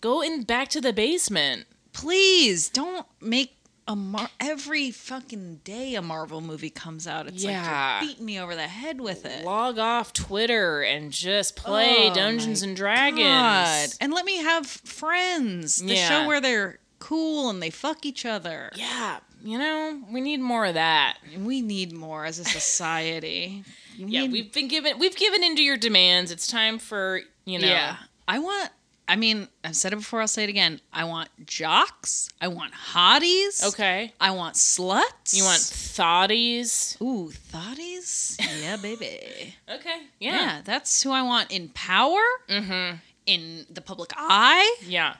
go 0.00 0.20
in 0.20 0.42
back 0.42 0.68
to 0.70 0.81
the 0.81 0.92
basement. 0.92 1.66
Please 1.92 2.68
don't 2.68 3.07
make 3.20 3.52
a 3.88 3.94
Mar- 3.94 4.31
every 4.40 4.90
fucking 4.90 5.61
day 5.62 5.94
a 5.94 6.02
Marvel 6.02 6.40
movie 6.40 6.70
comes 6.70 7.07
out. 7.07 7.29
It's 7.29 7.44
Yeah. 7.44 7.61
like 7.62 8.02
you're 8.02 8.11
beating 8.11 8.26
me 8.26 8.40
over 8.40 8.57
the 8.57 8.66
head 8.66 9.00
with 9.00 9.24
it. 9.24 9.44
Log 9.44 9.79
off 9.79 10.12
Twitter 10.12 10.83
and 10.83 11.12
just 11.12 11.55
play 11.55 12.09
Oh, 12.11 12.14
Dungeons 12.14 12.62
and 12.62 12.76
Dragons. 12.76 13.20
God. 13.22 13.88
And 14.00 14.12
let 14.12 14.24
me 14.24 14.38
have 14.38 14.66
friends. 14.66 15.76
The 15.76 15.94
Yeah. 15.94 16.09
show 16.09 16.26
where 16.26 16.40
they're 16.40 16.81
cool 16.98 17.48
and 17.48 17.62
they 17.62 17.70
fuck 17.70 18.05
each 18.05 18.26
other. 18.26 18.72
Yeah, 18.74 19.20
you 19.46 19.59
know, 19.59 20.02
we 20.11 20.20
need 20.20 20.40
more 20.40 20.66
of 20.66 20.74
that. 20.74 21.18
We 21.38 21.61
need 21.62 21.92
more 21.92 22.24
as 22.24 22.38
a 22.38 22.44
society. 22.44 23.64
We 23.98 24.04
Yeah, 24.04 24.20
need- 24.22 24.32
we've 24.32 24.52
been 24.52 24.68
given 24.68 24.98
we've 24.98 25.16
given 25.16 25.42
into 25.42 25.62
your 25.62 25.78
demands. 25.78 26.30
It's 26.30 26.46
time 26.46 26.78
for 26.78 27.22
you 27.46 27.59
know. 27.59 27.66
Yeah. 27.66 27.96
I 28.28 28.38
want 28.40 28.70
I 29.09 29.14
mean, 29.16 29.48
I've 29.64 29.76
said 29.76 29.92
it 29.94 29.96
before, 29.96 30.20
I'll 30.20 30.26
say 30.28 30.42
it 30.44 30.50
again. 30.50 30.80
I 30.92 31.04
want 31.04 31.28
jocks. 31.46 32.28
I 32.40 32.48
want 32.48 32.72
hotties. 32.92 33.64
Okay. 33.68 34.12
I 34.20 34.32
want 34.32 34.56
sluts. 34.56 35.32
You 35.32 35.44
want 35.44 35.61
thoughties? 35.62 37.00
Ooh, 37.00 37.30
thotties? 37.52 38.37
Yeah, 38.62 38.76
baby. 38.76 39.54
Okay. 39.76 39.98
yeah. 40.20 40.32
Yeah. 40.40 40.61
that's 40.64 41.02
who 41.02 41.11
I 41.12 41.22
want 41.22 41.50
in 41.52 41.68
power, 41.70 42.20
Mm-hmm. 42.50 42.96
in 43.26 43.66
the 43.70 43.80
public 43.80 44.11
eye, 44.16 44.76
Yeah. 44.87 45.14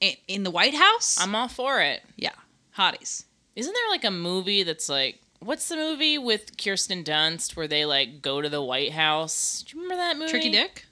in, 0.00 0.14
in 0.28 0.42
the 0.44 0.50
White 0.50 0.74
House. 0.74 1.18
I'm 1.20 1.34
all 1.34 1.48
for 1.48 1.80
it. 1.80 2.02
yeah, 2.16 2.36
hotties. 2.78 3.24
Isn't 3.54 3.72
there 3.72 3.90
like 3.90 4.04
a 4.04 4.10
movie 4.10 4.62
that's 4.62 4.88
like 4.88 5.20
what's 5.40 5.68
the 5.68 5.76
movie 5.76 6.18
with 6.18 6.56
Kirsten 6.56 7.04
Dunst 7.04 7.56
where 7.56 7.68
they 7.68 7.84
like 7.84 8.22
go 8.22 8.40
to 8.40 8.48
the 8.48 8.62
White 8.62 8.92
House? 8.92 9.62
Do 9.62 9.76
you 9.76 9.82
remember 9.82 10.02
that 10.02 10.16
movie? 10.18 10.30
Tricky 10.30 10.50
Dick? 10.50 10.86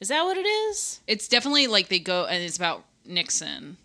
Is 0.00 0.08
that 0.08 0.24
what 0.24 0.36
it 0.36 0.46
is? 0.46 1.00
It's 1.06 1.28
definitely 1.28 1.66
like 1.66 1.88
they 1.88 1.98
go 1.98 2.26
and 2.26 2.42
it's 2.42 2.56
about 2.56 2.84
Nixon. 3.04 3.78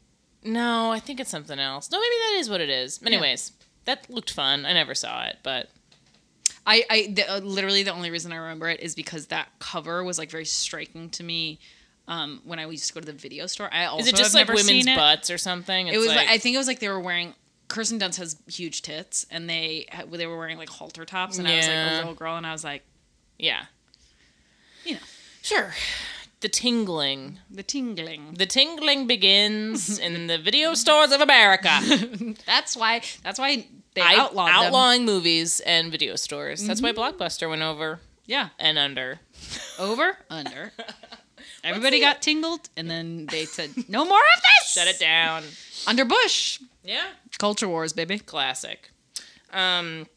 No, 0.43 0.91
I 0.91 0.99
think 0.99 1.19
it's 1.19 1.29
something 1.29 1.59
else. 1.59 1.91
No, 1.91 1.99
maybe 1.99 2.15
that 2.15 2.37
is 2.39 2.49
what 2.49 2.61
it 2.61 2.69
is. 2.69 2.99
Anyways, 3.05 3.51
that 3.85 4.09
looked 4.09 4.31
fun. 4.31 4.65
I 4.65 4.73
never 4.73 4.95
saw 4.95 5.25
it, 5.25 5.37
but 5.43 5.69
I, 6.65 6.83
I 6.89 7.13
the, 7.13 7.31
uh, 7.31 7.39
literally 7.39 7.83
the 7.83 7.93
only 7.93 8.11
reason 8.11 8.31
I 8.31 8.37
remember 8.37 8.67
it 8.69 8.79
is 8.79 8.95
because 8.95 9.27
that 9.27 9.49
cover 9.59 10.03
was 10.03 10.17
like 10.17 10.29
very 10.29 10.45
striking 10.45 11.09
to 11.11 11.23
me. 11.23 11.59
Um, 12.07 12.41
when 12.43 12.59
I 12.59 12.67
used 12.67 12.87
to 12.87 12.93
go 12.93 12.99
to 12.99 13.05
the 13.05 13.13
video 13.13 13.45
store, 13.45 13.69
I 13.71 13.85
also 13.85 14.01
is 14.01 14.07
it 14.09 14.15
just 14.15 14.33
like 14.33 14.47
women's 14.47 14.85
butts 14.85 15.29
or 15.29 15.37
something? 15.37 15.87
It 15.87 15.97
was 15.97 16.07
like, 16.07 16.27
I 16.27 16.39
think 16.39 16.55
it 16.55 16.57
was 16.57 16.67
like 16.67 16.79
they 16.79 16.89
were 16.89 16.99
wearing. 16.99 17.35
Kirsten 17.71 17.99
Dunst 17.99 18.17
has 18.17 18.35
huge 18.47 18.81
tits, 18.81 19.25
and 19.31 19.49
they 19.49 19.87
they 20.11 20.27
were 20.27 20.37
wearing 20.37 20.57
like 20.57 20.69
halter 20.69 21.05
tops, 21.05 21.37
and 21.37 21.47
I 21.47 21.55
was 21.55 21.65
like 21.67 21.73
Yeah. 21.75 21.95
a 21.95 21.97
little 21.97 22.13
girl, 22.13 22.35
and 22.37 22.45
I 22.45 22.51
was 22.51 22.63
like, 22.63 22.83
yeah, 23.39 23.65
you 24.85 24.93
know, 24.95 24.99
sure. 25.41 25.73
The 26.41 26.49
tingling. 26.49 27.37
the 27.51 27.61
tingling. 27.63 28.33
The 28.33 28.45
tingling 28.47 29.05
begins 29.07 29.99
in 30.07 30.25
the 30.27 30.37
video 30.39 30.73
stores 30.73 31.11
of 31.11 31.21
America. 31.21 31.79
That's 32.45 32.75
why. 32.75 33.01
That's 33.23 33.39
why 33.39 33.67
they 33.93 34.01
I- 34.01 34.15
outlawed 34.15 34.47
them. 34.49 34.55
Mm-hmm. 34.55 34.65
outlawing 34.65 35.05
movies 35.05 35.59
and 35.61 35.91
video 35.91 36.15
stores. 36.15 36.65
That's 36.65 36.81
why 36.81 36.93
Blockbuster 36.93 37.47
went 37.49 37.61
over 37.61 37.99
Yeah, 38.25 38.49
and 38.59 38.77
under. 38.79 39.19
over, 39.79 40.17
under. 40.29 40.71
Everybody 41.63 41.99
got 41.99 42.21
tingled, 42.23 42.69
and 42.75 42.89
then 42.89 43.27
they 43.27 43.45
said, 43.45 43.69
"No 43.87 44.03
more 44.03 44.17
of 44.35 44.41
this." 44.41 44.73
Shut 44.73 44.87
it 44.87 44.99
down. 44.99 45.43
Under 45.87 46.05
Bush, 46.05 46.59
Yeah. 46.83 47.07
culture 47.39 47.67
wars, 47.67 47.93
baby. 47.93 48.19
Classic. 48.19 48.89
Um 49.51 50.07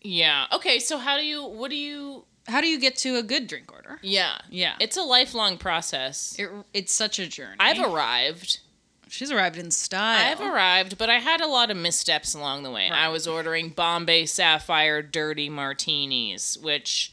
yeah. 0.00 0.46
Okay, 0.52 0.78
so 0.78 0.98
how 0.98 1.16
do 1.16 1.24
you 1.24 1.44
what 1.44 1.70
do 1.70 1.76
you 1.76 2.24
How 2.48 2.60
do 2.60 2.68
you 2.68 2.78
get 2.78 2.96
to 2.98 3.16
a 3.16 3.22
good 3.22 3.46
drink 3.48 3.72
order? 3.72 3.98
Yeah. 4.02 4.38
Yeah, 4.50 4.74
It's 4.80 4.96
a 4.96 5.02
lifelong 5.02 5.58
process. 5.58 6.36
it, 6.38 6.48
it's 6.72 6.92
such 6.92 7.18
a 7.18 7.26
journey. 7.26 7.56
I've 7.58 7.80
arrived. 7.80 8.60
She's 9.08 9.30
arrived 9.30 9.56
in 9.56 9.70
style. 9.70 10.32
I've 10.32 10.40
arrived, 10.40 10.98
but 10.98 11.08
I 11.08 11.20
had 11.20 11.40
a 11.40 11.46
lot 11.46 11.70
of 11.70 11.76
missteps 11.76 12.34
along 12.34 12.64
the 12.64 12.70
way. 12.72 12.88
I 12.90 13.08
was 13.08 13.26
ordering 13.28 13.68
Bombay 13.70 14.26
Sapphire 14.26 15.00
dirty 15.00 15.48
martinis, 15.48 16.58
which 16.58 17.12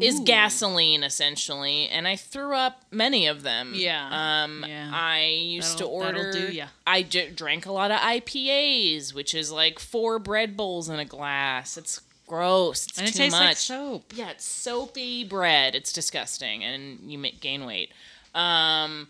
is 0.00 0.20
gasoline 0.20 1.02
essentially, 1.02 1.88
and 1.88 2.06
I 2.08 2.16
threw 2.16 2.54
up 2.56 2.82
many 2.90 3.26
of 3.26 3.42
them. 3.42 3.72
Yeah, 3.74 4.42
Um 4.44 4.64
yeah. 4.66 4.90
I 4.92 5.24
used 5.26 5.74
That'll- 5.78 5.98
to 6.00 6.04
that'll 6.06 6.20
order 6.26 6.32
do 6.48 6.52
ya. 6.52 6.66
I 6.86 7.02
j- 7.02 7.30
drank 7.30 7.66
a 7.66 7.72
lot 7.72 7.90
of 7.90 7.98
IPAs, 8.00 9.14
which 9.14 9.34
is 9.34 9.50
like 9.52 9.78
four 9.78 10.18
bread 10.18 10.56
bowls 10.56 10.88
in 10.88 10.98
a 10.98 11.04
glass. 11.04 11.76
It's 11.76 12.00
gross. 12.26 12.86
It's 12.86 12.98
and 12.98 13.08
it 13.08 13.12
too 13.12 13.18
tastes 13.18 13.38
much. 13.38 13.46
like 13.48 13.56
soap. 13.56 14.12
Yeah, 14.14 14.30
it's 14.30 14.44
soapy 14.44 15.24
bread. 15.24 15.74
It's 15.74 15.92
disgusting, 15.92 16.64
and 16.64 17.10
you 17.10 17.18
gain 17.40 17.66
weight. 17.66 17.90
Um, 18.34 19.08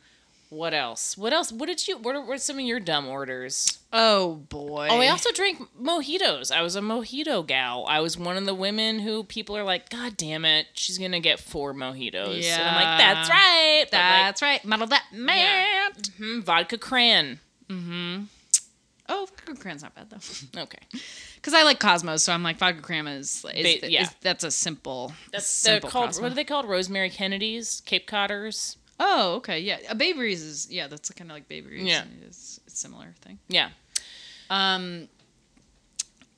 what 0.50 0.72
else? 0.74 1.16
What 1.18 1.32
else? 1.32 1.50
What 1.50 1.66
did 1.66 1.86
you? 1.88 1.98
What 1.98 2.14
are, 2.14 2.20
what 2.20 2.34
are 2.34 2.38
some 2.38 2.58
of 2.58 2.64
your 2.64 2.80
dumb 2.80 3.06
orders? 3.08 3.78
Oh 3.92 4.36
boy. 4.48 4.88
Oh, 4.90 5.00
I 5.00 5.08
also 5.08 5.30
drank 5.32 5.60
mojitos. 5.80 6.50
I 6.50 6.62
was 6.62 6.76
a 6.76 6.80
mojito 6.80 7.46
gal. 7.46 7.84
I 7.88 8.00
was 8.00 8.16
one 8.18 8.36
of 8.36 8.44
the 8.46 8.54
women 8.54 8.98
who 9.00 9.24
people 9.24 9.56
are 9.56 9.64
like, 9.64 9.90
God 9.90 10.16
damn 10.16 10.44
it, 10.44 10.66
she's 10.74 10.98
gonna 10.98 11.20
get 11.20 11.40
four 11.40 11.74
mojitos. 11.74 12.44
And 12.44 12.62
I'm 12.62 12.74
like, 12.74 12.98
that's 12.98 13.30
right. 13.30 13.84
But, 13.90 13.96
like, 13.96 14.10
That's 14.24 14.42
right. 14.42 14.64
Muddle 14.64 14.86
that 14.88 15.04
man. 15.12 15.92
mhm, 15.94 16.42
vodka 16.42 16.78
cran. 16.78 17.40
Hmm. 17.68 18.22
Oh, 19.08 19.26
vodka 19.26 19.54
cran's 19.60 19.82
not 19.82 19.94
bad 19.94 20.08
though. 20.10 20.60
Okay, 20.62 20.78
Because 21.36 21.52
I 21.52 21.62
like 21.62 21.78
Cosmos, 21.78 22.22
so 22.22 22.32
I'm 22.32 22.42
like 22.42 22.56
vodka 22.58 22.80
cran 22.80 23.06
is, 23.06 23.44
is, 23.54 23.80
Ba- 23.80 23.90
yeah. 23.90 24.02
is- 24.04 24.14
that's 24.22 24.44
a 24.44 24.50
simple. 24.50 25.12
that's 25.32 25.46
simple 25.46 25.90
called. 25.90 26.06
Cosmo. 26.06 26.22
What 26.22 26.32
are 26.32 26.34
they 26.34 26.44
called? 26.44 26.66
Rosemary 26.66 27.10
Kennedy's, 27.10 27.82
Cape 27.84 28.06
Codders. 28.06 28.76
Oh, 29.00 29.34
okay, 29.36 29.58
yeah. 29.60 29.78
A 29.88 29.94
Babe 29.94 30.18
Ruth 30.18 30.38
is 30.38 30.68
yeah, 30.70 30.86
that's 30.86 31.10
kind 31.10 31.30
of 31.30 31.34
like 31.36 31.48
Babe 31.48 31.66
Ruth. 31.66 31.82
Yeah. 31.82 32.04
it's 32.26 32.60
a 32.66 32.70
similar 32.70 33.14
thing. 33.22 33.38
Yeah. 33.48 33.70
Um, 34.50 35.08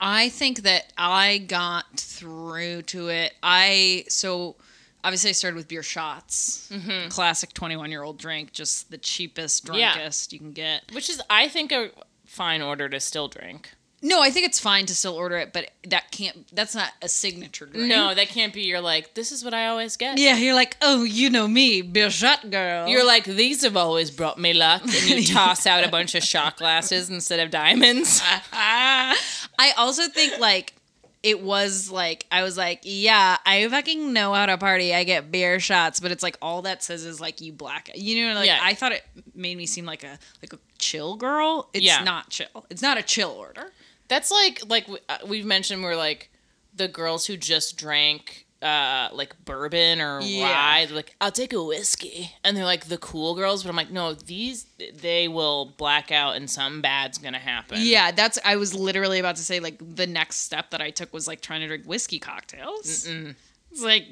I 0.00 0.28
think 0.28 0.62
that 0.62 0.92
I 0.96 1.38
got 1.38 1.84
through 1.98 2.82
to 2.82 3.08
it. 3.08 3.34
I 3.42 4.04
so 4.08 4.56
obviously 5.04 5.30
I 5.30 5.32
started 5.32 5.56
with 5.56 5.68
beer 5.68 5.82
shots, 5.82 6.70
classic 7.10 7.52
21 7.54 7.90
year 7.90 8.02
old 8.02 8.18
drink, 8.18 8.52
just 8.52 8.90
the 8.90 8.98
cheapest, 8.98 9.64
Mm-hmm. 9.66 9.76
Yeah. 9.76 9.94
drunkest 9.94 10.32
you 10.32 10.38
can 10.38 10.52
get. 10.52 10.82
Which 10.92 11.08
is, 11.10 11.20
I 11.30 11.48
think, 11.48 11.72
a 11.72 11.90
fine 12.24 12.60
order 12.62 12.88
to 12.88 13.00
still 13.00 13.28
drink. 13.28 13.70
No, 14.02 14.20
I 14.22 14.30
think 14.30 14.46
it's 14.46 14.60
fine 14.60 14.86
to 14.86 14.94
still 14.94 15.14
order 15.14 15.36
it, 15.38 15.52
but 15.52 15.70
that 15.88 16.10
can't. 16.10 16.46
That's 16.54 16.74
not 16.74 16.92
a 17.00 17.08
signature 17.08 17.66
drink. 17.66 17.88
No, 17.88 18.14
that 18.14 18.28
can't 18.28 18.52
be. 18.52 18.62
You're 18.62 18.80
like, 18.82 19.14
this 19.14 19.32
is 19.32 19.42
what 19.44 19.54
I 19.54 19.68
always 19.68 19.96
get. 19.96 20.18
Yeah, 20.18 20.36
you're 20.36 20.54
like, 20.54 20.76
oh, 20.82 21.02
you 21.04 21.30
know 21.30 21.48
me, 21.48 21.80
beer 21.82 22.10
shot 22.10 22.50
girl. 22.50 22.88
You're 22.88 23.06
like, 23.06 23.24
these 23.24 23.62
have 23.64 23.76
always 23.76 24.10
brought 24.10 24.38
me 24.38 24.52
luck, 24.52 24.82
and 24.82 24.92
you 25.08 25.24
toss 25.34 25.66
out 25.66 25.82
a 25.82 25.88
bunch 25.88 26.14
of 26.14 26.22
shot 26.22 26.58
glasses 26.58 27.08
instead 27.08 27.40
of 27.40 27.50
diamonds. 27.50 28.22
I 28.52 29.72
also 29.76 30.08
think 30.08 30.38
like 30.38 30.74
it 31.22 31.40
was 31.40 31.90
like 31.90 32.26
I 32.30 32.42
was 32.42 32.56
like, 32.56 32.80
yeah, 32.84 33.38
I 33.44 33.66
fucking 33.68 34.12
know 34.12 34.32
how 34.34 34.46
to 34.46 34.58
party. 34.58 34.94
I 34.94 35.04
get 35.04 35.32
beer 35.32 35.58
shots, 35.58 36.00
but 36.00 36.12
it's 36.12 36.22
like 36.22 36.36
all 36.42 36.62
that 36.62 36.82
says 36.82 37.04
is 37.04 37.20
like 37.20 37.40
you 37.40 37.52
black. 37.52 37.90
You 37.94 38.28
know, 38.28 38.34
like 38.34 38.46
Yeah. 38.46 38.60
I 38.62 38.74
thought 38.74 38.92
it 38.92 39.02
made 39.34 39.56
me 39.56 39.66
seem 39.66 39.86
like 39.86 40.04
a 40.04 40.18
like 40.42 40.52
a 40.52 40.58
chill 40.78 41.16
girl. 41.16 41.68
It's 41.72 41.84
Yeah. 41.84 42.04
not 42.04 42.30
chill. 42.30 42.66
It's 42.70 42.82
not 42.82 42.98
a 42.98 43.02
chill 43.02 43.30
order. 43.30 43.72
That's 44.08 44.30
like, 44.30 44.62
like 44.68 44.86
uh, 45.08 45.18
we've 45.26 45.44
mentioned, 45.46 45.82
we're 45.82 45.96
like 45.96 46.30
the 46.74 46.88
girls 46.88 47.26
who 47.26 47.36
just 47.36 47.76
drank. 47.78 48.42
Uh, 48.62 49.10
like 49.12 49.34
bourbon 49.44 50.00
or 50.00 50.18
Yeah. 50.22 50.44
rye, 50.50 50.86
they're 50.86 50.96
like, 50.96 51.14
I'll 51.20 51.30
take 51.30 51.52
a 51.52 51.62
whiskey, 51.62 52.32
and 52.42 52.56
they're 52.56 52.64
like 52.64 52.86
the 52.86 52.96
cool 52.96 53.34
girls. 53.34 53.62
But 53.62 53.68
I'm 53.68 53.76
like, 53.76 53.90
no, 53.90 54.14
these 54.14 54.64
they 54.94 55.28
will 55.28 55.74
black 55.76 56.10
out, 56.10 56.36
and 56.36 56.48
something 56.48 56.80
bad's 56.80 57.18
gonna 57.18 57.38
happen. 57.38 57.76
Yeah, 57.82 58.12
that's. 58.12 58.38
I 58.46 58.56
was 58.56 58.72
literally 58.74 59.18
about 59.18 59.36
to 59.36 59.42
say 59.44 59.60
like 59.60 59.76
the 59.94 60.06
next 60.06 60.36
step 60.36 60.70
that 60.70 60.80
I 60.80 60.88
took 60.90 61.12
was 61.12 61.28
like 61.28 61.42
trying 61.42 61.60
to 61.60 61.66
drink 61.66 61.84
whiskey 61.84 62.18
cocktails. 62.18 63.06
It's 63.06 63.82
like 63.82 64.06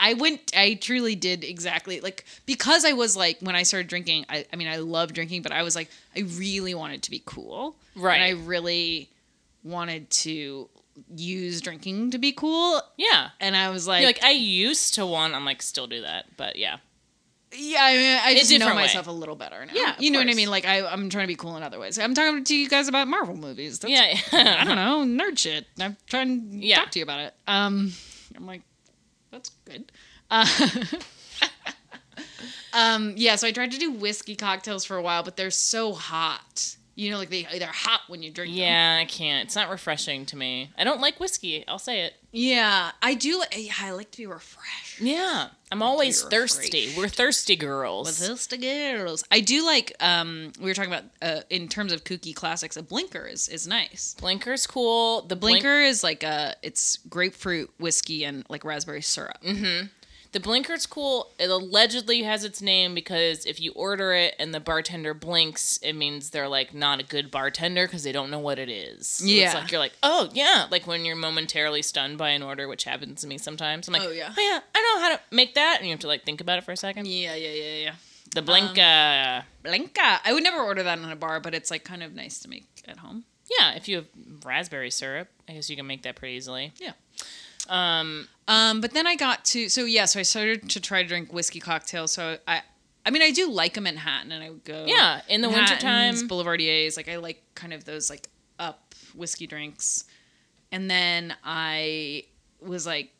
I 0.00 0.14
went. 0.14 0.50
I 0.56 0.74
truly 0.80 1.14
did 1.14 1.44
exactly 1.44 2.00
like 2.00 2.24
because 2.46 2.86
I 2.86 2.94
was 2.94 3.18
like 3.18 3.36
when 3.40 3.54
I 3.54 3.64
started 3.64 3.88
drinking. 3.88 4.24
I, 4.30 4.46
I 4.50 4.56
mean, 4.56 4.66
I 4.68 4.76
love 4.76 5.12
drinking, 5.12 5.42
but 5.42 5.52
I 5.52 5.62
was 5.62 5.76
like 5.76 5.90
I 6.16 6.20
really 6.20 6.74
wanted 6.74 7.02
to 7.02 7.10
be 7.10 7.22
cool, 7.26 7.76
Right. 7.94 8.14
And 8.14 8.24
I 8.24 8.30
really 8.46 9.10
wanted 9.62 10.10
to 10.10 10.68
use 11.14 11.60
drinking 11.60 12.10
to 12.12 12.18
be 12.18 12.32
cool. 12.32 12.80
yeah. 12.96 13.30
And 13.40 13.56
I 13.56 13.70
was 13.70 13.86
like, 13.88 14.00
You're 14.02 14.08
like 14.08 14.24
I 14.24 14.30
used 14.32 14.94
to 14.94 15.06
want. 15.06 15.34
I'm 15.34 15.44
like, 15.44 15.62
still 15.62 15.86
do 15.86 16.02
that, 16.02 16.26
but 16.36 16.56
yeah. 16.56 16.78
yeah, 17.56 17.78
I, 17.82 17.92
mean, 17.96 18.18
I 18.22 18.34
just 18.34 18.50
know 18.50 18.58
different 18.58 18.76
way. 18.76 18.82
myself 18.84 19.06
a 19.06 19.10
little 19.12 19.36
better 19.36 19.64
now. 19.66 19.72
Yeah, 19.74 19.94
you 19.98 20.10
know 20.10 20.18
what 20.18 20.28
I 20.28 20.34
mean. 20.34 20.50
Like 20.50 20.66
I, 20.66 20.84
I'm 20.86 21.08
trying 21.10 21.24
to 21.24 21.28
be 21.28 21.36
cool 21.36 21.56
in 21.56 21.62
other 21.62 21.78
ways. 21.78 21.98
I'm 21.98 22.14
talking 22.14 22.44
to 22.44 22.56
you 22.56 22.68
guys 22.68 22.88
about 22.88 23.08
Marvel 23.08 23.36
movies. 23.36 23.78
That's 23.78 23.92
Yeah. 23.92 24.16
I 24.60 24.64
don't 24.64 24.76
know, 24.76 25.24
nerd 25.24 25.38
shit. 25.38 25.66
I'm 25.80 25.96
trying 26.06 26.50
to 26.50 26.56
Yeah. 26.66 26.76
talk 26.76 26.90
to 26.92 26.98
you 26.98 27.02
about 27.02 27.20
it. 27.20 27.34
Um, 27.46 27.92
I'm 28.36 28.46
like, 28.46 28.62
that's 29.30 29.50
good. 29.64 29.90
Uh, 30.30 30.46
um, 32.72 33.14
yeah, 33.16 33.36
so 33.36 33.46
I 33.46 33.52
tried 33.52 33.72
to 33.72 33.78
do 33.78 33.90
whiskey 33.92 34.36
cocktails 34.36 34.84
for 34.84 34.96
a 34.96 35.02
while, 35.02 35.22
but 35.22 35.36
they're 35.36 35.50
so 35.50 35.92
hot. 35.92 36.76
You 37.00 37.10
know, 37.10 37.16
like 37.16 37.30
they 37.30 37.46
they're 37.58 37.66
hot 37.68 38.02
when 38.08 38.22
you 38.22 38.30
drink 38.30 38.50
them. 38.52 38.58
Yeah, 38.58 38.98
I 39.00 39.06
can't. 39.06 39.46
It's 39.46 39.56
not 39.56 39.70
refreshing 39.70 40.26
to 40.26 40.36
me. 40.36 40.70
I 40.76 40.84
don't 40.84 41.00
like 41.00 41.18
whiskey. 41.18 41.64
I'll 41.66 41.78
say 41.78 42.02
it. 42.02 42.12
Yeah, 42.30 42.90
I 43.00 43.14
do. 43.14 43.38
Like, 43.38 43.54
yeah, 43.56 43.72
I 43.80 43.92
like 43.92 44.10
to 44.10 44.18
be 44.18 44.26
refreshed. 44.26 45.00
Yeah, 45.00 45.48
I'm 45.72 45.82
always 45.82 46.22
thirsty. 46.22 46.92
We're 46.94 47.08
thirsty 47.08 47.56
girls. 47.56 48.18
Those 48.18 48.46
the 48.48 48.58
girls, 48.58 49.24
I 49.30 49.40
do 49.40 49.64
like. 49.64 49.94
Um, 50.00 50.52
we 50.60 50.66
were 50.66 50.74
talking 50.74 50.92
about 50.92 51.04
uh, 51.22 51.40
in 51.48 51.68
terms 51.68 51.94
of 51.94 52.04
kooky 52.04 52.34
classics. 52.34 52.76
A 52.76 52.82
blinker 52.82 53.26
is 53.26 53.48
is 53.48 53.66
nice. 53.66 54.14
Blinker's 54.20 54.66
cool. 54.66 55.22
The 55.22 55.36
blink- 55.36 55.62
Blinker 55.62 55.80
is 55.80 56.04
like 56.04 56.22
a 56.22 56.54
it's 56.62 56.98
grapefruit 57.08 57.70
whiskey 57.78 58.24
and 58.24 58.44
like 58.50 58.62
raspberry 58.62 59.00
syrup. 59.00 59.38
The 60.32 60.38
Blinker's 60.38 60.86
cool. 60.86 61.32
It 61.40 61.50
allegedly 61.50 62.22
has 62.22 62.44
its 62.44 62.62
name 62.62 62.94
because 62.94 63.44
if 63.46 63.60
you 63.60 63.72
order 63.72 64.12
it 64.12 64.36
and 64.38 64.54
the 64.54 64.60
bartender 64.60 65.12
blinks, 65.12 65.78
it 65.82 65.94
means 65.94 66.30
they're 66.30 66.46
like 66.48 66.72
not 66.72 67.00
a 67.00 67.02
good 67.02 67.32
bartender 67.32 67.86
because 67.86 68.04
they 68.04 68.12
don't 68.12 68.30
know 68.30 68.38
what 68.38 68.58
it 68.60 68.68
is. 68.68 69.08
So 69.08 69.24
Yeah. 69.24 69.46
It's 69.46 69.54
like 69.54 69.72
you're 69.72 69.80
like, 69.80 69.96
oh 70.04 70.28
yeah, 70.32 70.66
like 70.70 70.86
when 70.86 71.04
you're 71.04 71.16
momentarily 71.16 71.82
stunned 71.82 72.16
by 72.16 72.28
an 72.30 72.42
order, 72.44 72.68
which 72.68 72.84
happens 72.84 73.22
to 73.22 73.26
me 73.26 73.38
sometimes. 73.38 73.88
I'm 73.88 73.92
like, 73.94 74.02
Oh, 74.04 74.10
yeah. 74.10 74.32
oh 74.36 74.40
yeah, 74.40 74.60
I 74.72 74.82
know 74.94 75.00
how 75.02 75.16
to 75.16 75.20
make 75.34 75.54
that, 75.54 75.78
and 75.78 75.86
you 75.86 75.92
have 75.92 76.00
to 76.00 76.06
like 76.08 76.24
think 76.24 76.40
about 76.40 76.58
it 76.58 76.64
for 76.64 76.70
a 76.72 76.76
second. 76.76 77.08
Yeah, 77.08 77.34
yeah, 77.34 77.50
yeah, 77.50 77.74
yeah. 77.84 77.94
The 78.32 78.42
Blinka. 78.42 79.38
Um, 79.38 79.44
Blanca. 79.64 80.20
I 80.24 80.32
would 80.32 80.44
never 80.44 80.60
order 80.60 80.84
that 80.84 80.96
in 80.98 81.04
a 81.06 81.16
bar, 81.16 81.40
but 81.40 81.54
it's 81.54 81.72
like 81.72 81.82
kind 81.82 82.04
of 82.04 82.14
nice 82.14 82.38
to 82.40 82.48
make 82.48 82.66
at 82.86 82.98
home. 82.98 83.24
yeah, 83.58 83.72
if 83.72 83.88
you 83.88 83.96
have 83.96 84.06
raspberry 84.44 84.90
syrup, 84.92 85.26
I 85.48 85.54
guess 85.54 85.68
you 85.68 85.74
can 85.74 85.88
make 85.88 86.02
that 86.02 86.14
pretty 86.14 86.36
easily. 86.36 86.72
Yeah. 86.78 86.92
Um, 87.68 88.28
Um, 88.48 88.80
but 88.80 88.92
then 88.92 89.06
I 89.06 89.14
got 89.16 89.44
to 89.46 89.68
so 89.68 89.84
yeah, 89.84 90.06
so 90.06 90.18
I 90.20 90.22
started 90.22 90.68
to 90.70 90.80
try 90.80 91.02
to 91.02 91.08
drink 91.08 91.32
whiskey 91.32 91.60
cocktails. 91.60 92.12
So 92.12 92.38
I, 92.48 92.62
I 93.06 93.10
mean, 93.10 93.22
I 93.22 93.30
do 93.30 93.50
like 93.50 93.76
a 93.76 93.80
Manhattan, 93.80 94.32
and 94.32 94.42
I 94.42 94.50
would 94.50 94.64
go 94.64 94.84
yeah, 94.86 95.22
in 95.28 95.40
the 95.40 95.48
wintertime. 95.48 96.14
Boulevardiers. 96.28 96.96
Like 96.96 97.08
I 97.08 97.16
like 97.16 97.42
kind 97.54 97.72
of 97.72 97.84
those 97.84 98.10
like 98.10 98.28
up 98.58 98.94
whiskey 99.14 99.46
drinks, 99.46 100.04
and 100.72 100.90
then 100.90 101.34
I 101.44 102.24
was 102.60 102.86
like, 102.86 103.10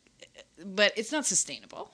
but 0.63 0.93
it's 0.97 1.11
not 1.11 1.25
sustainable. 1.25 1.91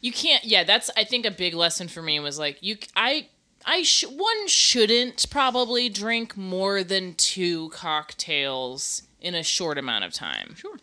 You 0.00 0.12
can't. 0.12 0.44
Yeah, 0.44 0.64
that's. 0.64 0.90
I 0.96 1.04
think 1.04 1.26
a 1.26 1.30
big 1.30 1.54
lesson 1.54 1.88
for 1.88 2.02
me 2.02 2.18
was 2.20 2.38
like 2.38 2.58
you. 2.60 2.76
I. 2.96 3.28
I 3.64 3.84
sh- 3.84 4.06
one 4.08 4.48
shouldn't 4.48 5.30
probably 5.30 5.88
drink 5.88 6.36
more 6.36 6.82
than 6.82 7.14
two 7.14 7.68
cocktails 7.68 9.02
in 9.20 9.36
a 9.36 9.44
short 9.44 9.78
amount 9.78 10.02
of 10.04 10.12
time, 10.12 10.56
Sure. 10.56 10.78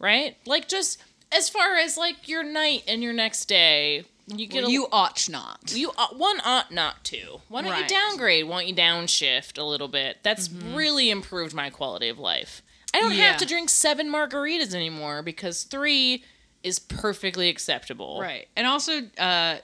Right? 0.00 0.36
Like 0.46 0.66
just 0.68 1.00
as 1.30 1.48
far 1.48 1.76
as 1.76 1.96
like 1.96 2.28
your 2.28 2.42
night 2.42 2.82
and 2.88 3.02
your 3.02 3.12
next 3.12 3.44
day, 3.46 4.04
you 4.26 4.46
get 4.46 4.64
a, 4.64 4.70
you 4.70 4.86
ought 4.92 5.28
not. 5.28 5.72
you 5.74 5.92
uh, 5.96 6.08
one 6.16 6.40
ought 6.44 6.72
not 6.72 7.04
to. 7.04 7.40
Why 7.48 7.62
don't 7.62 7.70
Right. 7.70 7.82
you 7.82 7.88
downgrade? 7.88 8.46
Why 8.48 8.60
don't 8.60 8.68
you 8.68 8.74
downshift 8.74 9.58
a 9.58 9.62
little 9.64 9.88
bit? 9.88 10.18
That's 10.22 10.50
really 10.50 11.10
improved 11.10 11.54
my 11.54 11.70
quality 11.70 12.08
of 12.08 12.18
life. 12.18 12.62
I 12.94 13.00
don't 13.00 13.10
Mm-hmm. 13.10 13.18
Yeah. 13.20 13.26
have 13.32 13.40
to 13.40 13.46
drink 13.46 13.70
seven 13.70 14.08
margaritas 14.10 14.74
anymore 14.74 15.22
because 15.22 15.62
three 15.64 16.24
is 16.62 16.78
perfectly 16.78 17.48
acceptable. 17.48 18.18
Right. 18.20 18.46
And 18.56 18.66
also, 18.66 19.00
uh, 19.18 19.58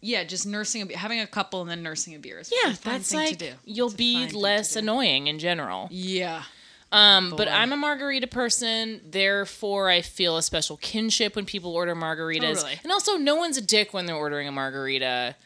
yeah, 0.00 0.24
just 0.24 0.46
nursing 0.46 0.90
a 0.92 0.96
having 0.96 1.20
a 1.20 1.26
couple 1.26 1.60
and 1.60 1.68
then 1.70 1.82
nursing 1.82 2.14
a 2.14 2.18
beer 2.18 2.38
is 2.38 2.52
Yeah, 2.64 2.74
that's 2.82 3.10
thing 3.10 3.18
like 3.20 3.38
to 3.38 3.50
do. 3.50 3.52
you'll 3.64 3.88
It's 3.88 3.96
be 3.96 4.14
fine 4.14 4.22
thing 4.26 4.32
to 4.32 4.38
less 4.38 4.76
annoying 4.76 5.26
in 5.26 5.38
general. 5.38 5.88
Yeah. 5.90 6.44
Um, 6.90 7.34
but 7.36 7.48
I'm 7.48 7.72
a 7.72 7.76
margarita 7.76 8.26
person, 8.28 9.00
therefore 9.04 9.90
I 9.90 10.00
feel 10.00 10.36
a 10.38 10.42
special 10.42 10.78
kinship 10.78 11.36
when 11.36 11.44
people 11.44 11.72
order 11.74 11.94
margaritas. 11.94 12.54
Totally. 12.56 12.80
And 12.82 12.90
also, 12.90 13.16
no 13.16 13.36
one's 13.36 13.58
a 13.58 13.62
dick 13.62 13.92
when 13.92 14.06
they're 14.06 14.16
ordering 14.16 14.48
a 14.48 14.52
margarita. 14.52 15.36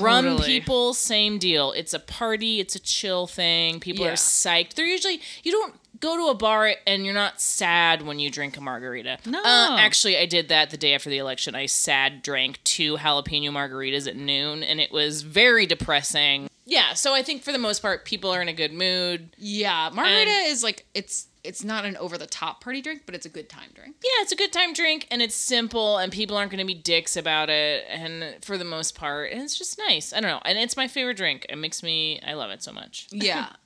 Rum 0.00 0.38
people, 0.38 0.92
same 0.92 1.38
deal. 1.38 1.72
It's 1.72 1.94
a 1.94 1.98
party, 2.00 2.60
it's 2.60 2.74
a 2.74 2.78
chill 2.80 3.26
thing. 3.26 3.80
People 3.80 4.04
Yeah. 4.04 4.10
are 4.12 4.16
psyched. 4.16 4.74
They're 4.74 4.84
usually 4.84 5.20
you 5.44 5.52
don't 5.52 5.74
go 6.00 6.16
to 6.16 6.26
a 6.30 6.34
bar 6.34 6.74
and 6.86 7.04
you're 7.04 7.14
not 7.14 7.40
sad 7.40 8.02
when 8.02 8.18
you 8.18 8.30
drink 8.30 8.56
a 8.56 8.60
margarita. 8.60 9.18
No. 9.26 9.40
Uh, 9.40 9.76
actually, 9.78 10.16
I 10.18 10.26
did 10.26 10.48
that 10.48 10.70
the 10.70 10.76
day 10.76 10.94
after 10.94 11.10
the 11.10 11.18
election. 11.18 11.54
I 11.54 11.66
sad 11.66 12.22
drank 12.22 12.62
two 12.64 12.96
jalapeno 12.96 13.50
margaritas 13.50 14.06
at 14.08 14.16
noon, 14.16 14.62
and 14.62 14.80
it 14.80 14.92
was 14.92 15.22
very 15.22 15.66
depressing. 15.66 16.48
Yeah, 16.64 16.92
so 16.94 17.14
I 17.14 17.22
think 17.22 17.42
for 17.42 17.50
the 17.52 17.58
most 17.58 17.80
part, 17.80 18.04
people 18.04 18.30
are 18.30 18.42
in 18.42 18.48
a 18.48 18.52
good 18.52 18.72
mood. 18.72 19.30
Yeah. 19.38 19.90
Margarita 19.92 20.30
And- 20.30 20.46
is 20.48 20.62
like 20.62 20.84
it's 20.94 21.26
it's 21.44 21.64
not 21.64 21.86
an 21.86 21.96
over 21.96 22.18
the 22.18 22.26
top 22.26 22.60
party 22.62 22.82
drink, 22.82 23.02
but 23.06 23.14
it's 23.14 23.24
a 23.24 23.28
good 23.30 23.48
time 23.48 23.70
drink. 23.74 23.94
yeah, 24.04 24.10
it's 24.22 24.32
a 24.32 24.36
good 24.36 24.52
time 24.52 24.74
drink 24.74 25.06
and 25.10 25.22
it's 25.22 25.34
simple 25.36 25.96
and 25.96 26.12
people 26.12 26.36
aren't 26.36 26.50
going 26.50 26.58
to 26.58 26.66
be 26.66 26.74
dicks 26.74 27.16
about 27.16 27.48
it 27.48 27.86
and 27.88 28.44
for 28.44 28.58
the 28.58 28.64
most 28.64 28.94
part 28.94 29.30
and 29.32 29.40
it's 29.40 29.56
just 29.56 29.78
nice. 29.78 30.12
I 30.12 30.20
don't 30.20 30.30
know. 30.30 30.42
And 30.44 30.58
it's 30.58 30.76
my 30.76 30.88
favorite 30.88 31.16
drink. 31.16 31.46
It 31.48 31.56
makes 31.56 31.82
me 31.82 32.20
I 32.26 32.34
love 32.34 32.50
it 32.50 32.62
so 32.62 32.72
much. 32.72 33.06
Yeah. 33.10 33.48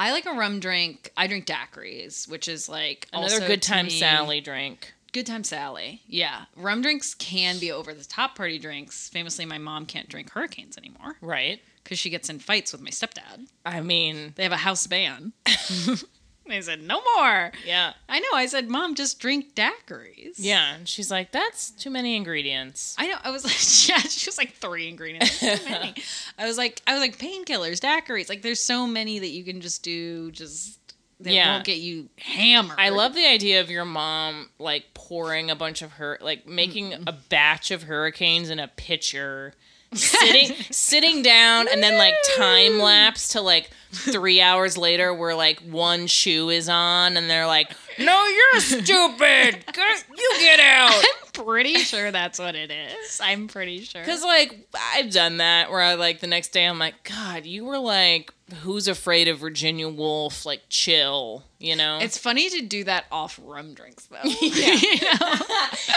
I 0.00 0.12
like 0.12 0.26
a 0.26 0.32
rum 0.32 0.60
drink. 0.60 1.10
I 1.16 1.26
drink 1.26 1.44
daiquiris, 1.46 2.28
which 2.28 2.46
is 2.46 2.68
like 2.68 3.08
Another 3.12 3.40
good 3.46 3.60
time 3.62 3.86
me- 3.86 3.90
Sally 3.98 4.40
drink. 4.40 4.94
Good 5.12 5.26
time 5.26 5.42
Sally. 5.42 6.02
Yeah. 6.06 6.44
Rum 6.54 6.82
drinks 6.82 7.14
can 7.14 7.58
be 7.58 7.72
over 7.72 7.92
the 7.92 8.04
top 8.04 8.36
party 8.36 8.58
drinks. 8.60 9.08
Famously, 9.08 9.44
my 9.44 9.58
mom 9.58 9.86
can't 9.86 10.08
drink 10.08 10.30
hurricanes 10.30 10.78
anymore 10.78 11.16
Right? 11.20 11.60
because 11.82 11.98
she 11.98 12.10
gets 12.10 12.28
in 12.28 12.38
fights 12.38 12.70
with 12.72 12.82
my 12.82 12.90
stepdad. 12.90 13.48
I 13.66 13.80
mean, 13.80 14.34
They 14.36 14.42
have 14.44 14.52
a 14.52 14.56
house 14.58 14.86
ban. 14.86 15.32
they 16.48 16.60
said, 16.60 16.82
no 16.82 17.00
more. 17.16 17.52
yeah. 17.66 17.92
I 18.08 18.18
know. 18.20 18.28
I 18.34 18.46
said, 18.46 18.68
Mom, 18.68 18.94
just 18.94 19.20
drink 19.20 19.54
daiquiris. 19.54 20.34
Yeah, 20.36 20.74
and 20.74 20.88
she's 20.88 21.10
like 21.10 21.30
that's 21.32 21.70
too 21.70 21.90
many 21.90 22.16
ingredients. 22.16 22.94
I 22.98 23.08
know. 23.08 23.16
I 23.24 23.30
was 23.30 23.44
like, 23.44 23.54
yeah, 23.88 23.98
she 24.08 24.28
was 24.28 24.38
like 24.38 24.54
three 24.54 24.88
ingredients. 24.88 25.38
Too 25.40 25.56
many. 25.68 25.94
I 26.38 26.46
was 26.46 26.56
like, 26.58 26.82
I 26.86 26.92
was 26.94 27.00
like 27.00 27.18
painkillers, 27.18 27.80
daiquiris. 27.80 28.28
Like, 28.28 28.42
there's 28.42 28.60
so 28.62 28.86
many 28.86 29.18
that 29.18 29.28
you 29.30 29.44
can 29.44 29.60
just 29.60 29.82
do. 29.82 30.30
Just 30.30 30.78
that 31.20 31.32
Yeah. 31.32 31.52
won't 31.54 31.64
get 31.64 31.78
you 31.78 32.08
hammered. 32.18 32.76
I 32.78 32.90
love 32.90 33.14
the 33.14 33.26
idea 33.26 33.60
of 33.60 33.70
your 33.70 33.84
mom 33.84 34.50
like 34.58 34.94
pouring 34.94 35.50
a 35.50 35.56
bunch 35.56 35.82
of 35.82 35.92
her 35.92 36.16
like 36.20 36.46
making 36.46 36.92
a 37.06 37.12
batch 37.28 37.70
of 37.72 37.84
hurricanes 37.84 38.50
in 38.50 38.58
a 38.60 38.68
pitcher. 38.68 39.54
sitting 39.94 40.54
sitting 40.70 41.22
down 41.22 41.66
and 41.66 41.82
then 41.82 41.96
like 41.96 42.12
time 42.36 42.78
lapse 42.78 43.28
to 43.28 43.40
like 43.40 43.70
three 43.92 44.40
hours 44.40 44.76
later 44.76 45.12
where 45.14 45.34
like 45.34 45.60
one 45.60 46.06
shoe 46.06 46.50
is 46.50 46.68
on 46.68 47.16
and 47.16 47.28
they're 47.28 47.46
like 47.46 47.72
no 47.98 48.26
you're 48.26 48.60
stupid 48.60 49.64
you 50.16 50.30
get 50.40 50.60
out 50.60 50.92
I'm 50.92 51.44
pretty 51.44 51.74
sure 51.76 52.10
that's 52.10 52.38
what 52.38 52.54
it 52.56 52.70
is. 52.72 53.20
I'm 53.22 53.46
pretty 53.48 53.80
sure. 53.82 54.02
because 54.02 54.22
like 54.22 54.68
i've 54.94 55.10
done 55.12 55.36
that 55.38 55.70
where 55.70 55.80
i 55.80 55.94
like 55.94 56.20
the 56.20 56.26
next 56.26 56.48
day 56.48 56.64
i'm 56.66 56.78
like 56.78 56.94
god 57.04 57.46
you 57.46 57.64
were 57.64 57.78
like 57.78 58.32
who's 58.62 58.88
afraid 58.88 59.28
of 59.28 59.38
virginia 59.38 59.88
woolf 59.88 60.46
like 60.46 60.62
chill 60.70 61.44
you 61.58 61.76
know 61.76 61.98
it's 62.00 62.16
funny 62.16 62.48
to 62.48 62.62
do 62.62 62.82
that 62.84 63.04
off 63.12 63.38
rum 63.44 63.74
drinks, 63.74 64.06
though. 64.06 64.16
Yeah. 64.24 65.16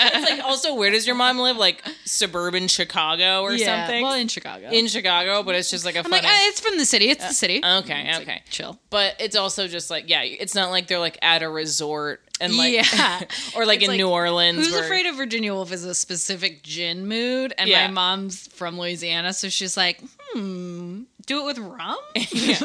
it's 0.04 0.30
like 0.30 0.44
also 0.44 0.76
where 0.76 0.90
does 0.92 1.06
your 1.08 1.16
mom 1.16 1.38
live 1.40 1.56
like 1.58 1.82
suburban 2.06 2.68
chicago 2.68 3.42
or 3.44 3.54
yeah. 3.54 3.86
something 3.86 4.04
Well, 4.04 4.14
in 4.16 4.28
Chicago. 4.28 4.70
in 4.70 4.88
chicago 4.88 5.44
but 5.44 5.56
it's 5.56 5.70
just 5.70 5.86
like 5.86 5.96
a 5.96 6.00
I'm 6.00 6.04
funny 6.06 6.16
like, 6.24 6.26
"Ah, 6.26 6.40
it's 6.50 6.60
from 6.60 6.78
the 6.78 6.86
city. 6.86 7.10
It's 7.10 7.26
the 7.28 7.34
city. 7.34 7.62
okay 7.64 8.08
It's 8.10 8.20
okay 8.20 8.32
like, 8.34 8.46
chill. 8.50 8.80
But 8.90 9.16
it's 9.20 9.36
also 9.38 9.68
just 9.70 9.90
like, 9.90 10.10
yeah, 10.10 10.22
it's 10.24 10.54
not 10.54 10.70
like 10.72 10.88
they're 10.88 11.00
like 11.00 11.18
at 11.22 11.44
a 11.44 11.50
resort 11.50 11.90
and 12.39 12.56
like, 12.56 12.73
Yeah. 12.73 13.21
or 13.56 13.65
like 13.65 13.77
It's 13.77 13.86
in 13.86 13.89
like, 13.91 13.97
New 13.97 14.10
Orleans. 14.10 14.58
Who's 14.65 14.71
where- 14.73 14.84
Afraid 14.84 15.06
of 15.06 15.15
Virginia 15.15 15.54
Woolf 15.54 15.71
is 15.71 15.84
a 15.86 15.93
specific 15.95 16.63
gin 16.63 17.08
mood, 17.08 17.54
and 17.58 17.69
Yeah. 17.69 17.88
my 17.88 17.93
mom's 17.93 18.47
from 18.47 18.77
Louisiana, 18.80 19.34
so 19.34 19.49
she's 19.49 19.75
like, 19.77 20.01
hmm, 20.34 21.04
do 21.25 21.41
it 21.41 21.45
with 21.45 21.58
rum? 21.60 21.97
Yeah. 22.32 22.60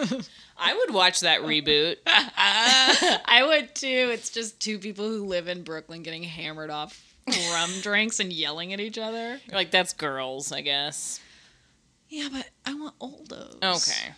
I 0.58 0.74
would 0.74 0.94
watch 0.94 1.20
that 1.20 1.42
reboot. 1.42 1.96
I 2.06 3.44
would 3.46 3.74
too. 3.74 4.08
It's 4.12 4.30
just 4.30 4.58
two 4.58 4.78
people 4.78 5.06
who 5.06 5.26
live 5.26 5.48
in 5.48 5.62
Brooklyn 5.64 6.02
getting 6.02 6.22
hammered 6.22 6.70
off 6.70 7.02
rum 7.52 7.70
drinks 7.82 8.20
and 8.20 8.32
yelling 8.32 8.72
at 8.72 8.80
each 8.80 8.96
other. 8.96 9.38
Like 9.52 9.70
that's 9.70 9.92
girls, 9.92 10.52
I 10.52 10.62
guess. 10.62 11.20
Yeah, 12.08 12.28
but 12.32 12.48
I 12.64 12.72
want 12.72 12.98
oldos. 13.00 13.56
Okay. 13.62 14.14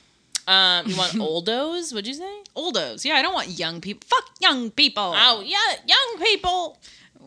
Um, 0.49 0.89
you 0.89 0.97
want 0.97 1.13
oldos? 1.17 1.93
What'd 1.93 2.07
you 2.07 2.15
say? 2.15 2.43
Oldos. 2.57 3.05
Yeah, 3.05 3.15
I 3.15 3.23
don't 3.23 3.35
want 3.35 3.49
young 3.49 3.83
people. 3.83 4.09
Fuck 4.09 4.31
young 4.41 4.71
people. 4.71 5.13
Oh 5.15 5.43
yeah, 5.45 5.59
young 5.87 6.25
people. 6.25 6.79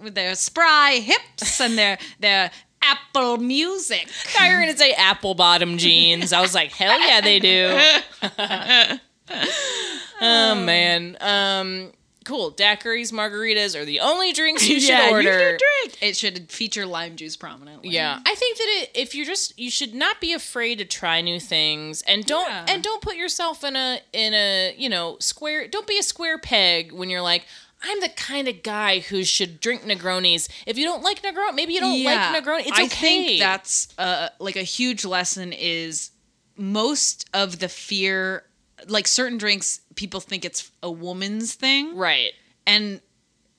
With 0.02 0.16
their 0.16 0.34
spry 0.34 0.94
hips 0.94 1.62
and 1.62 1.78
their 1.78 2.00
their 2.20 2.50
Apple 2.82 3.38
Music. 3.38 4.08
I 4.40 4.50
heard 4.50 4.68
it 4.68 4.80
say 4.80 4.94
apple 4.94 5.36
bottom 5.36 5.78
jeans. 5.78 6.34
I 6.34 6.42
was 6.42 6.56
like, 6.56 6.72
hell 6.72 7.00
yeah, 7.00 7.22
they 7.22 7.40
do. 7.40 7.80
oh 10.22 10.56
man. 10.56 11.18
Um, 11.22 11.92
cool. 12.26 12.52
Daiquiris, 12.52 13.12
margaritas 13.12 13.76
are 13.80 13.86
the 13.86 14.00
only 14.00 14.34
drinks 14.34 14.68
you 14.68 14.80
should 14.80 14.90
yeah, 14.90 15.10
order. 15.12 15.24
You 15.32 15.40
should 15.40 15.62
drink. 15.84 15.98
It 16.02 16.18
should 16.18 16.52
feature 16.52 16.86
lime 16.86 17.16
juice 17.16 17.36
prominently. 17.36 17.90
Yeah, 17.90 18.20
I 18.26 18.36
think 18.36 18.58
that 18.58 18.68
it, 18.68 18.92
if 18.96 19.16
you're 19.16 19.26
just 19.26 19.58
you 19.60 19.72
should 19.72 19.94
not 19.94 20.22
be 20.22 20.34
afraid 20.34 20.78
to 20.80 20.86
try 20.86 21.22
new 21.22 21.40
things 21.40 22.02
and 22.04 22.26
don't 22.26 22.48
Yeah. 22.50 22.66
and 22.68 22.84
don't 22.84 23.02
put 23.02 23.16
yourself 23.16 23.64
in 23.64 23.76
a 23.76 24.00
in 24.14 24.34
a 24.34 24.74
you 24.78 24.90
know 24.90 25.18
square. 25.20 25.68
Don't 25.68 25.88
be 25.88 25.98
a 25.98 26.04
square 26.04 26.38
peg 26.38 26.92
when 26.92 27.10
you're 27.10 27.22
like. 27.22 27.46
I'm 27.84 28.00
the 28.00 28.10
kind 28.10 28.48
of 28.48 28.62
guy 28.62 29.00
who 29.00 29.24
should 29.24 29.60
drink 29.60 29.82
Negronis. 29.82 30.48
If 30.68 30.78
you 30.78 30.86
don't 30.86 31.02
like 31.02 31.24
Negroni, 31.24 31.56
maybe 31.56 31.74
you 31.74 31.80
don't 31.80 32.04
like 32.04 32.44
Negroni. 32.44 32.60
It's 32.68 32.78
I 32.78 32.84
okay. 32.84 33.26
think 33.26 33.40
that's 33.40 33.88
uh, 33.98 34.30
like 34.38 34.56
a 34.56 34.62
huge 34.62 35.04
lesson 35.04 35.52
is 35.52 36.12
most 36.56 37.28
of 37.34 37.58
the 37.58 37.68
fear 37.68 38.44
like 38.88 39.08
certain 39.08 39.38
drinks 39.38 39.82
people 39.96 40.20
think 40.20 40.46
it's 40.46 40.72
a 40.84 40.92
woman's 40.92 41.54
thing 41.54 41.96
right. 41.96 42.32
and 42.66 43.02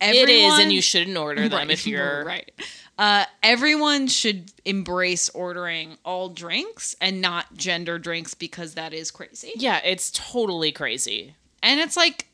It 0.00 0.16
everyone, 0.22 0.52
is, 0.52 0.58
and 0.58 0.72
you 0.72 0.82
shouldn't 0.82 1.16
order 1.16 1.48
them 1.48 1.58
Right, 1.68 1.70
if 1.70 1.86
you're 1.86 2.24
right 2.26 2.50
uh, 2.98 3.24
everyone 3.42 4.06
should 4.06 4.52
embrace 4.64 5.28
ordering 5.30 5.96
all 6.04 6.28
drinks 6.28 6.94
and 7.00 7.20
not 7.20 7.54
gender 7.56 7.98
drinks 7.98 8.34
because 8.34 8.74
that 8.74 8.92
is 8.92 9.10
crazy 9.10 9.52
Yeah, 9.56 9.80
it's 9.84 10.10
totally 10.10 10.72
crazy. 10.72 11.34
and 11.62 11.80
it's 11.80 11.96
like 11.96 12.26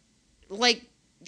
like 0.49 0.83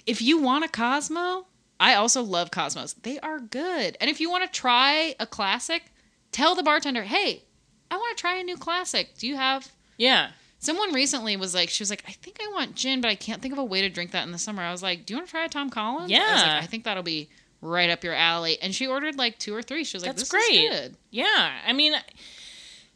if 0.05 0.21
you 0.21 0.39
want 0.41 0.65
a 0.65 0.67
cosmo 0.67 1.45
I 1.79 1.95
also 1.95 2.21
love 2.21 2.51
Cosmos. 2.51 2.93
They 2.93 3.17
are 3.21 3.39
good. 3.39 3.97
And 3.99 4.07
if 4.07 4.19
you 4.19 4.29
want 4.29 4.43
to 4.43 4.49
try 4.51 5.15
a 5.19 5.25
classic, 5.25 5.85
tell 6.31 6.53
the 6.53 6.61
bartender, 6.61 7.01
"Hey, 7.01 7.41
I 7.89 7.97
want 7.97 8.15
to 8.15 8.21
try 8.21 8.35
a 8.35 8.43
new 8.43 8.55
classic. 8.55 9.17
Do 9.17 9.25
you 9.27 9.35
have 9.35 9.71
Yeah. 9.97 10.29
Someone 10.63 10.93
recently 10.93 11.35
was 11.35 11.53
like, 11.53 11.69
she 11.69 11.81
was 11.81 11.89
like, 11.89 12.03
I 12.07 12.11
think 12.11 12.37
I 12.41 12.49
want 12.53 12.75
gin, 12.75 13.01
but 13.01 13.09
I 13.09 13.15
can't 13.15 13.41
think 13.41 13.51
of 13.51 13.57
a 13.57 13.63
way 13.63 13.81
to 13.81 13.89
drink 13.89 14.11
that 14.11 14.25
in 14.25 14.31
the 14.31 14.37
summer. 14.37 14.61
I 14.63 14.71
was 14.71 14.81
like, 14.83 15.05
Do 15.05 15.13
you 15.13 15.17
want 15.17 15.27
to 15.27 15.31
try 15.31 15.43
a 15.43 15.49
Tom 15.49 15.69
Collins? 15.69 16.11
I 16.11 16.15
Yeah. 16.15 16.31
like, 16.33 16.63
I 16.63 16.65
think 16.67 16.83
that'll 16.85 17.03
be 17.03 17.29
right 17.61 17.89
up 17.89 18.03
your 18.03 18.13
alley. 18.13 18.57
And 18.61 18.73
she 18.73 18.85
ordered 18.87 19.17
like 19.17 19.37
two 19.39 19.53
or 19.55 19.61
three. 19.61 19.83
She 19.83 19.97
was 19.97 20.03
like, 20.05 20.15
That's 20.15 20.29
This 20.29 20.29
great. 20.29 20.55
is 20.65 20.79
good. 20.79 20.97
Yeah, 21.09 21.51
I 21.67 21.73
mean, 21.73 21.93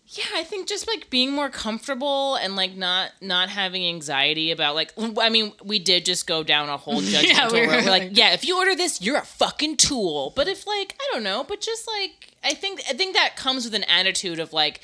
yeah, 0.08 0.24
I 0.36 0.44
think 0.44 0.68
just 0.68 0.88
like 0.88 1.10
being 1.10 1.32
more 1.32 1.50
comfortable 1.50 2.36
and 2.36 2.56
like 2.56 2.76
not 2.76 3.10
not 3.22 3.50
having 3.50 3.86
anxiety 3.88 4.52
about 4.52 4.76
like 4.76 4.94
I 5.20 5.30
mean, 5.30 5.52
we 5.64 5.80
did 5.80 6.06
just 6.06 6.28
go 6.28 6.44
down 6.44 6.70
a 6.70 6.78
whole 6.78 7.02
judgmental 7.02 7.24
Yeah, 7.34 7.52
we 7.52 7.62
road. 7.68 7.84
were 7.86 7.90
like- 7.90 8.10
yeah, 8.16 8.34
if 8.34 8.46
you 8.46 8.56
order 8.58 8.76
this, 8.76 9.02
you're 9.02 9.18
a 9.18 9.26
fucking 9.26 9.78
tool. 9.78 10.32
But 10.36 10.48
if 10.48 10.68
like 10.68 10.96
I 11.02 11.10
don't 11.14 11.24
know, 11.24 11.44
but 11.44 11.60
just 11.62 11.88
like 11.88 12.36
I 12.44 12.54
think 12.54 12.82
I 12.88 12.94
think 12.94 13.16
that 13.16 13.36
comes 13.36 13.66
with 13.66 13.74
an 13.74 13.84
attitude 13.86 14.40
of 14.40 14.54
like 14.54 14.82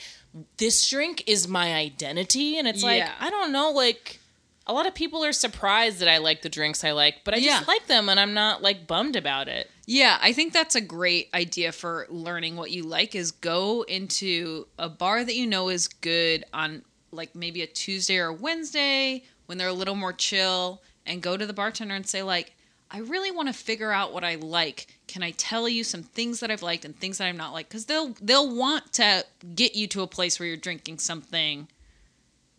this 0.58 0.90
drink 0.90 1.24
is 1.28 1.48
my 1.48 1.74
identity, 1.74 2.58
and 2.58 2.68
it's 2.68 2.84
like 2.84 3.00
Yeah. 3.00 3.14
I 3.20 3.30
don't 3.30 3.52
know, 3.52 3.72
like. 3.72 4.20
A 4.68 4.74
lot 4.74 4.86
of 4.86 4.94
people 4.94 5.26
are 5.26 5.34
surprised 5.34 6.00
that 6.00 6.08
I 6.08 6.20
like 6.20 6.44
the 6.44 6.48
drinks 6.48 6.84
I 6.84 6.92
like, 6.92 7.22
but 7.26 7.34
I 7.34 7.40
just 7.40 7.68
like 7.68 7.88
them 7.88 8.08
and 8.08 8.20
I'm 8.20 8.36
not 8.36 8.62
like 8.62 8.86
bummed 8.86 9.16
about 9.16 9.48
it. 9.48 9.70
Yeah, 9.88 10.20
I 10.22 10.34
think 10.34 10.54
that's 10.54 10.76
a 10.76 10.82
great 10.82 11.30
idea 11.34 11.72
for 11.72 12.06
learning 12.10 12.56
what 12.56 12.70
you 12.70 12.84
like 12.84 13.16
is 13.16 13.32
go 13.32 13.82
into 13.82 14.68
a 14.78 14.88
bar 14.88 15.26
that 15.26 15.36
you 15.36 15.48
know 15.48 15.70
is 15.70 15.88
good 15.88 16.46
on 16.54 16.84
like 17.12 17.36
maybe 17.36 17.64
a 17.64 17.68
Tuesday 17.68 18.18
or 18.18 18.28
a 18.28 18.34
Wednesday 18.34 19.24
when 19.48 19.58
they're 19.58 19.68
a 19.68 19.74
little 19.74 19.96
more 19.96 20.14
chill 20.14 20.84
and 21.08 21.24
go 21.24 21.36
to 21.36 21.46
the 21.48 21.54
bartender 21.54 21.96
and 21.96 22.08
say 22.08 22.22
like 22.22 22.54
I 22.94 23.00
really 23.00 23.32
want 23.32 23.48
to 23.48 23.54
figure 23.54 23.92
out 23.92 24.14
what 24.14 24.24
I 24.24 24.36
like. 24.36 24.88
Can 25.08 25.24
I 25.24 25.32
tell 25.32 25.70
you 25.70 25.84
some 25.84 26.04
things 26.04 26.42
that 26.42 26.52
I've 26.52 26.62
liked 26.62 26.84
and 26.86 26.98
things 26.98 27.18
that 27.20 27.26
I'm 27.26 27.38
not 27.38 27.54
like 27.54 27.70
cuz 27.70 27.86
they'll 27.86 28.16
they'll 28.22 28.54
want 28.54 28.94
to 28.94 29.26
get 29.56 29.76
you 29.76 29.88
to 29.88 30.02
a 30.02 30.08
place 30.08 30.40
where 30.40 30.48
you're 30.48 30.58
drinking 30.58 31.00
something 31.00 31.68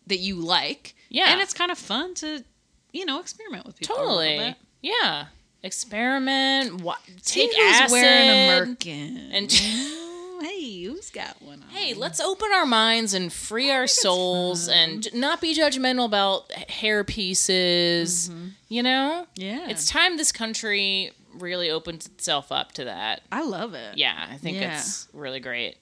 that 0.06 0.18
you 0.18 0.36
like. 0.36 0.94
Yeah. 1.08 1.32
And 1.32 1.40
it's 1.40 1.52
kind 1.52 1.70
of 1.70 1.78
fun 1.78 2.14
to 2.16 2.44
you 2.92 3.04
know 3.04 3.20
experiment 3.20 3.66
with 3.66 3.76
people 3.76 3.96
Totally. 3.96 4.56
Yeah. 4.80 5.26
Experiment. 5.62 6.80
What 6.80 6.98
take 7.24 7.56
acid. 7.58 7.92
wearing 7.92 8.28
a 8.28 8.74
merkin. 8.74 9.28
And- 9.32 9.50
hey, 10.44 10.82
who's 10.84 11.10
got 11.10 11.40
one 11.42 11.62
on? 11.62 11.68
Hey, 11.70 11.94
let's 11.94 12.20
open 12.20 12.48
our 12.54 12.66
minds 12.66 13.14
and 13.14 13.32
free 13.32 13.70
our 13.70 13.86
souls 13.86 14.68
and 14.68 15.12
not 15.14 15.40
be 15.40 15.56
judgmental 15.56 16.04
about 16.04 16.50
hair 16.52 17.04
pieces. 17.04 18.30
You 18.68 18.82
know? 18.82 19.26
yeah, 19.36 19.68
It's 19.68 19.86
time 19.88 20.16
this 20.16 20.32
country 20.32 21.12
really 21.34 21.70
opens 21.70 22.06
itself 22.06 22.50
up 22.52 22.72
to 22.72 22.84
that. 22.84 23.22
I 23.30 23.42
love 23.42 23.74
it. 23.74 23.96
Yeah, 23.96 24.26
I 24.30 24.36
think 24.36 24.58
Yeah. 24.58 24.78
it's 24.78 25.08
really 25.12 25.40
great. 25.40 25.76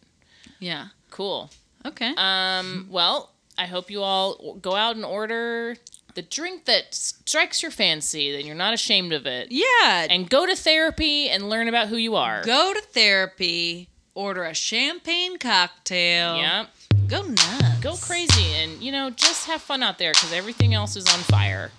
yeah. 0.58 0.88
Cool. 1.10 1.50
Okay. 1.84 2.12
Um, 2.16 2.86
well, 2.90 3.30
I 3.58 3.66
hope 3.66 3.90
you 3.90 4.02
all 4.02 4.54
go 4.62 4.74
out 4.76 4.96
and 4.96 5.04
order 5.04 5.76
the 6.14 6.22
drink 6.22 6.64
that 6.64 6.94
strikes 6.94 7.62
your 7.62 7.70
fancy, 7.70 8.32
that 8.32 8.44
you're 8.44 8.54
not 8.56 8.74
ashamed 8.74 9.12
of 9.12 9.26
it. 9.26 9.48
yeah, 9.52 10.06
And 10.10 10.28
go 10.30 10.44
to 10.46 10.56
therapy 10.56 11.28
and 11.28 11.48
learn 11.50 11.68
about 11.68 11.88
who 11.88 11.96
you 11.96 12.16
are. 12.16 12.42
go 12.44 12.72
to 12.74 12.80
therapy. 12.80 13.88
Order 14.14 14.44
a 14.44 14.54
champagne 14.54 15.38
cocktail. 15.38 16.36
Yep. 16.36 16.68
Go 17.08 17.22
nuts. 17.22 17.80
Go 17.80 17.96
crazy 17.96 18.54
and, 18.54 18.82
you 18.82 18.92
know, 18.92 19.10
just 19.10 19.46
have 19.46 19.62
fun 19.62 19.82
out 19.82 19.98
there 19.98 20.12
because 20.12 20.32
everything 20.32 20.74
else 20.74 20.96
is 20.96 21.06
on 21.06 21.20
fire. 21.20 21.70